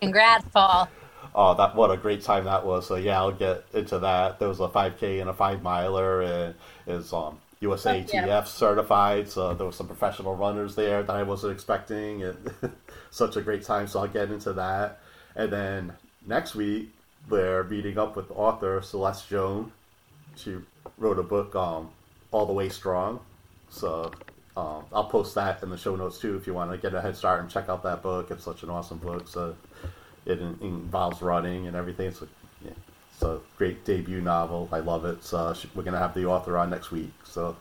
Congrats, 0.00 0.46
Paul. 0.52 0.88
Oh, 1.34 1.54
that 1.54 1.74
what 1.74 1.90
a 1.90 1.96
great 1.96 2.22
time 2.22 2.44
that 2.44 2.64
was! 2.64 2.86
So 2.86 2.94
yeah, 2.96 3.18
I'll 3.18 3.32
get 3.32 3.64
into 3.72 3.98
that. 3.98 4.38
There 4.38 4.48
was 4.48 4.60
a 4.60 4.68
5K 4.68 5.20
and 5.20 5.28
a 5.28 5.32
five 5.34 5.62
miler, 5.62 6.22
and 6.22 6.54
is 6.86 7.12
um 7.12 7.38
USATF 7.60 8.12
Yeah. 8.12 8.44
certified. 8.44 9.28
So 9.28 9.52
there 9.54 9.66
was 9.66 9.74
some 9.76 9.86
professional 9.88 10.36
runners 10.36 10.74
there 10.76 11.02
that 11.02 11.14
I 11.14 11.22
wasn't 11.24 11.52
expecting, 11.52 12.22
and 12.22 12.52
such 13.10 13.36
a 13.36 13.42
great 13.42 13.62
time. 13.64 13.86
So 13.88 14.00
I'll 14.00 14.06
get 14.08 14.30
into 14.30 14.52
that. 14.52 15.00
And 15.34 15.52
then 15.52 15.92
next 16.26 16.54
week 16.54 16.92
they're 17.30 17.64
meeting 17.64 17.98
up 17.98 18.16
with 18.16 18.30
author 18.30 18.82
Celeste 18.82 19.28
Joan. 19.28 19.72
She 20.36 20.56
wrote 20.98 21.18
a 21.18 21.22
book, 21.22 21.54
um, 21.54 21.90
All 22.32 22.46
the 22.46 22.52
Way 22.52 22.68
Strong. 22.68 23.20
So 23.70 24.12
um, 24.56 24.84
I'll 24.92 25.04
post 25.04 25.34
that 25.36 25.62
in 25.62 25.70
the 25.70 25.78
show 25.78 25.96
notes 25.96 26.18
too 26.18 26.36
if 26.36 26.46
you 26.46 26.54
want 26.54 26.70
to 26.70 26.78
get 26.78 26.94
a 26.94 27.00
head 27.00 27.16
start 27.16 27.40
and 27.40 27.50
check 27.50 27.68
out 27.68 27.82
that 27.84 28.02
book. 28.02 28.30
It's 28.30 28.44
such 28.44 28.62
an 28.62 28.70
awesome 28.70 28.98
book. 28.98 29.28
So 29.28 29.56
it 30.26 30.40
in, 30.40 30.58
involves 30.60 31.22
running 31.22 31.66
and 31.66 31.76
everything. 31.76 32.08
It's 32.08 32.22
a, 32.22 32.28
yeah, 32.64 32.72
it's 33.12 33.22
a 33.22 33.40
great 33.56 33.84
debut 33.84 34.20
novel. 34.20 34.68
I 34.70 34.80
love 34.80 35.04
it. 35.04 35.24
So 35.24 35.54
we're 35.74 35.82
gonna 35.82 35.98
have 35.98 36.14
the 36.14 36.26
author 36.26 36.58
on 36.58 36.70
next 36.70 36.90
week. 36.90 37.12
So 37.24 37.56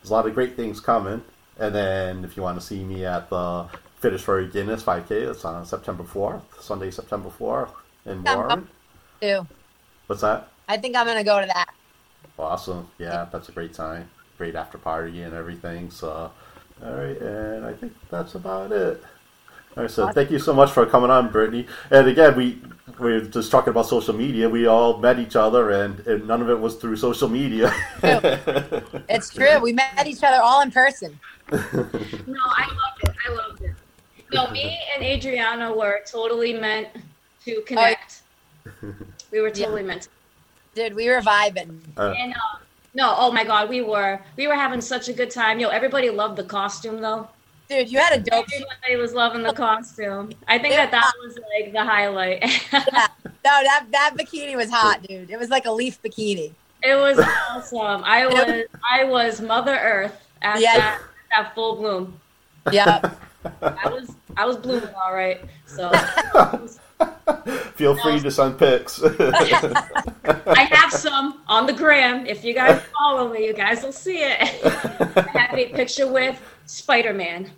there's 0.00 0.10
a 0.10 0.14
lot 0.14 0.26
of 0.26 0.34
great 0.34 0.56
things 0.56 0.80
coming. 0.80 1.22
And 1.58 1.74
then 1.74 2.24
if 2.24 2.36
you 2.36 2.42
want 2.42 2.58
to 2.58 2.66
see 2.66 2.82
me 2.82 3.04
at 3.04 3.28
the 3.28 3.68
Finish 3.96 4.22
for 4.22 4.42
Guinness 4.44 4.82
5K, 4.82 5.10
it's 5.30 5.44
on 5.44 5.64
September 5.66 6.02
4th, 6.02 6.42
Sunday, 6.60 6.90
September 6.90 7.28
4th 7.28 7.70
in 8.06 8.22
Yeah, 8.24 8.36
Warren. 8.36 8.68
Too. 9.20 9.46
What's 10.06 10.22
that? 10.22 10.48
I 10.68 10.76
think 10.76 10.96
I'm 10.96 11.06
going 11.06 11.18
to 11.18 11.24
go 11.24 11.40
to 11.40 11.46
that. 11.46 11.74
Awesome. 12.38 12.88
Yeah, 12.98 13.26
that's 13.30 13.48
a 13.48 13.52
great 13.52 13.72
time. 13.74 14.10
Great 14.38 14.54
after 14.54 14.78
party 14.78 15.22
and 15.22 15.34
everything. 15.34 15.90
So, 15.90 16.30
all 16.84 16.92
right, 16.92 17.16
and 17.20 17.64
I 17.64 17.72
think 17.72 17.92
that's 18.10 18.34
about 18.34 18.72
it. 18.72 19.02
All 19.76 19.84
right, 19.84 19.90
so 19.90 20.10
thank 20.12 20.30
you 20.30 20.38
so 20.38 20.52
much 20.52 20.70
for 20.70 20.84
coming 20.84 21.10
on, 21.10 21.30
Brittny. 21.30 21.66
And 21.90 22.08
again, 22.08 22.36
we 22.36 22.60
we 22.98 23.12
were 23.12 23.20
just 23.20 23.50
talking 23.50 23.70
about 23.70 23.86
social 23.86 24.14
media. 24.14 24.48
We 24.48 24.66
all 24.66 24.98
met 24.98 25.18
each 25.18 25.36
other, 25.36 25.70
and, 25.70 26.00
and 26.06 26.26
none 26.26 26.42
of 26.42 26.50
it 26.50 26.58
was 26.58 26.76
through 26.76 26.96
social 26.96 27.28
media. 27.28 27.72
It's 28.02 29.30
true. 29.34 29.60
We 29.60 29.72
met 29.72 30.06
each 30.06 30.22
other 30.22 30.42
all 30.42 30.60
in 30.62 30.70
person. 30.70 31.18
No, 31.52 32.40
I 32.44 32.66
loved 32.66 33.04
it. 33.04 33.14
I 33.28 33.32
loved 33.34 33.62
it. 33.62 33.74
No, 34.32 34.50
me 34.50 34.78
and 34.94 35.04
Adriana 35.04 35.72
were 35.72 36.00
totally 36.10 36.54
meant 36.54 36.88
to 37.44 37.60
connect. 37.62 38.22
We 39.30 39.40
were 39.40 39.50
totally 39.50 39.82
meant 39.82 40.02
to. 40.02 40.08
Dude, 40.74 40.94
we 40.94 41.08
were 41.08 41.20
vibing. 41.20 41.80
Uh, 41.96 42.14
And 42.18 42.32
uh, 42.32 42.58
no, 42.94 43.14
oh 43.18 43.30
my 43.32 43.44
god, 43.44 43.68
we 43.68 43.80
were 43.82 44.20
we 44.36 44.46
were 44.46 44.54
having 44.54 44.80
such 44.80 45.08
a 45.08 45.12
good 45.12 45.30
time. 45.30 45.58
Yo, 45.60 45.68
everybody 45.68 46.10
loved 46.10 46.36
the 46.36 46.44
costume 46.44 47.00
though. 47.00 47.28
Dude, 47.68 47.90
you 47.90 47.98
had 47.98 48.12
a 48.18 48.20
dope. 48.22 48.46
Everybody 48.52 48.96
was 48.96 49.14
loving 49.14 49.42
the 49.42 49.52
costume. 49.52 50.32
I 50.48 50.58
think 50.58 50.74
that 50.74 50.90
that 50.90 51.12
was 51.24 51.38
like 51.54 51.72
the 51.72 51.84
highlight. 51.84 52.42
No, 53.44 53.50
that 53.64 53.86
that 53.90 54.14
bikini 54.16 54.56
was 54.56 54.70
hot, 54.70 55.02
dude. 55.02 55.30
It 55.30 55.38
was 55.38 55.48
like 55.48 55.66
a 55.66 55.70
leaf 55.72 56.00
bikini. 56.02 56.52
it 56.82 56.94
was 56.94 57.18
awesome. 57.50 58.02
I 58.04 58.26
was 58.26 58.64
I 58.88 59.04
was 59.04 59.40
Mother 59.40 59.76
Earth 59.76 60.14
at 60.42 60.60
Yeah. 60.60 60.76
that, 60.78 61.00
at 61.36 61.54
full 61.54 61.76
bloom. 61.76 62.20
Yeah. 62.70 63.00
I 63.62 63.88
was 63.88 64.14
I 64.36 64.46
was 64.46 64.56
blooming 64.56 64.94
all 65.02 65.12
right. 65.14 65.40
So 65.66 65.90
feel 67.74 67.96
free 67.96 68.20
to 68.20 68.30
send 68.30 68.58
pics. 68.58 69.02
I 70.24 70.68
have 70.70 70.92
some 70.92 71.40
on 71.48 71.66
the 71.66 71.72
gram. 71.72 72.26
If 72.26 72.44
you 72.44 72.54
guys 72.54 72.80
follow 72.98 73.32
me, 73.32 73.46
you 73.46 73.52
guys 73.52 73.82
will 73.82 73.92
see 73.92 74.18
it. 74.18 74.38
I 75.16 75.38
have 75.38 75.58
a 75.58 75.68
picture 75.68 76.10
with 76.10 76.40
Spider 76.66 77.12
Man 77.12 77.50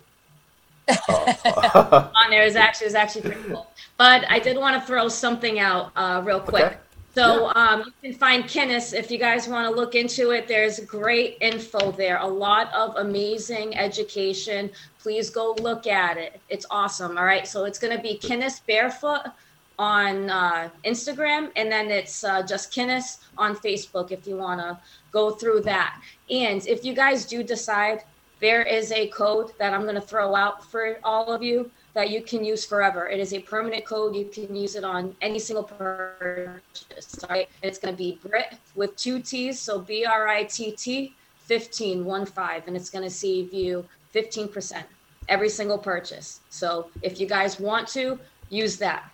on 0.87 2.29
there. 2.29 2.43
Is 2.43 2.55
actually 2.55 2.87
is 2.87 2.95
actually 2.95 3.21
pretty 3.21 3.43
cool. 3.43 3.67
But 3.97 4.29
I 4.29 4.39
did 4.39 4.57
want 4.57 4.79
to 4.79 4.85
throw 4.85 5.07
something 5.07 5.59
out 5.59 5.91
uh, 5.95 6.21
real 6.23 6.39
quick. 6.39 6.63
Okay. 6.63 6.77
So 7.15 7.49
um, 7.55 7.93
you 8.01 8.11
can 8.11 8.19
find 8.19 8.43
Kinnis 8.43 8.93
if 8.93 9.09
you 9.09 9.17
guys 9.17 9.47
want 9.47 9.69
to 9.69 9.73
look 9.73 9.95
into 9.95 10.31
it. 10.31 10.49
There's 10.49 10.81
great 10.81 11.37
info 11.39 11.91
there, 11.93 12.17
a 12.17 12.27
lot 12.27 12.73
of 12.73 12.97
amazing 12.97 13.77
education. 13.77 14.69
Please 14.99 15.29
go 15.29 15.55
look 15.61 15.87
at 15.87 16.17
it. 16.17 16.41
It's 16.49 16.65
awesome. 16.69 17.17
All 17.17 17.23
right. 17.23 17.47
So 17.47 17.63
it's 17.63 17.79
going 17.79 17.95
to 17.95 18.03
be 18.03 18.17
Kinnis 18.17 18.59
Barefoot 18.67 19.31
on 19.79 20.29
uh, 20.29 20.69
Instagram, 20.83 21.51
and 21.55 21.71
then 21.71 21.89
it's 21.89 22.23
uh, 22.23 22.43
just 22.43 22.73
Kinnis 22.73 23.19
on 23.37 23.55
Facebook 23.55 24.11
if 24.11 24.27
you 24.27 24.35
want 24.35 24.59
to 24.59 24.77
go 25.11 25.31
through 25.31 25.61
that. 25.61 26.01
And 26.29 26.67
if 26.67 26.83
you 26.83 26.93
guys 26.93 27.25
do 27.25 27.43
decide, 27.43 28.03
there 28.41 28.63
is 28.63 28.91
a 28.91 29.07
code 29.07 29.53
that 29.57 29.73
I'm 29.73 29.83
going 29.83 29.95
to 29.95 30.01
throw 30.01 30.35
out 30.35 30.65
for 30.69 30.99
all 31.03 31.31
of 31.31 31.41
you 31.41 31.71
that 31.95 32.11
you 32.11 32.21
can 32.21 32.43
use 32.43 32.65
forever. 32.65 33.07
It 33.07 33.19
is 33.19 33.33
a 33.33 33.39
permanent 33.39 33.85
code. 33.85 34.15
You 34.15 34.25
can 34.25 34.55
use 34.55 34.75
it 34.75 34.83
on 34.83 35.15
any 35.21 35.39
single 35.39 35.63
purchase. 35.63 37.23
All 37.23 37.29
right. 37.29 37.49
It's 37.63 37.79
going 37.79 37.93
to 37.93 37.97
be 37.97 38.19
Brit 38.21 38.53
with 38.75 38.95
two 38.97 39.21
T's. 39.21 39.59
So 39.59 39.79
B 39.79 40.05
R 40.05 40.27
I 40.27 40.43
T 40.43 40.73
T 40.73 41.15
15, 41.39 42.03
one 42.03 42.25
five, 42.25 42.67
and 42.67 42.75
it's 42.75 42.89
going 42.89 43.03
to 43.03 43.09
save 43.09 43.53
you 43.53 43.85
15% 44.13 44.83
every 45.29 45.49
single 45.49 45.77
purchase. 45.77 46.41
So 46.49 46.89
if 47.01 47.19
you 47.19 47.27
guys 47.27 47.59
want 47.59 47.87
to, 47.89 48.19
use 48.49 48.77
that. 48.77 49.09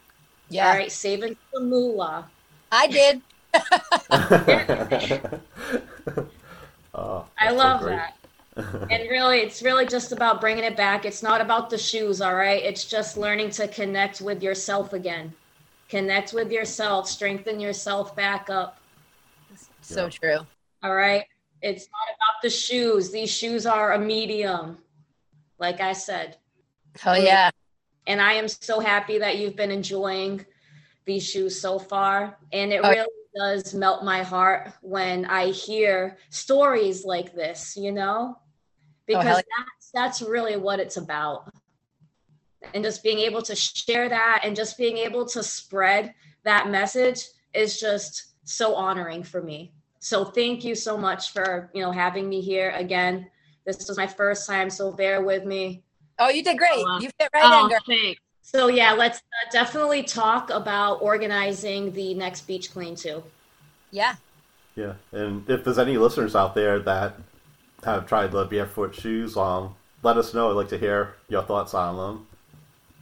Yeah. 0.49 0.69
All 0.69 0.73
right. 0.73 0.91
Saving 0.91 1.37
the 1.53 1.61
moolah. 1.61 2.27
I 2.71 2.87
did. 2.87 3.21
Oh, 3.53 3.61
I 7.37 7.39
that's 7.39 7.51
so 7.51 7.55
love 7.55 7.83
that. 7.83 8.15
and 8.89 9.09
really, 9.09 9.39
it's 9.39 9.61
really 9.61 9.85
just 9.85 10.11
about 10.11 10.41
bringing 10.41 10.63
it 10.63 10.75
back. 10.77 11.05
It's 11.05 11.23
not 11.23 11.41
about 11.41 11.69
the 11.69 11.77
shoes, 11.77 12.21
all 12.21 12.35
right? 12.35 12.61
It's 12.63 12.85
just 12.85 13.17
learning 13.17 13.51
to 13.51 13.67
connect 13.67 14.21
with 14.21 14.41
yourself 14.43 14.93
again. 14.93 15.33
Connect 15.89 16.33
with 16.33 16.51
yourself, 16.51 17.07
strengthen 17.07 17.59
yourself 17.59 18.15
back 18.15 18.49
up, 18.49 18.79
So 19.81 20.03
Yeah. 20.05 20.09
true. 20.09 20.47
all 20.83 20.95
right? 20.95 21.25
It's 21.61 21.87
not 21.91 22.15
about 22.15 22.41
the 22.41 22.49
shoes. 22.49 23.11
These 23.11 23.29
shoes 23.29 23.65
are 23.65 23.93
a 23.93 23.99
medium, 23.99 24.77
like 25.59 25.79
I 25.81 25.93
said. 25.93 26.37
Oh 27.05 27.13
yeah. 27.15 27.49
And 28.07 28.21
I 28.21 28.33
am 28.33 28.47
so 28.47 28.79
happy 28.79 29.19
that 29.19 29.37
you've 29.37 29.55
been 29.55 29.71
enjoying 29.71 30.45
these 31.05 31.23
shoes 31.27 31.59
so 31.59 31.77
far. 31.77 32.37
And 32.51 32.71
it 32.73 32.81
Oh. 32.83 32.89
really 32.89 33.07
does 33.35 33.73
melt 33.73 34.03
my 34.03 34.23
heart 34.23 34.71
when 34.81 35.25
I 35.25 35.47
hear 35.51 36.17
stories 36.29 37.05
like 37.05 37.33
this, 37.33 37.77
you 37.77 37.91
know? 37.91 38.37
Because 39.07 39.39
Oh, 39.39 39.41
that's 39.57 39.91
that's 39.93 40.21
really 40.21 40.55
what 40.57 40.79
it's 40.79 40.97
about. 40.97 41.51
And 42.73 42.83
just 42.83 43.03
being 43.03 43.19
able 43.19 43.41
to 43.43 43.55
share 43.55 44.07
that 44.09 44.41
and 44.43 44.55
just 44.55 44.77
being 44.77 44.97
able 44.97 45.25
to 45.27 45.43
spread 45.43 46.13
that 46.43 46.69
message 46.69 47.25
is 47.53 47.79
just 47.79 48.33
so 48.43 48.75
honoring 48.75 49.23
for 49.23 49.41
me. 49.41 49.73
So 49.99 50.23
thank 50.25 50.63
you 50.63 50.75
so 50.75 50.97
much 50.97 51.31
for, 51.31 51.69
you 51.73 51.81
know, 51.81 51.91
having 51.91 52.29
me 52.29 52.41
here 52.41 52.71
again. 52.71 53.29
This 53.65 53.87
was 53.87 53.97
my 53.97 54.07
first 54.07 54.47
time, 54.47 54.69
so 54.69 54.91
bear 54.91 55.21
with 55.21 55.45
me. 55.45 55.83
Oh, 56.19 56.29
you 56.29 56.43
did 56.43 56.57
great. 56.57 56.71
Oh, 56.87 56.99
You 56.99 57.09
fit 57.19 57.29
right 57.33 57.43
Oh, 57.45 57.63
in, 57.65 57.69
girl. 57.69 57.79
thanks. 57.85 58.21
So 58.41 58.67
yeah, 58.67 58.93
let's 58.93 59.17
uh, 59.19 59.51
definitely 59.51 60.03
talk 60.03 60.49
about 60.49 61.01
organizing 61.01 61.91
the 61.93 62.13
next 62.15 62.41
beach 62.41 62.71
clean 62.71 62.95
too. 62.95 63.23
Yeah. 63.91 64.15
Yeah, 64.75 64.93
and 65.11 65.47
if 65.49 65.63
there's 65.63 65.77
any 65.77 65.97
listeners 65.97 66.35
out 66.35 66.55
there 66.55 66.79
that 66.79 67.15
have 67.83 68.07
tried 68.07 68.31
the 68.31 68.45
barefoot 68.45 68.93
shoes, 68.95 69.35
um, 69.37 69.75
let 70.03 70.17
us 70.17 70.33
know. 70.33 70.49
I'd 70.49 70.53
like 70.55 70.69
to 70.69 70.77
hear 70.77 71.15
your 71.29 71.43
thoughts 71.43 71.73
on 71.73 71.97
them. 71.97 72.27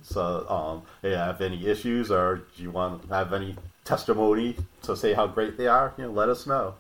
So, 0.02 0.48
um, 0.50 0.82
if 1.04 1.12
you 1.12 1.18
have 1.18 1.42
any 1.42 1.68
issues 1.68 2.10
or 2.12 2.42
do 2.56 2.64
you 2.64 2.72
want 2.72 3.08
to 3.08 3.14
have 3.14 3.34
any 3.34 3.56
testimony 3.84 4.56
to 4.84 4.96
say 4.96 5.14
how 5.14 5.28
great 5.28 5.58
they 5.58 5.68
are, 5.68 5.94
you 5.98 6.06
know, 6.06 6.12
let 6.12 6.30
us 6.30 6.46
know. 6.48 6.76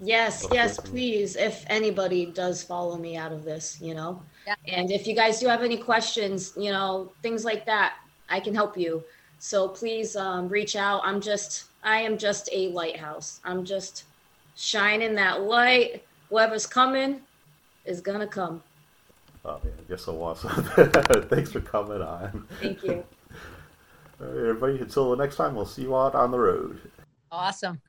Yes, 0.00 0.44
Okay. 0.44 0.54
yes, 0.56 0.78
please. 0.80 1.36
If 1.36 1.64
anybody 1.68 2.26
does 2.26 2.62
follow 2.62 2.96
me 2.96 3.16
out 3.16 3.32
of 3.32 3.44
this, 3.44 3.78
you 3.80 3.94
know, 3.94 4.22
Yeah. 4.46 4.54
and 4.66 4.90
if 4.90 5.06
you 5.06 5.14
guys 5.14 5.38
do 5.40 5.46
have 5.48 5.62
any 5.62 5.76
questions, 5.76 6.52
you 6.56 6.72
know, 6.72 7.12
things 7.22 7.44
like 7.44 7.66
that, 7.66 7.94
I 8.28 8.40
can 8.40 8.54
help 8.54 8.76
you. 8.76 9.04
So 9.38 9.68
please 9.68 10.16
um, 10.16 10.48
reach 10.48 10.76
out. 10.76 11.02
I'm 11.04 11.20
just, 11.20 11.64
I 11.84 12.00
am 12.00 12.16
just 12.16 12.48
a 12.52 12.68
lighthouse. 12.68 13.40
I'm 13.44 13.64
just 13.64 14.04
shining 14.56 15.14
that 15.16 15.42
light. 15.42 16.02
Whoever's 16.32 16.66
coming 16.66 17.20
is 17.84 18.00
gonna 18.00 18.26
come. 18.26 18.62
Oh, 19.44 19.60
man, 19.62 19.74
you're 19.86 19.98
so 19.98 20.22
awesome. 20.22 20.64
Thanks 21.28 21.52
for 21.52 21.60
coming 21.60 22.00
on. 22.00 22.46
Thank 22.58 22.82
you. 22.84 23.04
All 24.18 24.28
right, 24.28 24.38
everybody, 24.38 24.78
until 24.78 25.10
the 25.10 25.22
next 25.22 25.36
time, 25.36 25.54
we'll 25.54 25.66
see 25.66 25.82
you 25.82 25.94
out 25.94 26.14
on 26.14 26.30
the 26.30 26.38
road. 26.38 26.80
Awesome. 27.30 27.78